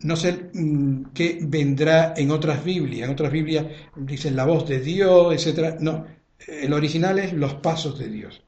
no 0.00 0.16
sé 0.16 0.50
mm, 0.52 1.06
qué 1.14 1.38
vendrá 1.42 2.14
en 2.16 2.30
otras 2.30 2.64
Biblias. 2.64 3.06
En 3.06 3.12
otras 3.12 3.32
Biblias 3.32 3.66
dicen 3.96 4.36
la 4.36 4.44
voz 4.44 4.68
de 4.68 4.80
Dios, 4.80 5.46
etc. 5.46 5.76
No, 5.80 6.06
el 6.46 6.72
original 6.72 7.18
es 7.18 7.32
los 7.32 7.54
pasos 7.54 7.98
de 7.98 8.08
Dios. 8.08 8.42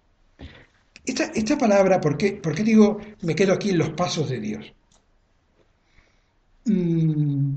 Esta, 1.05 1.25
esta 1.35 1.59
palabra, 1.59 2.01
¿por 2.01 2.17
qué, 2.17 2.33
¿por 2.33 2.55
qué, 2.55 2.63
digo 2.63 3.01
me 3.23 3.35
quedo 3.35 3.53
aquí 3.53 3.71
en 3.71 3.79
los 3.79 3.91
pasos 3.91 4.29
de 4.29 4.41
Dios? 4.41 4.73
Mm, 6.67 7.55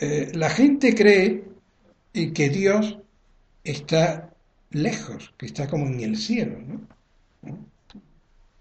eh, 0.00 0.32
la 0.34 0.50
gente 0.50 0.94
cree 0.94 1.44
que 2.12 2.48
Dios 2.48 2.98
está 3.62 4.34
lejos, 4.70 5.34
que 5.36 5.46
está 5.46 5.68
como 5.68 5.86
en 5.86 6.00
el 6.00 6.16
cielo, 6.16 6.58
¿no? 6.60 6.86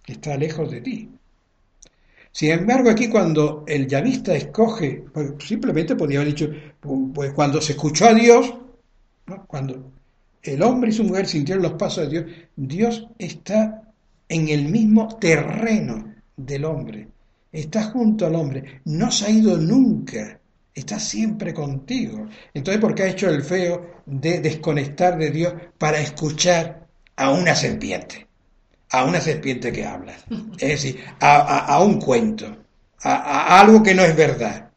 que 0.03 0.13
está 0.13 0.37
lejos 0.37 0.69
de 0.71 0.81
ti. 0.81 1.09
Sin 2.35 2.51
embargo, 2.51 2.89
aquí 2.89 3.07
cuando 3.07 3.63
el 3.65 3.87
llavista 3.87 4.35
escoge, 4.35 5.05
pues 5.13 5.35
simplemente 5.39 5.95
podría 5.95 6.19
haber 6.19 6.33
dicho, 6.33 6.51
pues 7.13 7.31
cuando 7.31 7.61
se 7.61 7.71
escuchó 7.71 8.07
a 8.07 8.13
Dios, 8.13 8.53
cuando 9.47 9.93
el 10.43 10.61
hombre 10.61 10.89
y 10.89 10.93
su 10.93 11.05
mujer 11.05 11.27
sintieron 11.27 11.63
los 11.63 11.75
pasos 11.75 12.03
de 12.03 12.09
Dios, 12.09 12.25
Dios 12.57 13.07
está 13.17 13.83
en 14.27 14.49
el 14.49 14.65
mismo 14.65 15.07
terreno 15.17 16.13
del 16.35 16.65
hombre, 16.65 17.07
está 17.53 17.83
junto 17.83 18.25
al 18.25 18.35
hombre, 18.35 18.81
no 18.83 19.09
se 19.11 19.27
ha 19.27 19.29
ido 19.29 19.55
nunca, 19.55 20.37
está 20.73 20.99
siempre 20.99 21.53
contigo. 21.53 22.27
Entonces, 22.53 22.81
¿por 22.81 22.93
qué 22.93 23.03
ha 23.03 23.11
hecho 23.11 23.29
el 23.29 23.43
feo 23.43 24.01
de 24.05 24.41
desconectar 24.41 25.17
de 25.17 25.31
Dios 25.31 25.53
para 25.77 26.01
escuchar 26.01 26.85
a 27.15 27.31
una 27.31 27.55
serpiente? 27.55 28.24
A 28.95 29.03
una 29.03 29.19
serpiente 29.19 29.71
que 29.71 29.85
habla, 29.85 30.13
es 30.57 30.69
decir, 30.69 31.03
a, 31.19 31.81
un 31.83 31.99
cuento, 31.99 32.55
a, 33.01 33.59
algo 33.59 33.83
que 33.83 33.93
no 33.93 34.03
es 34.03 34.15
verdad, 34.15 34.69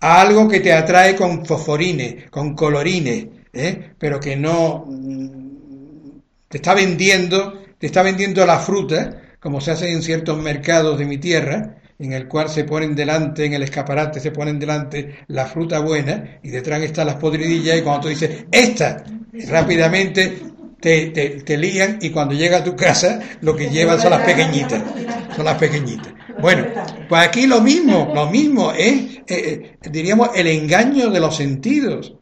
a 0.00 0.20
algo 0.20 0.48
que 0.48 0.60
te 0.60 0.72
atrae 0.72 1.16
con 1.16 1.44
fosforines, 1.44 2.30
con 2.30 2.54
colorines, 2.54 3.26
¿eh? 3.52 3.90
pero 3.98 4.20
que 4.20 4.36
no 4.36 4.84
mm, 4.86 6.18
te 6.48 6.58
está 6.58 6.72
vendiendo, 6.72 7.60
te 7.78 7.86
está 7.86 8.02
vendiendo 8.02 8.46
la 8.46 8.60
fruta, 8.60 9.22
como 9.40 9.60
se 9.60 9.72
hace 9.72 9.90
en 9.90 10.02
ciertos 10.02 10.40
mercados 10.40 10.96
de 10.96 11.04
mi 11.04 11.18
tierra, 11.18 11.78
en 11.98 12.12
el 12.12 12.28
cual 12.28 12.48
se 12.48 12.62
ponen 12.62 12.94
delante, 12.94 13.44
en 13.44 13.54
el 13.54 13.64
escaparate 13.64 14.20
se 14.20 14.30
ponen 14.30 14.60
delante 14.60 15.16
la 15.26 15.46
fruta 15.46 15.80
buena 15.80 16.38
y 16.44 16.50
detrás 16.50 16.80
están 16.82 17.08
las 17.08 17.16
podridillas 17.16 17.76
y 17.76 17.82
cuando 17.82 18.02
tú 18.02 18.08
dices, 18.08 18.44
esta, 18.52 19.02
rápidamente 19.48 20.38
te, 20.80 21.10
te, 21.10 21.56
lían 21.56 21.98
y 22.00 22.10
cuando 22.10 22.34
llega 22.34 22.58
a 22.58 22.64
tu 22.64 22.76
casa 22.76 23.20
lo 23.40 23.56
que 23.56 23.68
llevan 23.68 24.00
son 24.00 24.10
las 24.10 24.24
pequeñitas, 24.24 24.82
son 25.34 25.44
las 25.44 25.58
pequeñitas. 25.58 26.12
Bueno, 26.40 26.66
pues 27.08 27.26
aquí 27.26 27.46
lo 27.46 27.60
mismo, 27.60 28.12
lo 28.14 28.30
mismo 28.30 28.72
es, 28.72 29.16
eh, 29.16 29.24
eh, 29.28 29.78
diríamos, 29.90 30.30
el 30.36 30.46
engaño 30.46 31.10
de 31.10 31.20
los 31.20 31.36
sentidos, 31.36 32.14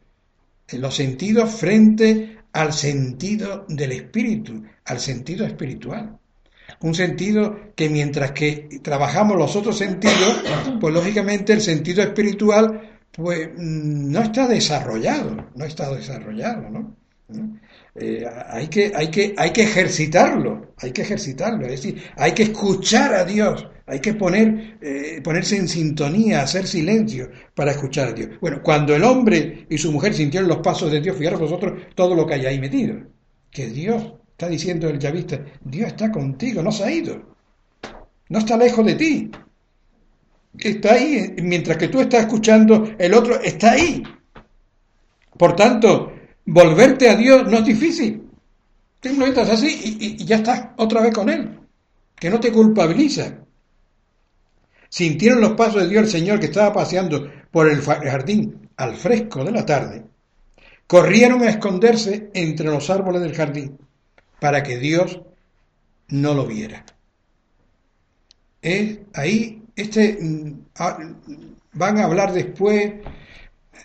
los 0.73 0.95
sentidos 0.95 1.51
frente 1.51 2.39
al 2.53 2.73
sentido 2.73 3.67
del 3.69 3.93
espíritu, 3.93 4.63
al 4.87 5.01
sentido 5.01 5.45
espiritual. 5.45 6.19
Un 6.81 6.95
sentido 6.95 7.73
que 7.75 7.89
mientras 7.89 8.33
que 8.33 8.81
trabajamos 8.83 9.37
los 9.37 9.55
otros 9.55 9.79
sentidos, 9.79 10.43
pues 10.81 10.93
lógicamente 10.93 11.53
el 11.53 11.61
sentido 11.61 12.03
espiritual 12.03 12.97
pues 13.13 13.49
mm, 13.57 14.11
no 14.11 14.21
está 14.21 14.47
desarrollado, 14.47 15.49
no 15.55 15.65
está 15.65 15.91
desarrollado, 15.95 16.69
¿no? 16.71 16.97
Eh, 17.99 18.27
hay, 18.49 18.69
que, 18.69 18.93
hay, 18.95 19.09
que, 19.09 19.35
hay 19.39 19.51
que 19.51 19.63
ejercitarlo, 19.63 20.75
hay 20.77 20.93
que 20.93 21.01
ejercitarlo, 21.03 21.65
es 21.65 21.83
decir, 21.83 22.03
hay 22.17 22.33
que 22.33 22.43
escuchar 22.43 23.15
a 23.15 23.25
Dios, 23.25 23.67
hay 23.87 24.01
que 24.01 24.13
poner, 24.13 24.77
eh, 24.83 25.21
ponerse 25.25 25.57
en 25.57 25.67
sintonía, 25.67 26.43
hacer 26.43 26.67
silencio 26.67 27.31
para 27.55 27.71
escuchar 27.71 28.09
a 28.09 28.13
Dios. 28.13 28.31
Bueno, 28.41 28.61
cuando 28.63 28.95
el 28.95 29.03
hombre 29.03 29.67
y 29.71 29.79
su 29.79 29.93
mujer 29.93 30.13
sintieron 30.13 30.49
los 30.49 30.59
pasos 30.59 30.93
de 30.93 31.01
Dios, 31.01 31.17
fijaros 31.17 31.41
vosotros 31.41 31.81
todo 31.95 32.15
lo 32.15 32.27
que 32.27 32.35
hay 32.35 32.45
ahí 32.45 32.61
metido, 32.61 32.97
que 33.51 33.69
Dios, 33.69 34.13
está 34.31 34.49
diciendo 34.49 34.91
el 34.91 34.99
yavista, 34.99 35.41
Dios 35.65 35.89
está 35.89 36.13
contigo, 36.13 36.63
no 36.63 36.73
se 36.73 36.85
ha 36.85 36.91
ido, 36.91 37.23
no 38.29 38.39
está 38.39 38.59
lejos 38.59 38.85
de 38.85 38.95
ti, 38.97 39.31
está 40.59 40.95
ahí, 40.95 41.35
mientras 41.43 41.79
que 41.79 41.89
tú 41.89 42.01
estás 42.01 42.21
escuchando, 42.21 42.91
el 42.99 43.15
otro 43.15 43.41
está 43.41 43.73
ahí. 43.73 44.03
Por 45.39 45.55
tanto, 45.55 46.16
volverte 46.47 47.09
a 47.09 47.17
Dios 47.17 47.51
no 47.51 47.59
es 47.59 47.65
difícil. 47.65 48.31
Simplemente 49.03 49.41
estás 49.41 49.59
así 49.59 49.99
y, 50.01 50.25
ya 50.25 50.37
estás 50.37 50.69
otra 50.77 51.03
vez 51.03 51.13
con 51.13 51.29
Él. 51.29 51.61
Que 52.15 52.31
no 52.31 52.41
te 52.41 52.51
culpabiliza. 52.51 53.39
Sintieron 54.89 55.41
los 55.41 55.53
pasos 55.53 55.83
de 55.83 55.89
Dios 55.89 56.05
el 56.05 56.11
Señor 56.11 56.41
que 56.41 56.47
estaba 56.47 56.73
paseando 56.73 57.31
por 57.51 57.69
el 57.69 57.83
jardín 57.83 58.71
al 58.77 58.97
fresco 58.97 59.45
de 59.45 59.53
la 59.53 59.67
tarde. 59.67 60.05
Corrieron 60.87 61.43
a 61.43 61.51
esconderse 61.51 62.31
entre 62.33 62.67
los 62.67 62.89
árboles 62.89 63.21
del 63.21 63.35
jardín 63.35 63.79
para 64.41 64.63
que 64.63 64.79
Dios 64.79 65.21
no 66.09 66.35
lo 66.35 66.47
viera. 66.47 66.85
Es 68.63 69.01
ahí, 69.15 69.63
este, 69.75 70.19
mm, 70.21 70.67
ah, 70.79 70.99
van 71.73 71.99
a 71.99 72.05
hablar 72.05 72.33
después 72.33 72.95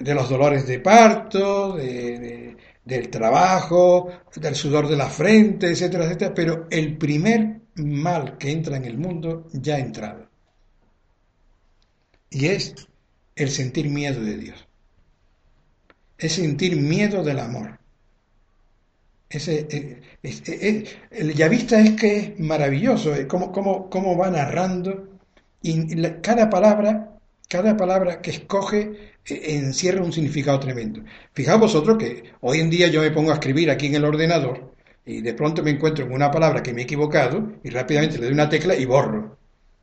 de 0.03 0.13
los 0.13 0.29
dolores 0.29 0.67
de 0.67 0.79
parto, 0.79 1.75
del 1.75 3.09
trabajo, 3.09 4.09
del 4.35 4.55
sudor 4.55 4.87
de 4.87 4.97
la 4.97 5.07
frente, 5.09 5.67
etcétera, 5.67 6.05
etcétera, 6.05 6.33
pero 6.33 6.67
el 6.69 6.97
primer 6.97 7.61
mal 7.75 8.37
que 8.37 8.51
entra 8.51 8.77
en 8.77 8.85
el 8.85 8.97
mundo 8.97 9.47
ya 9.53 9.75
ha 9.75 9.79
entrado. 9.79 10.27
Y 12.29 12.47
es 12.47 12.75
el 13.35 13.49
sentir 13.49 13.89
miedo 13.89 14.21
de 14.21 14.37
Dios. 14.37 14.67
Es 16.17 16.33
sentir 16.33 16.75
miedo 16.77 17.23
del 17.23 17.39
amor. 17.39 17.79
Ese, 19.29 19.67
eh, 19.69 20.01
eh, 20.23 20.41
eh, 20.45 20.85
el 21.11 21.33
yavista 21.33 21.79
es 21.79 21.91
que 21.91 22.17
es 22.17 22.39
maravilloso, 22.39 23.13
cómo, 23.27 23.51
cómo, 23.89 24.17
va 24.17 24.29
narrando 24.29 25.07
y 25.61 26.01
cada 26.21 26.49
palabra, 26.49 27.10
cada 27.51 27.75
palabra 27.75 28.21
que 28.21 28.31
escoge 28.31 28.79
e-, 29.25 29.55
encierra 29.57 30.03
un 30.03 30.13
significado 30.13 30.59
tremendo. 30.59 31.03
Fijaos 31.33 31.59
vosotros 31.59 31.97
que 31.97 32.23
hoy 32.39 32.59
en 32.61 32.69
día 32.69 32.87
yo 32.87 33.01
me 33.01 33.11
pongo 33.11 33.31
a 33.31 33.35
escribir 33.35 33.69
aquí 33.69 33.87
en 33.87 33.95
el 33.95 34.05
ordenador 34.05 34.73
y 35.05 35.21
de 35.21 35.33
pronto 35.33 35.61
me 35.61 35.71
encuentro 35.71 36.05
con 36.05 36.15
una 36.15 36.31
palabra 36.31 36.63
que 36.63 36.73
me 36.73 36.81
he 36.81 36.83
equivocado 36.85 37.53
y 37.63 37.69
rápidamente 37.69 38.17
le 38.17 38.25
doy 38.25 38.33
una 38.33 38.47
tecla 38.49 38.75
y 38.75 38.85
borro. 38.85 39.37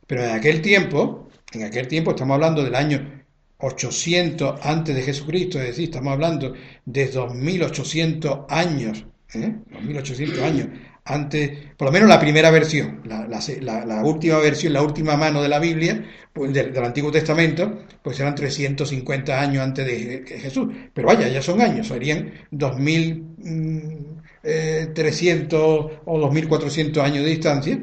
Pero 0.07 0.23
en 0.23 0.31
aquel 0.31 0.61
tiempo, 0.61 1.29
en 1.53 1.63
aquel 1.63 1.87
tiempo 1.87 2.11
estamos 2.11 2.33
hablando 2.35 2.63
del 2.63 2.73
año 2.73 3.23
800 3.59 4.65
antes 4.65 4.95
de 4.95 5.01
Jesucristo, 5.03 5.59
es 5.59 5.67
decir, 5.67 5.85
estamos 5.85 6.13
hablando 6.13 6.53
de 6.85 7.07
2800 7.07 8.45
años 8.49 9.05
¿eh? 9.33 9.55
2800 9.71 10.39
años 10.39 10.67
antes, 11.09 11.51
por 11.75 11.87
lo 11.87 11.91
menos 11.91 12.07
la 12.07 12.19
primera 12.19 12.51
versión, 12.51 13.01
la, 13.05 14.03
última 14.03 14.37
versión, 14.37 14.73
la 14.73 14.83
última 14.83 15.17
mano 15.17 15.41
de 15.41 15.49
la 15.49 15.57
Biblia, 15.57 16.05
pues, 16.31 16.53
del, 16.53 16.77
Antiguo 16.77 17.11
Testamento, 17.11 17.79
pues 18.03 18.19
eran 18.19 18.35
350 18.35 19.41
años 19.41 19.63
antes 19.63 19.87
de 19.87 20.39
Jesús. 20.39 20.71
Pero 20.93 21.07
vaya, 21.07 21.27
ya 21.27 21.41
son 21.41 21.61
años, 21.61 21.87
serían 21.87 22.31
2300 22.51 23.25
mm, 23.39 23.95
eh, 24.43 25.99
o 26.05 26.19
2400 26.19 27.03
años 27.03 27.23
de 27.23 27.29
distancia. 27.29 27.79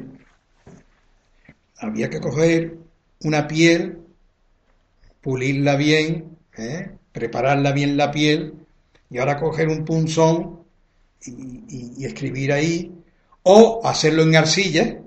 Había 1.79 2.09
que 2.09 2.21
coger 2.21 2.77
una 3.23 3.45
piel, 3.45 3.99
pulirla 5.19 5.75
bien, 5.75 6.37
¿eh? 6.57 6.91
prepararla 7.11 7.73
bien 7.73 7.97
la 7.97 8.09
piel, 8.11 8.53
y 9.09 9.17
ahora 9.17 9.37
coger 9.37 9.67
un 9.67 9.83
punzón 9.83 10.61
y 11.25 12.05
escribir 12.05 12.53
ahí 12.53 12.96
o 13.47 13.85
hacerlo 13.85 14.23
en 14.23 14.35
arcilla, 14.35 14.97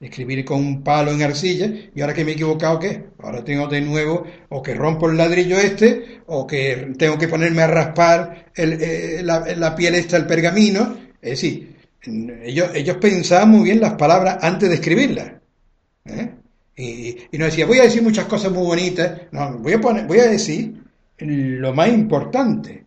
escribir 0.00 0.44
con 0.44 0.58
un 0.58 0.82
palo 0.82 1.12
en 1.12 1.22
arcilla, 1.22 1.70
y 1.94 2.00
ahora 2.00 2.12
que 2.12 2.24
me 2.24 2.32
he 2.32 2.34
equivocado, 2.34 2.78
¿qué? 2.80 3.04
Ahora 3.18 3.44
tengo 3.44 3.68
de 3.68 3.80
nuevo, 3.80 4.24
o 4.48 4.62
que 4.62 4.74
rompo 4.74 5.08
el 5.08 5.16
ladrillo 5.16 5.56
este, 5.58 6.22
o 6.26 6.46
que 6.46 6.92
tengo 6.98 7.16
que 7.16 7.28
ponerme 7.28 7.62
a 7.62 7.68
raspar 7.68 8.46
eh, 8.56 9.20
la, 9.22 9.74
piel 9.76 9.94
esta, 9.94 10.16
el 10.16 10.26
pergamino. 10.26 10.96
Es 11.22 11.30
decir, 11.30 11.76
ellos, 12.42 12.70
ellos 12.74 12.96
pensaban 13.00 13.50
muy 13.50 13.64
bien 13.64 13.80
las 13.80 13.94
palabras 13.94 14.38
antes 14.42 14.68
de 14.68 14.74
escribirlas. 14.74 15.32
¿eh? 16.06 16.30
Y, 16.76 17.16
y 17.32 17.38
no 17.38 17.46
decía, 17.46 17.66
voy 17.66 17.78
a 17.78 17.84
decir 17.84 18.02
muchas 18.02 18.26
cosas 18.26 18.52
muy 18.52 18.66
bonitas, 18.66 19.22
no, 19.30 19.58
voy 19.58 19.74
a, 19.74 19.80
poner, 19.80 20.06
voy 20.06 20.18
a 20.18 20.26
decir 20.26 20.74
lo 21.18 21.72
más 21.72 21.88
importante. 21.88 22.85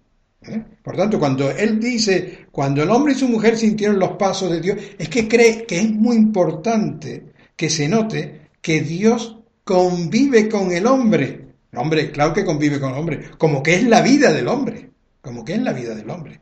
¿Eh? 0.50 0.64
Por 0.84 0.96
tanto, 0.96 1.20
cuando 1.20 1.50
él 1.52 1.80
dice, 1.80 2.48
cuando 2.52 2.84
el 2.84 2.90
hombre 2.90 3.14
y 3.14 3.16
su 3.16 3.28
mujer 3.28 3.58
sintieron 3.58 4.00
los 4.00 4.12
pasos 4.12 4.52
de 4.52 4.62
Dios, 4.62 4.78
es 4.98 5.10
que 5.10 5.28
cree 5.28 5.66
que 5.66 5.80
es 5.80 5.92
muy 5.92 6.16
importante 6.16 7.34
que 7.56 7.70
se 7.70 7.88
note 7.88 8.50
que 8.62 8.82
Dios 8.82 9.38
convive 9.64 10.50
con 10.50 10.72
el 10.72 10.86
hombre. 10.88 11.48
Hombre, 11.76 12.12
claro 12.12 12.34
que 12.34 12.46
convive 12.46 12.80
con 12.80 12.92
el 12.92 13.00
hombre, 13.00 13.30
como 13.38 13.62
que 13.62 13.76
es 13.76 13.84
la 13.84 14.02
vida 14.02 14.34
del 14.34 14.48
hombre, 14.48 14.90
como 15.22 15.46
que 15.46 15.54
es 15.54 15.62
la 15.62 15.74
vida 15.74 15.94
del 15.94 16.10
hombre. 16.10 16.40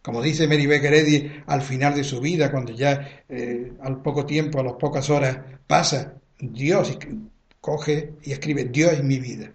Como 0.00 0.20
dice 0.20 0.48
Mary 0.48 0.66
Becker 0.66 0.94
Eddy 0.94 1.30
al 1.46 1.62
final 1.62 1.94
de 1.94 2.02
su 2.02 2.20
vida, 2.20 2.50
cuando 2.50 2.72
ya 2.72 3.24
eh, 3.28 3.72
al 3.82 4.02
poco 4.02 4.26
tiempo, 4.26 4.58
a 4.58 4.64
las 4.64 4.74
pocas 4.74 5.08
horas 5.10 5.38
pasa, 5.66 6.14
Dios 6.40 6.98
coge 7.60 8.14
y 8.22 8.32
escribe, 8.32 8.64
Dios 8.64 8.94
es 8.94 9.04
mi 9.04 9.18
vida. 9.18 9.52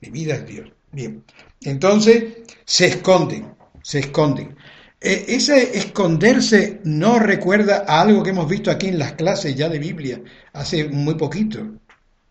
Mi 0.00 0.10
vida 0.10 0.34
es 0.34 0.46
Dios. 0.46 0.70
Bien, 0.92 1.24
entonces 1.62 2.38
se 2.64 2.86
esconden, 2.86 3.54
se 3.82 4.00
esconden. 4.00 4.56
E, 5.00 5.24
ese 5.28 5.78
esconderse 5.78 6.80
no 6.84 7.18
recuerda 7.18 7.84
a 7.86 8.02
algo 8.02 8.22
que 8.22 8.30
hemos 8.30 8.48
visto 8.48 8.70
aquí 8.70 8.88
en 8.88 8.98
las 8.98 9.12
clases 9.12 9.54
ya 9.54 9.68
de 9.68 9.78
Biblia 9.78 10.20
hace 10.52 10.88
muy 10.88 11.14
poquito. 11.14 11.64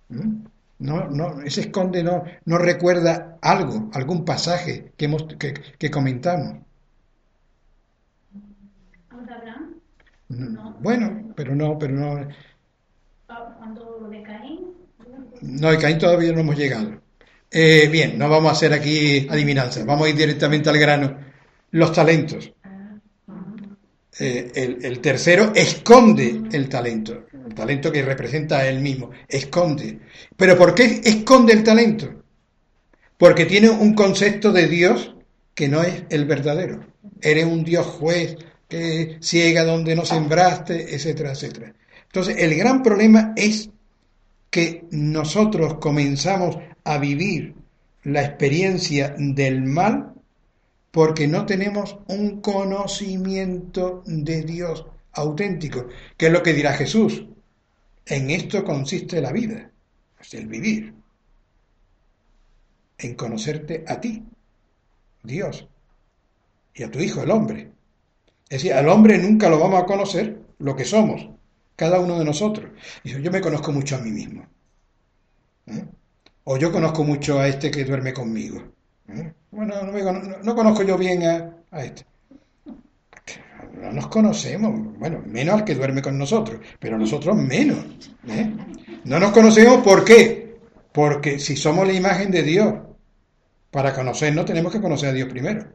¿Mm? 0.10 0.45
No, 0.80 1.10
no, 1.10 1.41
ese 1.41 1.62
esconde 1.62 2.03
no, 2.03 2.24
no 2.45 2.57
recuerda 2.57 3.38
algo, 3.41 3.89
algún 3.93 4.24
pasaje 4.24 4.93
que, 4.95 5.05
hemos, 5.05 5.24
que, 5.38 5.53
que 5.53 5.91
comentamos. 5.91 6.60
No. 10.30 10.78
Bueno, 10.80 11.34
pero 11.36 11.55
no, 11.55 11.78
pero 11.80 11.95
no. 11.95 12.28
¿Cuando 13.26 14.07
de 14.10 14.22
Caín? 14.22 14.60
No, 15.41 15.72
de 15.72 15.78
Caín 15.80 15.97
todavía 15.97 16.32
no 16.32 16.41
hemos 16.41 16.55
llegado. 16.55 17.01
Eh, 17.51 17.87
bien, 17.91 18.17
no 18.17 18.29
vamos 18.29 18.49
a 18.49 18.53
hacer 18.53 18.73
aquí 18.73 19.27
adivinanzas, 19.29 19.85
vamos 19.85 20.05
a 20.05 20.09
ir 20.09 20.15
directamente 20.15 20.69
al 20.69 20.77
grano. 20.77 21.17
Los 21.71 21.91
talentos. 21.93 22.51
Eh, 24.21 24.79
el, 24.81 24.99
tercero 24.99 25.53
esconde 25.55 26.41
el 26.51 26.67
talento, 26.67 27.27
el 27.31 27.53
talento 27.55 27.89
que 27.89 28.01
representa 28.01 28.57
a 28.59 28.67
él 28.67 28.81
mismo, 28.81 29.11
esconde. 29.27 29.99
¿Pero 30.35 30.57
por 30.57 30.75
qué 30.75 31.01
esconde 31.03 31.53
el 31.53 31.63
talento? 31.63 32.23
Porque 33.17 33.45
tiene 33.45 33.69
un 33.69 33.93
concepto 33.93 34.51
de 34.51 34.67
Dios 34.67 35.15
que 35.53 35.69
no 35.69 35.83
es 35.83 36.03
el 36.09 36.25
verdadero. 36.25 36.85
Eres 37.21 37.45
un 37.45 37.63
Dios 37.63 37.85
juez 37.85 38.35
que 38.67 39.17
ciega 39.21 39.63
donde 39.63 39.95
no 39.95 40.05
sembraste, 40.05 40.93
etcétera, 40.93 41.31
etcétera. 41.31 41.73
Entonces, 42.03 42.37
el 42.39 42.55
gran 42.55 42.83
problema 42.83 43.33
es 43.35 43.69
que 44.49 44.85
nosotros 44.91 45.75
comenzamos 45.75 46.57
a 46.83 46.97
vivir 46.97 47.55
la 48.03 48.23
experiencia 48.23 49.15
del 49.17 49.63
mal 49.63 50.13
porque 50.91 51.27
no 51.27 51.45
tenemos 51.45 51.97
un 52.07 52.41
conocimiento 52.41 54.03
de 54.05 54.43
Dios 54.43 54.85
auténtico, 55.13 55.87
que 56.17 56.27
es 56.27 56.31
lo 56.31 56.41
que 56.41 56.53
dirá 56.53 56.73
Jesús. 56.73 57.25
En 58.05 58.29
esto 58.31 58.63
consiste 58.63 59.21
la 59.21 59.31
vida, 59.31 59.69
es 60.19 60.33
el 60.33 60.47
vivir, 60.47 60.93
en 62.97 63.15
conocerte 63.15 63.83
a 63.87 64.01
ti, 64.01 64.23
Dios, 65.23 65.67
y 66.73 66.83
a 66.83 66.89
tu 66.89 66.99
Hijo, 66.99 67.21
el 67.21 67.31
hombre. 67.31 67.71
Es 68.49 68.63
decir, 68.63 68.73
al 68.73 68.89
hombre 68.89 69.19
nunca 69.19 69.47
lo 69.47 69.59
vamos 69.59 69.83
a 69.83 69.85
conocer 69.85 70.41
lo 70.57 70.75
que 70.75 70.85
somos, 70.85 71.29
cada 71.80 72.01
uno 72.01 72.19
de 72.19 72.25
nosotros. 72.25 72.69
Yo 73.05 73.32
me 73.32 73.39
conozco 73.39 73.71
mucho 73.71 73.95
a 73.95 73.99
mí 73.99 74.11
mismo. 74.11 74.45
¿Eh? 75.65 75.86
O 76.43 76.57
yo 76.57 76.73
conozco 76.73 77.05
mucho 77.05 77.39
a 77.39 77.47
este 77.47 77.71
que 77.71 77.86
duerme 77.86 78.13
conmigo. 78.13 78.61
¿eh? 79.07 79.32
Bueno, 79.49 79.75
no, 80.43 80.55
conozco 80.55 80.84
yo 80.84 80.97
bien 80.97 81.23
a, 81.23 81.82
este. 81.82 82.05
No 83.82 83.93
nos 83.93 84.07
conocemos, 84.07 84.97
bueno, 84.97 85.23
menos 85.25 85.55
al 85.55 85.63
que 85.63 85.73
duerme 85.73 86.01
con 86.01 86.17
nosotros, 86.17 86.59
pero 86.80 86.97
nosotros 86.97 87.38
menos. 87.38 87.77
¿eh? 88.27 88.51
No 89.05 89.17
nos 89.17 89.32
conocemos 89.32 89.82
¿por 89.82 90.03
qué? 90.03 90.59
Porque 90.91 91.39
si 91.39 91.55
somos 91.55 91.88
la 91.88 91.93
imagen 91.93 92.30
de 92.30 92.43
Dios, 92.43 92.73
para 93.71 93.93
conocernos 93.93 94.45
tenemos 94.45 94.73
que 94.73 94.82
conocer 94.82 95.09
a 95.09 95.13
Dios 95.13 95.30
primero. 95.30 95.65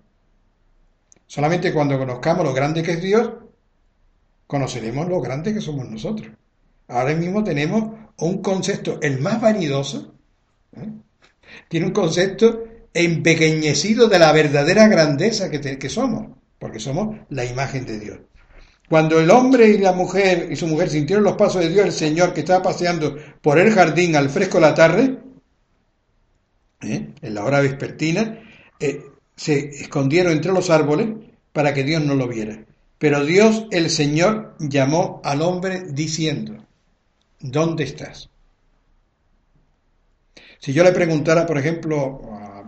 Solamente 1.27 1.73
cuando 1.73 1.99
conozcamos 1.99 2.45
lo 2.45 2.53
grande 2.53 2.83
que 2.83 2.93
es 2.93 3.01
Dios, 3.01 3.31
conoceremos 4.47 5.09
lo 5.09 5.21
grande 5.21 5.55
que 5.55 5.61
somos 5.61 5.89
nosotros. 5.89 6.31
Ahora 6.89 7.15
mismo 7.15 7.43
tenemos 7.43 7.99
un 8.19 8.43
concepto, 8.43 8.99
el 9.01 9.21
más 9.21 9.41
vanidoso, 9.41 10.15
¿Eh? 10.77 10.91
Tiene 11.69 11.87
un 11.87 11.93
concepto 11.93 12.65
empequeñecido 12.93 14.09
de 14.09 14.19
la 14.19 14.33
verdadera 14.33 14.89
grandeza 14.89 15.51
que, 15.51 15.89
somos, 15.89 16.37
porque 16.59 16.81
somos 16.81 17.17
la 17.31 17.45
imagen 17.45 17.87
de 17.87 17.99
Dios. 17.99 18.19
Cuando 18.89 19.19
el 19.19 19.31
hombre 19.31 19.69
y 19.69 19.79
la 19.79 19.93
mujer 19.93 20.49
y 20.51 20.57
su 20.57 20.67
mujer 20.67 20.91
sintieron 20.91 21.25
los 21.25 21.37
pasos 21.37 21.63
de 21.63 21.71
Dios, 21.71 21.87
el 21.87 21.93
Señor 21.93 22.35
que 22.35 22.41
estaba 22.41 22.63
paseando 22.63 23.17
por 23.41 23.59
el 23.59 23.73
jardín 23.73 24.15
al 24.15 24.31
fresco 24.31 24.59
de 24.59 24.61
la 24.61 24.75
tarde, 24.75 25.19
¿eh? 26.83 27.09
en 27.21 27.35
la 27.35 27.45
hora 27.45 27.61
vespertina, 27.61 28.41
eh, 28.79 29.03
se 29.35 29.71
escondieron 29.71 30.33
entre 30.33 30.53
los 30.53 30.71
árboles 30.71 31.09
para 31.53 31.73
que 31.73 31.83
Dios 31.83 32.05
no 32.05 32.15
lo 32.15 32.29
viera. 32.29 32.65
Pero 33.05 33.23
Dios, 33.23 33.67
el 33.71 33.91
Señor, 33.91 34.57
llamó 34.59 35.21
al 35.25 35.43
hombre 35.43 35.83
diciendo, 35.93 36.57
¿dónde 37.39 37.85
estás? 37.85 38.31
Si 40.59 40.73
yo 40.73 40.83
le 40.83 40.93
preguntara, 40.93 41.45
por 41.45 41.59
ejemplo, 41.59 42.23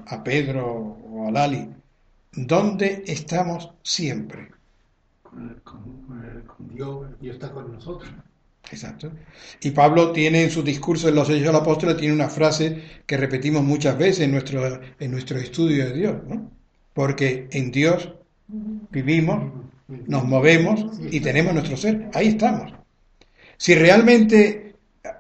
a, 0.07 0.23
Pedro 0.23 0.99
o 1.11 1.27
a 1.27 1.31
Lali, 1.31 1.67
¿dónde 2.35 3.03
estamos 3.07 3.71
siempre? 3.83 4.51
Con, 5.23 5.89
Dios, 6.59 7.19
Dios 7.19 7.37
está 7.37 7.51
con 7.51 7.73
nosotros. 7.73 8.11
Exacto. 8.71 9.13
Y 9.63 9.71
Pablo 9.71 10.13
tiene 10.13 10.43
en 10.43 10.51
su 10.51 10.63
discurso 10.63 11.09
en 11.09 11.15
los 11.15 11.31
Hechos 11.31 11.47
del 11.47 11.57
Apóstol, 11.57 11.97
tiene 11.97 12.13
una 12.13 12.29
frase 12.29 12.83
que 13.07 13.17
repetimos 13.17 13.65
muchas 13.65 13.97
veces 13.97 14.21
en 14.21 14.33
nuestro, 14.33 14.83
en 15.01 15.11
nuestro 15.11 15.39
estudio 15.39 15.87
de 15.87 15.95
Dios, 15.95 16.17
¿no? 16.29 16.51
Porque 16.93 17.49
en 17.53 17.71
Dios 17.71 18.13
vivimos, 18.91 19.51
nos 19.89 20.25
movemos 20.25 20.99
y 21.11 21.21
tenemos 21.21 21.55
nuestro 21.55 21.77
ser. 21.77 22.11
Ahí 22.13 22.29
estamos. 22.29 22.73
Si 23.57 23.75
realmente 23.75 24.75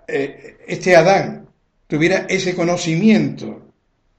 eh, 0.08 0.58
este 0.66 0.96
Adán 0.96 1.48
tuviera 1.86 2.26
ese 2.28 2.54
conocimiento, 2.54 3.72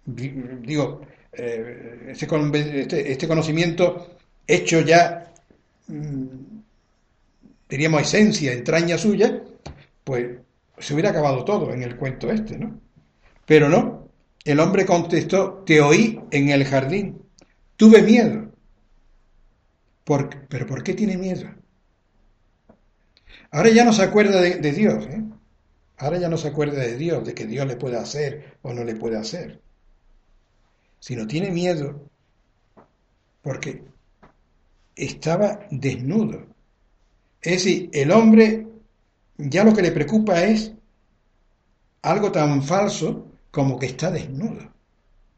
digo, 0.06 1.02
eh, 1.34 2.08
este, 2.10 3.12
este, 3.12 3.28
conocimiento 3.28 4.18
hecho 4.48 4.82
ya, 4.82 5.32
mm, 5.88 6.26
diríamos, 7.70 8.02
esencia, 8.02 8.54
entraña 8.54 8.98
suya, 8.98 9.43
pues 10.04 10.38
se 10.80 10.93
hubiera 10.93 11.10
acabado 11.10 11.43
todo 11.43 11.74
en 11.74 11.84
el 11.84 11.98
cuento 11.98 12.32
este, 12.32 12.58
¿no? 12.58 12.80
Pero 13.45 13.70
no, 13.70 14.10
el 14.43 14.60
hombre 14.60 14.86
contestó, 14.86 15.64
te 15.66 15.82
oí 15.82 16.20
en 16.32 16.50
el 16.50 16.66
jardín, 16.66 17.22
tuve 17.76 18.02
miedo. 18.02 18.47
¿Pero 20.08 20.66
por 20.66 20.84
qué 20.84 20.93
tiene 20.93 21.18
miedo? 21.18 21.49
Ahora 23.51 23.70
ya 23.70 23.84
no 23.84 23.91
se 23.91 24.03
acuerda 24.03 24.39
de, 24.41 24.55
de 24.55 24.72
Dios, 24.72 25.05
¿eh? 25.08 25.24
Ahora 25.97 26.18
ya 26.18 26.30
no 26.30 26.38
se 26.38 26.47
acuerda 26.47 26.80
de 26.80 26.95
Dios, 26.95 27.26
de 27.26 27.34
que 27.34 27.45
Dios 27.45 27.66
le 27.68 27.76
puede 27.76 27.97
hacer 27.97 28.58
o 28.62 28.72
no 28.72 28.84
le 28.84 28.95
puede 28.95 29.18
hacer. 29.18 29.62
Sino 30.99 31.28
tiene 31.28 31.51
miedo 31.51 32.10
porque 33.41 33.84
estaba 34.95 35.60
desnudo. 35.72 36.45
Es 37.41 37.64
decir, 37.64 37.89
el 37.93 38.12
hombre 38.12 38.68
ya 39.38 39.64
lo 39.64 39.74
que 39.74 39.82
le 39.82 39.91
preocupa 39.91 40.43
es 40.43 40.72
algo 42.01 42.32
tan 42.32 42.64
falso 42.64 43.28
como 43.51 43.78
que 43.80 43.88
está 43.88 44.12
desnudo. 44.12 44.72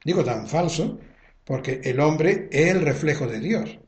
Digo 0.03 0.23
tan 0.23 0.47
falso 0.47 0.99
porque 1.45 1.81
el 1.83 1.99
hombre 1.99 2.49
es 2.51 2.67
el 2.67 2.81
reflejo 2.81 3.27
de 3.27 3.39
Dios. 3.39 3.79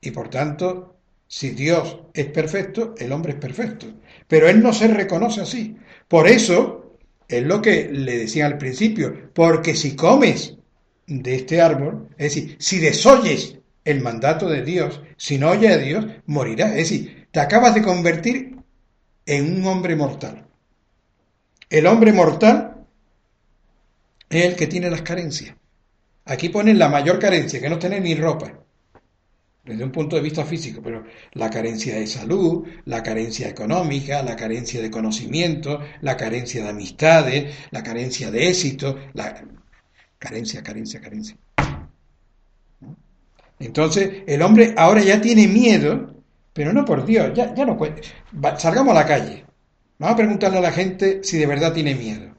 Y 0.00 0.10
por 0.10 0.28
tanto, 0.28 0.96
si 1.26 1.50
Dios 1.50 2.00
es 2.14 2.26
perfecto, 2.26 2.94
el 2.98 3.12
hombre 3.12 3.32
es 3.32 3.38
perfecto. 3.38 3.86
Pero 4.26 4.48
él 4.48 4.62
no 4.62 4.72
se 4.72 4.88
reconoce 4.88 5.42
así. 5.42 5.76
Por 6.08 6.26
eso, 6.26 6.80
es 7.30 7.44
lo 7.44 7.62
que 7.62 7.88
le 7.88 8.18
decía 8.18 8.46
al 8.46 8.58
principio, 8.58 9.30
porque 9.32 9.76
si 9.76 9.94
comes 9.94 10.56
de 11.06 11.36
este 11.36 11.60
árbol, 11.60 12.08
es 12.18 12.34
decir, 12.34 12.56
si 12.58 12.78
desoyes 12.78 13.58
el 13.84 14.00
mandato 14.00 14.48
de 14.48 14.64
Dios, 14.64 15.00
si 15.16 15.38
no 15.38 15.50
oyes 15.50 15.72
a 15.72 15.78
Dios, 15.78 16.06
morirás. 16.26 16.70
Es 16.70 16.76
decir, 16.76 17.28
te 17.30 17.40
acabas 17.40 17.74
de 17.74 17.82
convertir 17.82 18.56
en 19.26 19.58
un 19.58 19.66
hombre 19.66 19.94
mortal. 19.94 20.46
El 21.68 21.86
hombre 21.86 22.12
mortal 22.12 22.84
es 24.28 24.44
el 24.46 24.56
que 24.56 24.66
tiene 24.66 24.90
las 24.90 25.02
carencias. 25.02 25.54
Aquí 26.24 26.48
ponen 26.48 26.78
la 26.78 26.88
mayor 26.88 27.18
carencia, 27.18 27.60
que 27.60 27.70
no 27.70 27.78
tiene 27.78 28.00
ni 28.00 28.14
ropa, 28.14 28.52
desde 29.70 29.84
un 29.84 29.92
punto 29.92 30.16
de 30.16 30.22
vista 30.22 30.44
físico, 30.44 30.80
pero 30.82 31.04
la 31.34 31.48
carencia 31.48 31.94
de 31.94 32.06
salud, 32.06 32.66
la 32.86 33.02
carencia 33.02 33.48
económica, 33.48 34.22
la 34.22 34.34
carencia 34.34 34.82
de 34.82 34.90
conocimiento, 34.90 35.80
la 36.00 36.16
carencia 36.16 36.64
de 36.64 36.70
amistades, 36.70 37.54
la 37.70 37.82
carencia 37.82 38.30
de 38.30 38.48
éxito, 38.48 38.98
la 39.14 39.44
carencia, 40.18 40.62
carencia, 40.62 41.00
carencia. 41.00 41.36
Entonces, 43.60 44.24
el 44.26 44.42
hombre 44.42 44.74
ahora 44.76 45.02
ya 45.02 45.20
tiene 45.20 45.46
miedo, 45.46 46.16
pero 46.52 46.72
no 46.72 46.84
por 46.84 47.06
Dios, 47.06 47.32
ya, 47.34 47.54
ya 47.54 47.64
no 47.64 47.76
puede. 47.76 48.02
Salgamos 48.58 48.90
a 48.90 49.00
la 49.00 49.06
calle. 49.06 49.44
Vamos 49.98 50.14
a 50.14 50.16
preguntarle 50.16 50.58
a 50.58 50.62
la 50.62 50.72
gente 50.72 51.22
si 51.22 51.38
de 51.38 51.46
verdad 51.46 51.72
tiene 51.72 51.94
miedo. 51.94 52.34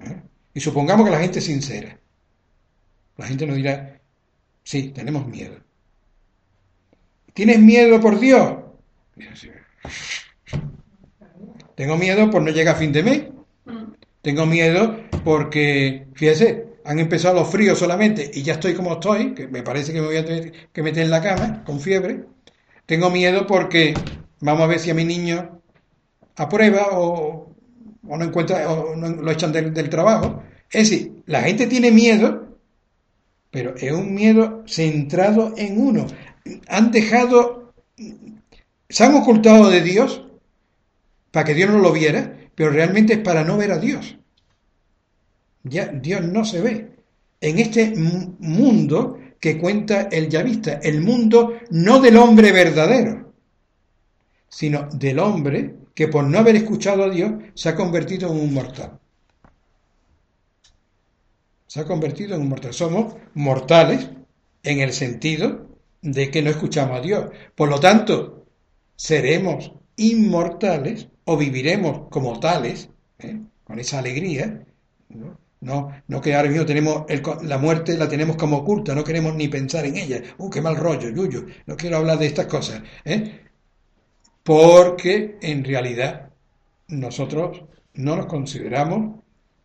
¿Eh? 0.00 0.20
Y 0.54 0.60
supongamos 0.60 1.06
que 1.06 1.12
la 1.12 1.20
gente 1.20 1.38
es 1.38 1.44
sincera. 1.44 2.00
La 3.18 3.26
gente 3.26 3.46
nos 3.46 3.56
dirá, 3.56 4.00
sí, 4.64 4.88
tenemos 4.88 5.26
miedo. 5.26 5.65
¿Tienes 7.36 7.60
miedo 7.60 8.00
por 8.00 8.18
Dios? 8.18 8.54
Tengo 11.74 11.98
miedo 11.98 12.30
por 12.30 12.40
no 12.40 12.50
llegar 12.50 12.76
a 12.76 12.78
fin 12.78 12.92
de 12.92 13.02
mes. 13.02 13.24
Tengo 14.22 14.46
miedo 14.46 14.96
porque, 15.22 16.06
fíjese, 16.14 16.64
han 16.82 16.98
empezado 16.98 17.34
los 17.34 17.50
fríos 17.50 17.78
solamente 17.78 18.30
y 18.32 18.42
ya 18.42 18.54
estoy 18.54 18.72
como 18.72 18.94
estoy, 18.94 19.34
que 19.34 19.48
me 19.48 19.62
parece 19.62 19.92
que 19.92 20.00
me 20.00 20.06
voy 20.06 20.16
a 20.16 20.24
tener 20.24 20.50
que 20.72 20.82
meter 20.82 21.04
en 21.04 21.10
la 21.10 21.20
cama 21.20 21.62
con 21.62 21.78
fiebre. 21.78 22.24
Tengo 22.86 23.10
miedo 23.10 23.46
porque 23.46 23.92
vamos 24.40 24.62
a 24.62 24.68
ver 24.68 24.78
si 24.78 24.88
a 24.88 24.94
mi 24.94 25.04
niño 25.04 25.60
aprueba 26.36 26.86
o, 26.92 27.54
no 28.02 28.24
encuentra 28.24 28.70
o 28.70 28.96
no, 28.96 29.08
lo 29.10 29.30
echan 29.30 29.52
del, 29.52 29.74
del 29.74 29.90
trabajo. 29.90 30.42
Es 30.70 30.88
decir, 30.88 31.22
la 31.26 31.42
gente 31.42 31.66
tiene 31.66 31.90
miedo, 31.90 32.56
pero 33.50 33.74
es 33.76 33.92
un 33.92 34.14
miedo 34.14 34.64
centrado 34.66 35.52
en 35.58 35.78
uno. 35.78 36.06
Han 36.68 36.90
dejado, 36.90 37.74
se 38.88 39.04
han 39.04 39.14
ocultado 39.14 39.70
de 39.70 39.80
Dios 39.80 40.22
para 41.30 41.44
que 41.44 41.54
Dios 41.54 41.70
no 41.70 41.78
lo 41.78 41.92
viera, 41.92 42.36
pero 42.54 42.70
realmente 42.70 43.14
es 43.14 43.18
para 43.20 43.44
no 43.44 43.56
ver 43.56 43.72
a 43.72 43.78
Dios. 43.78 44.16
Ya 45.64 45.86
Dios 45.86 46.22
no 46.22 46.44
se 46.44 46.60
ve. 46.60 46.96
En 47.40 47.58
este 47.58 47.94
mundo 47.96 49.18
que 49.40 49.58
cuenta 49.58 50.08
el 50.10 50.28
yavista, 50.28 50.74
el 50.82 51.02
mundo 51.02 51.58
no 51.70 52.00
del 52.00 52.16
hombre 52.16 52.52
verdadero, 52.52 53.32
sino 54.48 54.88
del 54.92 55.18
hombre 55.18 55.74
que 55.94 56.08
por 56.08 56.24
no 56.24 56.38
haber 56.38 56.56
escuchado 56.56 57.04
a 57.04 57.10
Dios 57.10 57.32
se 57.54 57.68
ha 57.68 57.74
convertido 57.74 58.30
en 58.30 58.40
un 58.40 58.54
mortal. 58.54 58.98
Se 61.66 61.80
ha 61.80 61.84
convertido 61.84 62.34
en 62.34 62.42
un 62.42 62.48
mortal. 62.48 62.72
Somos 62.72 63.16
mortales 63.34 64.08
en 64.62 64.80
el 64.80 64.92
sentido 64.92 65.66
de 66.06 66.30
que 66.30 66.42
no 66.42 66.50
escuchamos 66.50 66.98
a 66.98 67.00
Dios. 67.00 67.30
Por 67.54 67.68
lo 67.68 67.80
tanto, 67.80 68.46
seremos 68.94 69.72
inmortales 69.96 71.08
o 71.24 71.36
viviremos 71.36 72.08
como 72.10 72.38
tales, 72.38 72.90
¿eh? 73.18 73.40
con 73.64 73.78
esa 73.80 73.98
alegría, 73.98 74.64
¿no? 75.08 75.46
No, 76.06 76.20
que 76.20 76.34
ahora 76.34 76.48
mismo 76.48 76.64
tenemos 76.64 77.06
la 77.42 77.58
muerte 77.58 77.96
la 77.96 78.08
tenemos 78.08 78.36
como 78.36 78.58
oculta, 78.58 78.94
no 78.94 79.02
queremos 79.02 79.34
ni 79.34 79.48
pensar 79.48 79.84
en 79.84 79.96
ella. 79.96 80.22
¡Uh, 80.38 80.48
qué 80.48 80.60
mal 80.60 80.76
rollo, 80.76 81.08
Yuyo! 81.08 81.46
No 81.66 81.76
quiero 81.76 81.96
hablar 81.96 82.18
de 82.18 82.26
estas 82.26 82.46
cosas. 82.46 82.82
¿eh? 83.04 83.40
Porque 84.44 85.38
en 85.42 85.64
realidad 85.64 86.30
nosotros 86.88 87.64
no 87.94 88.14
nos 88.16 88.26
consideramos 88.26 89.24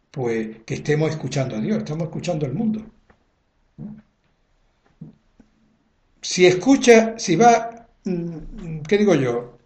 pues 0.10 0.64
que 0.66 0.76
estemos 0.76 1.12
escuchando 1.12 1.56
a 1.56 1.62
Dios, 1.62 1.80
estamos 1.80 2.06
escuchando 2.06 2.48
al 2.48 2.54
mundo. 2.54 2.84
Si 6.22 6.46
escucha, 6.46 7.16
si 7.18 7.36
va, 7.36 7.88
mm, 8.06 8.82
¿qué 8.88 8.98
digo 8.98 9.16
yo? 9.16 9.58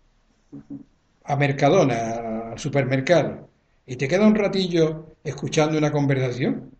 A 1.25 1.35
Mercadona, 1.35 2.51
al 2.51 2.59
supermercado, 2.59 3.49
y 3.85 3.95
te 3.95 4.07
queda 4.07 4.27
un 4.27 4.35
ratillo 4.35 5.15
escuchando 5.23 5.77
una 5.77 5.91
conversación, 5.91 6.71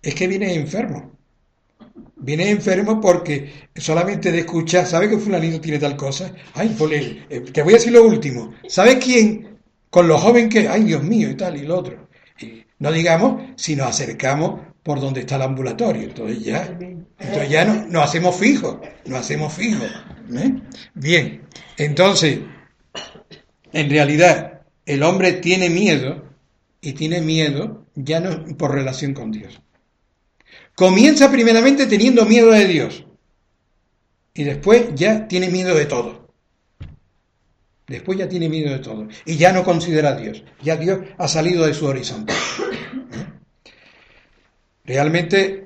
es 0.00 0.14
que 0.14 0.28
vienes 0.28 0.56
enfermo. 0.56 1.12
Vienes 2.16 2.48
enfermo 2.48 3.00
porque 3.00 3.52
solamente 3.74 4.30
de 4.30 4.40
escuchar, 4.40 4.86
¿sabes 4.86 5.08
que 5.08 5.18
fulanito 5.18 5.60
tiene 5.60 5.78
tal 5.78 5.96
cosa? 5.96 6.32
Ay, 6.54 6.76
eh, 7.28 7.40
te 7.52 7.62
voy 7.62 7.74
a 7.74 7.76
decir 7.76 7.92
lo 7.92 8.04
último. 8.04 8.54
¿Sabes 8.68 9.04
quién? 9.04 9.58
Con 9.90 10.06
lo 10.06 10.16
joven 10.18 10.48
que, 10.48 10.68
ay, 10.68 10.84
Dios 10.84 11.02
mío, 11.02 11.28
y 11.30 11.34
tal, 11.36 11.56
y 11.56 11.66
lo 11.66 11.78
otro. 11.78 12.08
No 12.78 12.92
digamos 12.92 13.42
si 13.56 13.76
nos 13.76 13.88
acercamos 13.88 14.60
por 14.82 15.00
donde 15.00 15.20
está 15.20 15.36
el 15.36 15.42
ambulatorio. 15.42 16.02
Entonces 16.04 16.40
ya, 16.44 16.78
entonces 17.22 17.48
ya 17.48 17.64
no, 17.64 17.86
nos 17.86 18.04
hacemos 18.04 18.36
fijos, 18.36 18.78
nos 19.06 19.20
hacemos 19.20 19.52
fijos. 19.52 19.88
¿eh? 20.36 20.54
Bien, 20.94 21.42
entonces, 21.76 22.40
en 23.72 23.90
realidad, 23.90 24.62
el 24.84 25.02
hombre 25.02 25.34
tiene 25.34 25.70
miedo 25.70 26.24
y 26.80 26.92
tiene 26.94 27.20
miedo 27.20 27.86
ya 27.94 28.44
por 28.58 28.72
relación 28.74 29.14
con 29.14 29.30
Dios. 29.30 29.60
Comienza 30.74 31.30
primeramente 31.30 31.86
teniendo 31.86 32.26
miedo 32.26 32.50
de 32.50 32.66
Dios 32.66 33.04
y 34.34 34.42
después 34.44 34.94
ya 34.94 35.28
tiene 35.28 35.48
miedo 35.48 35.74
de 35.74 35.86
todo. 35.86 36.22
Después 37.86 38.18
ya 38.18 38.28
tiene 38.28 38.48
miedo 38.48 38.70
de 38.70 38.78
todo 38.78 39.06
y 39.24 39.36
ya 39.36 39.52
no 39.52 39.64
considera 39.64 40.10
a 40.10 40.16
Dios. 40.16 40.42
Ya 40.62 40.76
Dios 40.76 41.00
ha 41.18 41.28
salido 41.28 41.66
de 41.66 41.74
su 41.74 41.86
horizonte. 41.86 42.32
Realmente 44.84 45.64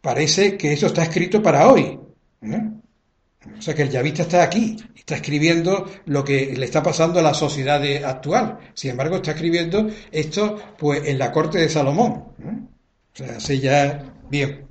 parece 0.00 0.56
que 0.56 0.72
eso 0.72 0.86
está 0.86 1.02
escrito 1.02 1.42
para 1.42 1.68
hoy. 1.68 1.98
¿eh? 2.42 2.70
O 3.58 3.62
sea 3.62 3.74
que 3.74 3.82
el 3.82 3.90
yavista 3.90 4.22
está 4.22 4.42
aquí, 4.42 4.76
está 4.94 5.16
escribiendo 5.16 5.90
lo 6.06 6.24
que 6.24 6.54
le 6.56 6.64
está 6.64 6.82
pasando 6.82 7.20
a 7.20 7.22
la 7.22 7.34
sociedad 7.34 7.82
actual. 8.04 8.58
Sin 8.74 8.90
embargo, 8.90 9.16
está 9.16 9.32
escribiendo 9.32 9.88
esto 10.10 10.58
pues 10.78 11.06
en 11.06 11.18
la 11.18 11.32
corte 11.32 11.58
de 11.58 11.68
Salomón. 11.68 12.12
O 12.12 13.16
sea, 13.16 13.36
hace 13.36 13.58
ya 13.58 14.14
bien. 14.30 14.66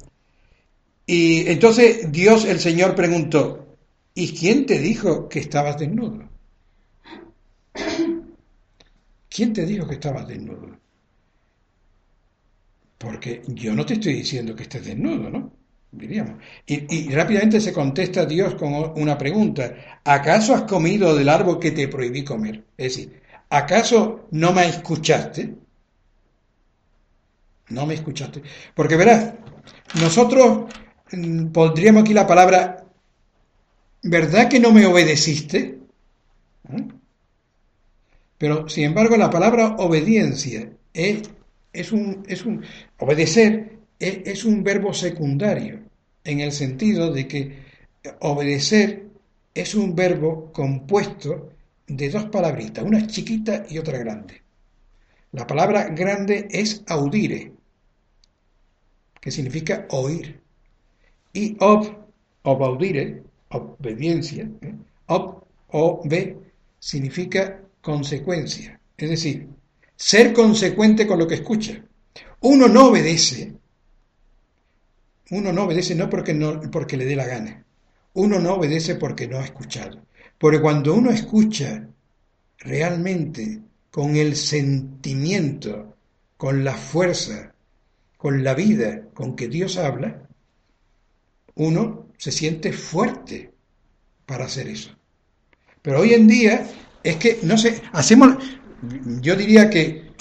Y 1.05 1.49
entonces 1.49 2.11
Dios, 2.11 2.45
el 2.45 2.59
Señor, 2.59 2.93
preguntó, 2.93 3.75
¿y 4.13 4.33
quién 4.33 4.65
te 4.67 4.79
dijo 4.79 5.27
que 5.27 5.39
estabas 5.39 5.79
desnudo? 5.79 6.29
¿Quién 9.29 9.53
te 9.53 9.65
dijo 9.65 9.87
que 9.87 9.95
estabas 9.95 10.27
desnudo? 10.27 10.77
Porque 12.99 13.41
yo 13.47 13.73
no 13.73 13.85
te 13.85 13.95
estoy 13.95 14.13
diciendo 14.13 14.55
que 14.55 14.63
estés 14.63 14.85
desnudo, 14.85 15.29
¿no? 15.31 15.59
diríamos. 15.91 16.35
Y, 16.65 17.09
rápidamente 17.09 17.59
se 17.59 17.73
contesta 17.73 18.25
Dios 18.25 18.55
con 18.55 18.73
una 18.73 19.17
pregunta. 19.17 20.01
¿Acaso 20.03 20.53
has 20.53 20.63
comido 20.63 21.15
del 21.15 21.29
árbol 21.29 21.59
que 21.59 21.71
te 21.71 21.87
prohibí 21.87 22.23
comer? 22.23 22.63
Es 22.77 22.95
decir, 22.95 23.21
¿acaso 23.49 24.27
no 24.31 24.53
me 24.53 24.67
escuchaste? 24.67 25.55
No 27.69 27.85
me 27.85 27.95
escuchaste. 27.95 28.41
Porque 28.75 28.95
verás, 28.95 29.33
nosotros 29.99 30.71
mm, 31.11 31.47
pondríamos 31.47 32.03
aquí 32.03 32.13
la 32.13 32.27
palabra, 32.27 32.85
¿verdad 34.03 34.49
que 34.49 34.59
no 34.59 34.71
me 34.71 34.85
obedeciste? 34.85 35.79
¿Eh? 36.71 36.87
Pero, 38.37 38.69
sin 38.69 38.85
embargo, 38.85 39.17
la 39.17 39.29
palabra 39.29 39.75
obediencia 39.79 40.71
es, 40.93 41.29
es, 41.73 41.91
un, 41.91 42.23
es 42.27 42.45
un... 42.45 42.63
Obedecer 42.97 43.79
es 43.99 44.45
un 44.45 44.63
verbo 44.63 44.93
secundario, 44.93 45.79
en 46.23 46.39
el 46.39 46.51
sentido 46.51 47.11
de 47.11 47.27
que 47.27 47.57
obedecer 48.21 49.07
es 49.53 49.75
un 49.75 49.93
verbo 49.95 50.51
compuesto 50.53 51.49
de 51.87 52.09
dos 52.09 52.25
palabritas, 52.25 52.83
una 52.83 53.05
chiquita 53.07 53.65
y 53.69 53.77
otra 53.77 53.97
grande. 53.97 54.41
La 55.33 55.45
palabra 55.45 55.89
grande 55.89 56.47
es 56.49 56.83
audire, 56.87 57.51
que 59.19 59.31
significa 59.31 59.85
oír. 59.89 60.39
Y 61.33 61.57
ob 61.59 61.99
obaudire, 62.43 63.23
obediencia, 63.49 64.49
¿eh? 64.61 64.75
ob, 65.07 65.43
o, 65.71 66.01
significa 66.79 67.61
consecuencia. 67.81 68.79
Es 68.97 69.09
decir, 69.09 69.47
ser 69.99 70.31
consecuente 70.31 71.05
con 71.05 71.19
lo 71.19 71.27
que 71.27 71.35
escucha. 71.35 71.83
Uno 72.39 72.69
no 72.69 72.87
obedece, 72.87 73.53
uno 75.29 75.51
no 75.51 75.65
obedece 75.65 75.93
no 75.93 76.09
porque, 76.09 76.33
no 76.33 76.61
porque 76.71 76.95
le 76.95 77.05
dé 77.05 77.17
la 77.17 77.27
gana, 77.27 77.65
uno 78.13 78.39
no 78.39 78.53
obedece 78.53 78.95
porque 78.95 79.27
no 79.27 79.39
ha 79.39 79.43
escuchado. 79.43 80.01
Porque 80.37 80.61
cuando 80.61 80.93
uno 80.93 81.11
escucha 81.11 81.85
realmente 82.59 83.59
con 83.91 84.15
el 84.15 84.37
sentimiento, 84.37 85.97
con 86.37 86.63
la 86.63 86.75
fuerza, 86.75 87.53
con 88.17 88.41
la 88.41 88.53
vida 88.53 89.03
con 89.13 89.35
que 89.35 89.49
Dios 89.49 89.77
habla, 89.77 90.23
uno 91.55 92.07
se 92.17 92.31
siente 92.31 92.71
fuerte 92.71 93.51
para 94.25 94.45
hacer 94.45 94.69
eso. 94.69 94.95
Pero 95.81 95.99
hoy 95.99 96.13
en 96.13 96.27
día 96.27 96.65
es 97.03 97.17
que, 97.17 97.39
no 97.43 97.57
sé, 97.57 97.81
hacemos, 97.91 98.37
yo 99.21 99.35
diría 99.35 99.69
que, 99.69 100.11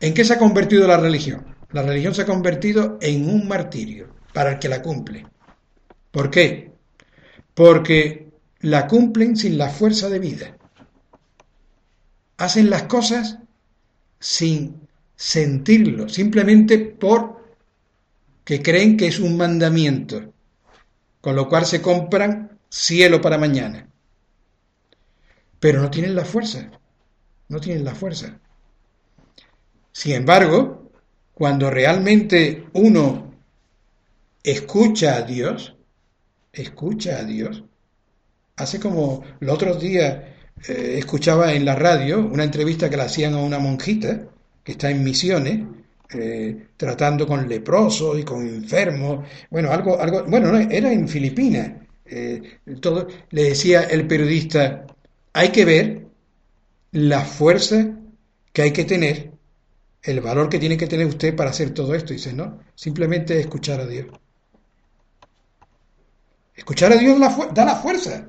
¿en 0.00 0.14
qué 0.14 0.24
se 0.24 0.34
ha 0.34 0.38
convertido 0.38 0.86
la 0.86 0.96
religión? 0.96 1.54
La 1.72 1.82
religión 1.82 2.14
se 2.14 2.22
ha 2.22 2.26
convertido 2.26 2.98
en 3.00 3.28
un 3.28 3.48
martirio 3.48 4.08
para 4.32 4.52
el 4.52 4.58
que 4.58 4.68
la 4.68 4.82
cumple. 4.82 5.26
¿Por 6.10 6.30
qué? 6.30 6.72
Porque 7.54 8.30
la 8.60 8.86
cumplen 8.86 9.36
sin 9.36 9.58
la 9.58 9.68
fuerza 9.68 10.08
de 10.08 10.18
vida. 10.18 10.56
Hacen 12.36 12.70
las 12.70 12.84
cosas 12.84 13.38
sin 14.18 14.88
sentirlo, 15.16 16.08
simplemente 16.08 16.78
por 16.78 17.44
que 18.44 18.62
creen 18.62 18.96
que 18.96 19.06
es 19.06 19.18
un 19.18 19.36
mandamiento, 19.36 20.32
con 21.20 21.34
lo 21.34 21.48
cual 21.48 21.64
se 21.64 21.80
compran 21.80 22.58
cielo 22.68 23.20
para 23.20 23.38
mañana. 23.38 23.88
Pero 25.58 25.80
no 25.80 25.90
tienen 25.90 26.14
la 26.14 26.24
fuerza, 26.24 26.70
no 27.48 27.60
tienen 27.60 27.84
la 27.84 27.94
fuerza. 27.94 28.38
Sin 29.92 30.12
embargo, 30.12 30.90
cuando 31.34 31.70
realmente 31.70 32.66
uno 32.72 33.32
escucha 34.42 35.16
a 35.16 35.22
Dios, 35.22 35.76
escucha 36.52 37.18
a 37.18 37.24
Dios, 37.24 37.64
hace 38.56 38.78
como 38.78 39.24
los 39.40 39.54
otros 39.54 39.80
días 39.80 40.18
eh, 40.68 40.96
escuchaba 40.98 41.52
en 41.52 41.64
la 41.64 41.74
radio 41.74 42.20
una 42.20 42.44
entrevista 42.44 42.88
que 42.88 42.96
le 42.96 43.02
hacían 43.02 43.34
a 43.34 43.38
una 43.38 43.58
monjita 43.58 44.28
que 44.62 44.72
está 44.72 44.90
en 44.90 45.02
misiones, 45.02 45.60
eh, 46.14 46.68
tratando 46.76 47.26
con 47.26 47.48
leprosos 47.48 48.18
y 48.18 48.22
con 48.22 48.46
enfermos, 48.46 49.26
bueno, 49.50 49.70
algo, 49.70 50.00
algo, 50.00 50.24
bueno, 50.24 50.56
era 50.56 50.92
en 50.92 51.08
Filipinas, 51.08 51.72
eh, 52.06 52.58
todo, 52.80 53.08
le 53.30 53.44
decía 53.44 53.82
el 53.82 54.06
periodista, 54.06 54.86
hay 55.32 55.48
que 55.48 55.64
ver 55.64 56.03
la 56.94 57.22
fuerza 57.22 57.88
que 58.52 58.62
hay 58.62 58.70
que 58.70 58.84
tener, 58.84 59.32
el 60.00 60.20
valor 60.20 60.48
que 60.48 60.60
tiene 60.60 60.76
que 60.76 60.86
tener 60.86 61.06
usted 61.06 61.34
para 61.34 61.50
hacer 61.50 61.70
todo 61.70 61.92
esto. 61.92 62.12
dice, 62.12 62.32
no, 62.32 62.60
simplemente 62.76 63.38
escuchar 63.40 63.80
a 63.80 63.86
Dios. 63.86 64.06
Escuchar 66.54 66.92
a 66.92 66.96
Dios 66.96 67.18
da 67.52 67.64
la 67.64 67.74
fuerza. 67.74 68.28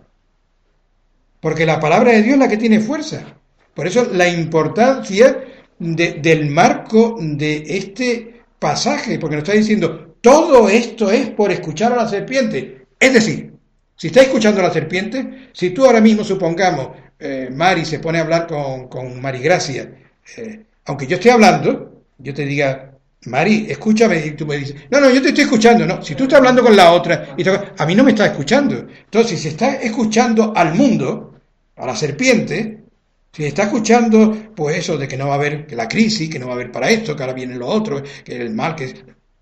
Porque 1.39 1.65
la 1.65 1.79
palabra 1.79 2.11
de 2.11 2.23
Dios 2.23 2.33
es 2.33 2.39
la 2.39 2.47
que 2.47 2.57
tiene 2.57 2.79
fuerza. 2.79 3.37
Por 3.75 3.85
eso 3.85 4.09
la 4.11 4.27
importancia 4.27 5.43
del 5.77 6.49
marco 6.49 7.17
de 7.19 7.63
este 7.67 8.41
pasaje, 8.57 9.19
porque 9.19 9.35
nos 9.35 9.43
está 9.43 9.55
diciendo, 9.55 10.15
todo 10.21 10.69
esto 10.69 11.11
es 11.11 11.29
por 11.29 11.51
escuchar 11.51 11.93
a 11.93 11.97
la 11.97 12.09
serpiente. 12.09 12.87
Es 12.99 13.13
decir, 13.13 13.53
si 13.95 14.07
está 14.07 14.21
escuchando 14.21 14.59
a 14.61 14.63
la 14.63 14.73
serpiente, 14.73 15.49
si 15.53 15.69
tú 15.69 15.85
ahora 15.85 16.01
mismo 16.01 16.23
supongamos, 16.23 17.04
eh, 17.19 17.49
Mari 17.51 17.85
se 17.85 17.99
pone 17.99 18.19
a 18.19 18.21
hablar 18.21 18.47
con, 18.47 18.87
con 18.87 19.21
Mari 19.21 19.39
Gracia, 19.39 19.89
eh, 20.37 20.65
aunque 20.85 21.07
yo 21.07 21.15
esté 21.15 21.31
hablando, 21.31 22.03
yo 22.17 22.33
te 22.33 22.45
diga, 22.45 22.91
Mari, 23.25 23.67
escúchame, 23.69 24.25
y 24.25 24.31
tú 24.31 24.45
me 24.45 24.57
dices, 24.57 24.75
no, 24.89 24.99
no, 24.99 25.09
yo 25.09 25.21
te 25.21 25.29
estoy 25.29 25.45
escuchando, 25.45 25.85
no, 25.85 26.01
si 26.03 26.15
tú 26.15 26.23
estás 26.23 26.37
hablando 26.37 26.61
con 26.63 26.75
la 26.75 26.91
otra, 26.91 27.35
y 27.37 27.43
a 27.47 27.85
mí 27.85 27.95
no 27.95 28.03
me 28.03 28.11
está 28.11 28.27
escuchando. 28.27 28.75
Entonces, 28.75 29.31
si 29.31 29.37
se 29.37 29.49
está 29.49 29.75
escuchando 29.75 30.53
al 30.55 30.75
mundo, 30.75 31.39
a 31.75 31.85
la 31.85 31.95
serpiente, 31.95 32.83
si 33.31 33.43
está 33.45 33.63
escuchando, 33.63 34.53
pues 34.55 34.77
eso 34.77 34.97
de 34.97 35.07
que 35.07 35.17
no 35.17 35.27
va 35.27 35.33
a 35.33 35.37
haber 35.37 35.67
la 35.73 35.87
crisis, 35.89 36.29
que 36.29 36.39
no 36.39 36.47
va 36.47 36.53
a 36.53 36.55
haber 36.55 36.71
para 36.71 36.89
esto, 36.89 37.15
que 37.15 37.23
ahora 37.23 37.33
viene 37.33 37.55
lo 37.55 37.67
otro, 37.67 38.01
que 38.23 38.37
el 38.37 38.53
mal, 38.53 38.75
que... 38.75 38.93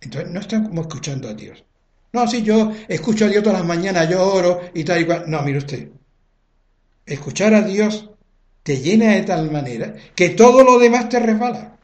Entonces 0.02 0.32
no 0.32 0.64
como 0.64 0.82
escuchando 0.82 1.30
a 1.30 1.34
Dios. 1.34 1.64
No, 2.12 2.28
si 2.28 2.42
yo 2.44 2.72
escucho 2.88 3.26
a 3.26 3.28
Dios 3.30 3.44
todas 3.44 3.60
las 3.60 3.68
mañanas, 3.68 4.10
yo 4.10 4.24
oro 4.24 4.62
y 4.74 4.84
tal 4.84 5.02
y 5.02 5.06
cual. 5.06 5.24
No, 5.28 5.42
mire 5.42 5.60
usted. 5.60 5.90
Escuchar 7.06 7.54
a 7.54 7.62
Dios 7.62 8.10
te 8.64 8.78
llena 8.78 9.14
de 9.14 9.24
tal 9.24 9.52
manera 9.52 9.94
que 10.16 10.30
todo 10.30 10.64
lo 10.64 10.80
demás 10.80 11.10
te 11.10 11.20
resbala. 11.20 11.78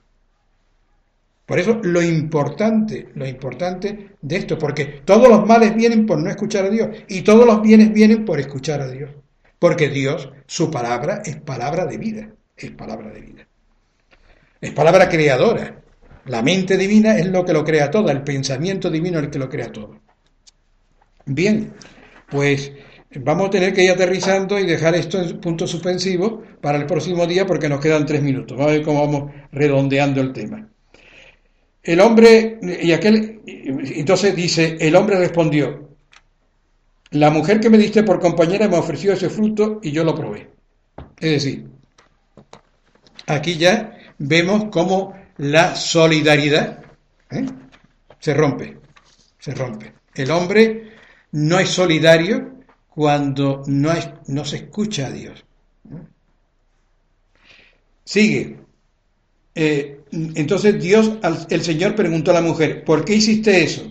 Por 1.45 1.57
eso 1.57 1.80
lo 1.82 2.01
importante, 2.01 3.09
lo 3.15 3.28
importante 3.28 4.11
de 4.22 4.36
esto, 4.38 4.57
porque 4.57 5.01
todos 5.03 5.28
los 5.28 5.47
males 5.47 5.76
vienen 5.76 6.05
por 6.05 6.20
no 6.20 6.30
escuchar 6.30 6.65
a 6.65 6.70
Dios 6.70 6.89
y 7.07 7.22
todos 7.22 7.45
los 7.45 7.61
bienes 7.61 7.91
vienen 7.91 8.24
por 8.24 8.39
escuchar 8.39 8.82
a 8.82 8.88
Dios. 8.88 9.09
Porque 9.57 9.89
Dios, 9.89 10.30
su 10.45 10.70
palabra 10.70 11.22
es 11.26 11.38
palabra 11.38 11.86
de 11.86 11.97
vida, 11.97 12.30
es 12.55 12.72
palabra 12.72 13.09
de 13.09 13.22
vida. 13.22 13.47
Es 14.61 14.72
palabra 14.72 15.09
creadora. 15.09 15.82
La 16.26 16.43
mente 16.43 16.78
divina 16.78 17.17
es 17.17 17.26
lo 17.26 17.43
que 17.43 17.53
lo 17.53 17.63
crea 17.65 17.89
todo, 17.89 18.09
el 18.09 18.22
pensamiento 18.22 18.91
divino 18.91 19.17
es 19.17 19.26
el 19.26 19.32
que 19.32 19.39
lo 19.39 19.49
crea 19.49 19.72
todo. 19.72 19.99
Bien, 21.26 21.74
pues 22.30 22.72
vamos 23.16 23.47
a 23.47 23.49
tener 23.49 23.74
que 23.74 23.84
ir 23.84 23.91
aterrizando 23.91 24.60
y 24.60 24.66
dejar 24.66 24.95
esto 24.95 25.22
en 25.22 25.39
punto 25.39 25.66
suspensivo 25.66 26.43
para 26.62 26.78
el 26.78 26.86
próximo 26.86 27.26
día 27.26 27.45
porque 27.45 27.70
nos 27.70 27.80
quedan 27.80 28.05
tres 28.05 28.22
minutos. 28.22 28.57
Vamos 28.57 28.72
a 28.72 28.76
ver 28.76 28.86
cómo 28.86 29.01
vamos 29.01 29.32
redondeando 29.51 30.22
el 30.22 30.32
tema. 30.32 30.68
El 31.82 32.01
hombre, 32.01 32.60
y 32.62 32.91
aquel, 32.91 33.41
entonces 33.45 34.36
dice, 34.36 34.78
el 34.80 34.95
hombre 34.95 35.18
respondió, 35.18 35.89
la 37.12 37.32
mujer 37.32 37.60
que 37.60 37.70
me 37.70 37.78
diste 37.78 38.03
por 38.03 38.20
compañera 38.20 38.68
me 38.68 38.78
ofreció 38.78 39.14
ese 39.14 39.30
fruto 39.30 39.80
y 39.82 39.91
yo 39.91 40.03
lo 40.03 40.14
probé. 40.14 40.49
Es 41.20 41.32
decir, 41.32 41.68
aquí 43.26 43.57
ya 43.57 43.97
vemos 44.20 44.66
cómo 44.72 45.16
la 45.38 45.76
solidaridad 45.76 46.84
¿eh? 47.32 47.45
se 48.20 48.34
rompe, 48.34 48.78
se 49.39 49.55
rompe. 49.55 49.93
El 50.14 50.30
hombre 50.30 50.91
no 51.32 51.57
es 51.60 51.70
solidario 51.70 52.59
cuando 53.00 53.64
no, 53.66 54.43
se 54.43 54.58
escucha 54.58 55.08
a 55.08 55.12
Dios. 55.12 55.45
Sigue. 58.04 58.58
Eh, 59.56 60.02
entonces 60.12 60.84
Dios, 60.84 61.14
el 61.50 61.62
Señor 61.62 61.95
preguntó 61.95 62.32
a 62.32 62.34
la 62.34 62.41
mujer, 62.41 62.84
¿por 62.84 63.06
qué 63.06 63.16
hiciste 63.16 63.64
eso? 63.64 63.89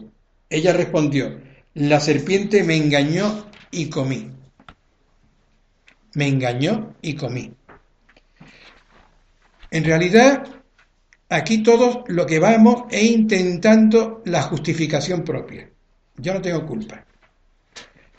Ella 0.51 0.75
respondió, 0.75 1.41
la 1.73 2.01
serpiente 2.01 2.63
me 2.65 2.77
engañó 2.77 3.47
y 3.71 3.89
comí. 3.89 4.31
Me 6.13 6.29
engañó 6.29 6.95
y 7.01 7.15
comí. 7.15 7.55
En 9.71 9.85
realidad, 9.85 10.47
aquí 11.31 11.63
todos 11.63 12.01
lo 12.09 12.27
que 12.27 12.39
vamos 12.39 12.83
es 12.91 13.05
intentando 13.05 14.21
la 14.27 14.43
justificación 14.43 15.25
propia. 15.25 15.71
Yo 16.19 16.35
no 16.35 16.43
tengo 16.43 16.67
culpa. 16.67 17.07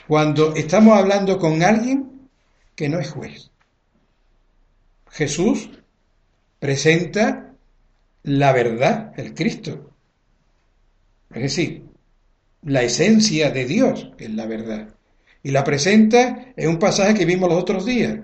Cuando 0.10 0.56
estamos 0.56 0.98
hablando 0.98 1.38
con 1.38 1.62
alguien 1.62 2.28
que 2.76 2.90
no 2.90 3.00
es 3.00 3.12
juez. 3.12 3.52
Jesús 5.12 5.70
presenta 6.58 7.54
la 8.24 8.52
verdad, 8.52 9.14
el 9.18 9.36
Cristo. 9.36 9.92
Es 11.32 11.44
decir, 11.44 11.86
la 12.64 12.82
esencia 12.82 13.52
de 13.52 13.66
Dios, 13.66 14.10
es 14.18 14.32
la 14.32 14.48
verdad. 14.48 14.96
Y 15.44 15.52
la 15.52 15.64
presenta 15.64 16.54
en 16.58 16.70
un 16.70 16.80
pasaje 16.80 17.14
que 17.14 17.26
vimos 17.26 17.48
los 17.48 17.62
otros 17.62 17.86
días. 17.86 18.18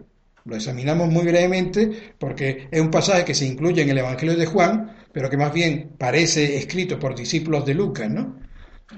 Lo 0.43 0.55
examinamos 0.55 1.09
muy 1.09 1.25
brevemente 1.25 2.15
porque 2.17 2.67
es 2.71 2.81
un 2.81 2.89
pasaje 2.89 3.25
que 3.25 3.35
se 3.35 3.45
incluye 3.45 3.83
en 3.83 3.89
el 3.91 3.99
Evangelio 3.99 4.35
de 4.35 4.47
Juan, 4.47 4.97
pero 5.11 5.29
que 5.29 5.37
más 5.37 5.53
bien 5.53 5.91
parece 5.99 6.57
escrito 6.57 6.97
por 6.97 7.13
discípulos 7.13 7.63
de 7.63 7.75
Lucas, 7.75 8.09
¿no? 8.09 8.39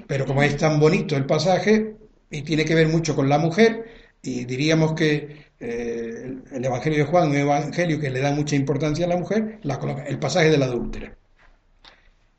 Pero 0.07 0.25
como 0.25 0.41
es 0.41 0.55
tan 0.55 0.79
bonito 0.79 1.17
el 1.17 1.25
pasaje 1.25 1.97
y 2.30 2.41
tiene 2.41 2.65
que 2.65 2.75
ver 2.75 2.88
mucho 2.88 3.15
con 3.15 3.30
la 3.30 3.38
mujer, 3.39 3.86
y 4.21 4.45
diríamos 4.45 4.93
que 4.93 5.47
eh, 5.59 6.36
el 6.51 6.65
Evangelio 6.65 6.99
de 6.99 7.05
Juan 7.05 7.30
un 7.30 7.38
evangelio 7.38 7.99
que 7.99 8.09
le 8.09 8.19
da 8.19 8.32
mucha 8.32 8.55
importancia 8.55 9.05
a 9.05 9.09
la 9.09 9.17
mujer, 9.17 9.59
el 10.07 10.19
pasaje 10.19 10.49
de 10.49 10.57
la 10.57 10.65
adúltera. 10.65 11.15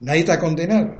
Nadie 0.01 0.21
está 0.21 0.39
condenado, 0.39 0.97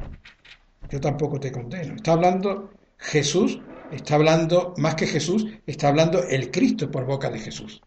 yo 0.91 1.01
tampoco 1.01 1.39
te 1.39 1.53
condeno. 1.53 1.95
Está 1.95 2.13
hablando 2.13 2.71
Jesús, 2.99 3.61
está 3.93 4.17
hablando 4.17 4.75
más 4.79 4.95
que 4.95 5.07
Jesús, 5.07 5.47
está 5.67 5.89
hablando 5.89 6.23
el 6.25 6.51
Cristo 6.51 6.91
por 6.91 7.05
boca 7.05 7.31
de 7.31 7.39
Jesús. 7.39 7.81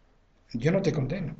Yo 0.54 0.72
no 0.72 0.80
te 0.80 0.92
condeno. 0.92 1.36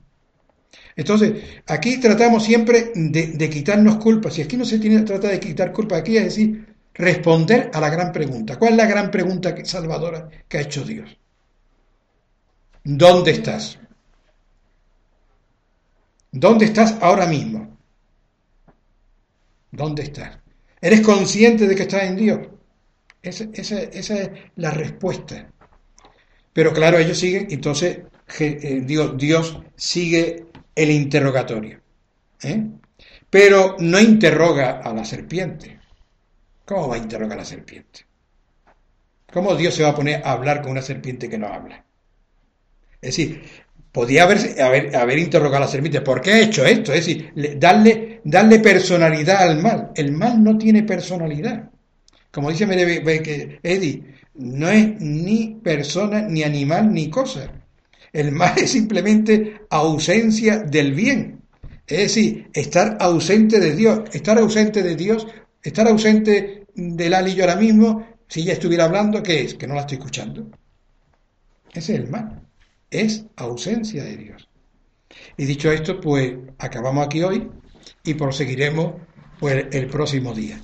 Entonces, 0.96 1.42
aquí 1.66 1.98
tratamos 2.00 2.44
siempre 2.44 2.92
de, 2.94 3.50
quitarnos 3.50 3.96
culpas. 3.96 4.38
Y 4.38 4.42
aquí 4.42 4.56
no 4.56 4.64
se 4.64 4.78
tiene, 4.78 5.02
trata 5.02 5.28
de 5.28 5.40
quitar 5.40 5.72
culpas, 5.72 6.00
aquí 6.00 6.16
es 6.16 6.24
decir, 6.24 6.71
responder 6.95 7.70
a 7.72 7.80
la 7.80 7.90
gran 7.90 8.12
pregunta. 8.12 8.59
¿Cuál 8.59 8.72
es 8.72 8.76
la 8.76 8.86
gran 8.86 9.11
pregunta 9.11 9.55
salvadora 9.64 10.28
que 10.49 10.59
ha 10.59 10.62
hecho 10.62 10.84
Dios? 10.84 11.16
¿Dónde 12.84 13.30
estás? 13.30 13.78
¿Dónde 16.30 16.64
estás 16.64 16.97
ahora 17.01 17.26
mismo? 17.26 17.76
¿Dónde 19.70 20.03
estás? 20.03 20.38
¿Eres 20.80 21.01
consciente 21.03 21.66
de 21.66 21.74
que 21.76 21.82
estás 21.82 22.05
en 22.05 22.16
Dios? 22.16 22.49
Esa, 23.22 23.45
es 23.45 24.30
la 24.57 24.70
respuesta. 24.70 25.49
Pero 26.53 26.72
claro, 26.72 26.99
ellos 26.99 27.18
siguen, 27.18 27.47
entonces 27.51 28.01
eh, 28.40 28.82
Dios, 28.84 29.16
Dios 29.16 29.61
sigue 29.76 30.47
el 30.74 30.90
interrogatorio. 30.90 31.80
¿eh? 32.43 32.66
Pero 33.30 33.76
no 33.78 34.01
interroga 34.01 34.80
a 34.80 34.93
la 34.93 35.05
serpiente. 35.05 35.82
¿Cómo 36.64 36.88
va 36.88 36.96
a 36.96 36.98
interrogar 36.98 37.38
a 37.38 37.42
la 37.42 37.46
serpiente? 37.46 38.06
¿Cómo 39.32 39.54
Dios 39.56 39.74
se 39.74 39.82
va 39.82 39.90
a 39.90 39.94
poner 39.94 40.22
a 40.24 40.32
hablar 40.32 40.62
con 40.62 40.72
una 40.72 40.82
serpiente 40.82 41.28
que 41.28 41.38
no 41.38 41.46
habla? 41.46 41.84
Es 43.00 43.16
decir, 43.16 43.42
podía 43.90 44.24
haber, 44.24 44.94
haber, 44.94 45.18
interrogado 45.18 45.56
a 45.56 45.66
la 45.66 45.68
serpiente, 45.68 46.00
¿por 46.02 46.20
qué 46.20 46.32
ha 46.32 46.40
hecho 46.40 46.64
esto? 46.64 46.92
Es 46.92 47.06
decir, 47.06 47.32
darle, 47.58 48.20
darle 48.24 48.60
personalidad 48.60 49.42
al 49.42 49.60
mal. 49.60 49.90
El 49.94 50.12
mal 50.12 50.42
no 50.42 50.56
tiene 50.56 50.82
personalidad. 50.82 51.70
Como 52.30 52.50
dice 52.50 52.64
Eddie, 53.62 54.04
no 54.34 54.68
es 54.68 55.00
ni 55.00 55.58
persona, 55.62 56.22
ni 56.22 56.42
animal, 56.42 56.92
ni 56.92 57.10
cosa. 57.10 57.50
El 58.12 58.32
mal 58.32 58.54
es 58.56 58.70
simplemente 58.70 59.62
ausencia 59.70 60.58
del 60.58 60.92
bien. 60.92 61.40
Es 61.86 61.98
decir, 61.98 62.48
estar 62.54 62.96
ausente 63.00 63.60
de 63.60 63.74
Dios. 63.74 64.02
Estar 64.12 64.38
ausente 64.38 64.82
de 64.82 64.96
Dios, 64.96 65.26
estar 65.62 65.86
ausente 65.88 66.66
del 66.74 67.14
Ali 67.14 67.34
yo 67.34 67.44
ahora 67.44 67.56
mismo, 67.56 68.06
si 68.28 68.40
ella 68.40 68.54
estuviera 68.54 68.84
hablando, 68.84 69.22
¿qué 69.22 69.42
es? 69.42 69.54
Que 69.54 69.66
no 69.66 69.74
la 69.74 69.82
estoy 69.82 69.98
escuchando. 69.98 70.50
Ese 71.72 71.94
es 71.94 72.00
el 72.00 72.08
mal 72.08 72.42
es 72.92 73.24
ausencia 73.36 74.04
de 74.04 74.16
Dios. 74.16 74.48
Y 75.36 75.46
dicho 75.46 75.72
esto, 75.72 76.00
pues 76.00 76.34
acabamos 76.58 77.06
aquí 77.06 77.22
hoy 77.22 77.50
y 78.04 78.14
proseguiremos 78.14 78.94
pues, 79.40 79.66
el 79.72 79.88
próximo 79.88 80.32
día. 80.32 80.62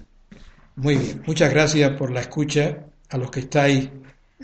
Muy 0.77 0.97
bien, 0.97 1.23
muchas 1.27 1.51
gracias 1.51 1.91
por 1.93 2.13
la 2.13 2.21
escucha 2.21 2.87
a 3.09 3.19
los 3.19 3.31
que 3.31 3.41
estáis 3.41 3.91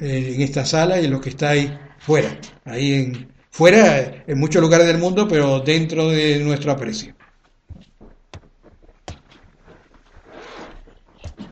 eh, 0.00 0.32
en 0.34 0.40
esta 0.40 0.64
sala 0.64 1.00
y 1.00 1.07
a 1.07 1.09
los 1.09 1.20
que 1.20 1.28
estáis 1.28 1.70
fuera, 1.98 2.36
ahí 2.64 2.94
en 2.94 3.34
fuera 3.50 4.24
en 4.26 4.40
muchos 4.40 4.61
lugares 4.61 4.86
del 4.86 4.98
mundo, 4.98 5.28
pero 5.28 5.61
dentro 5.61 6.09
de 6.09 6.40
nuestro 6.40 6.72
aprecio. 6.72 7.14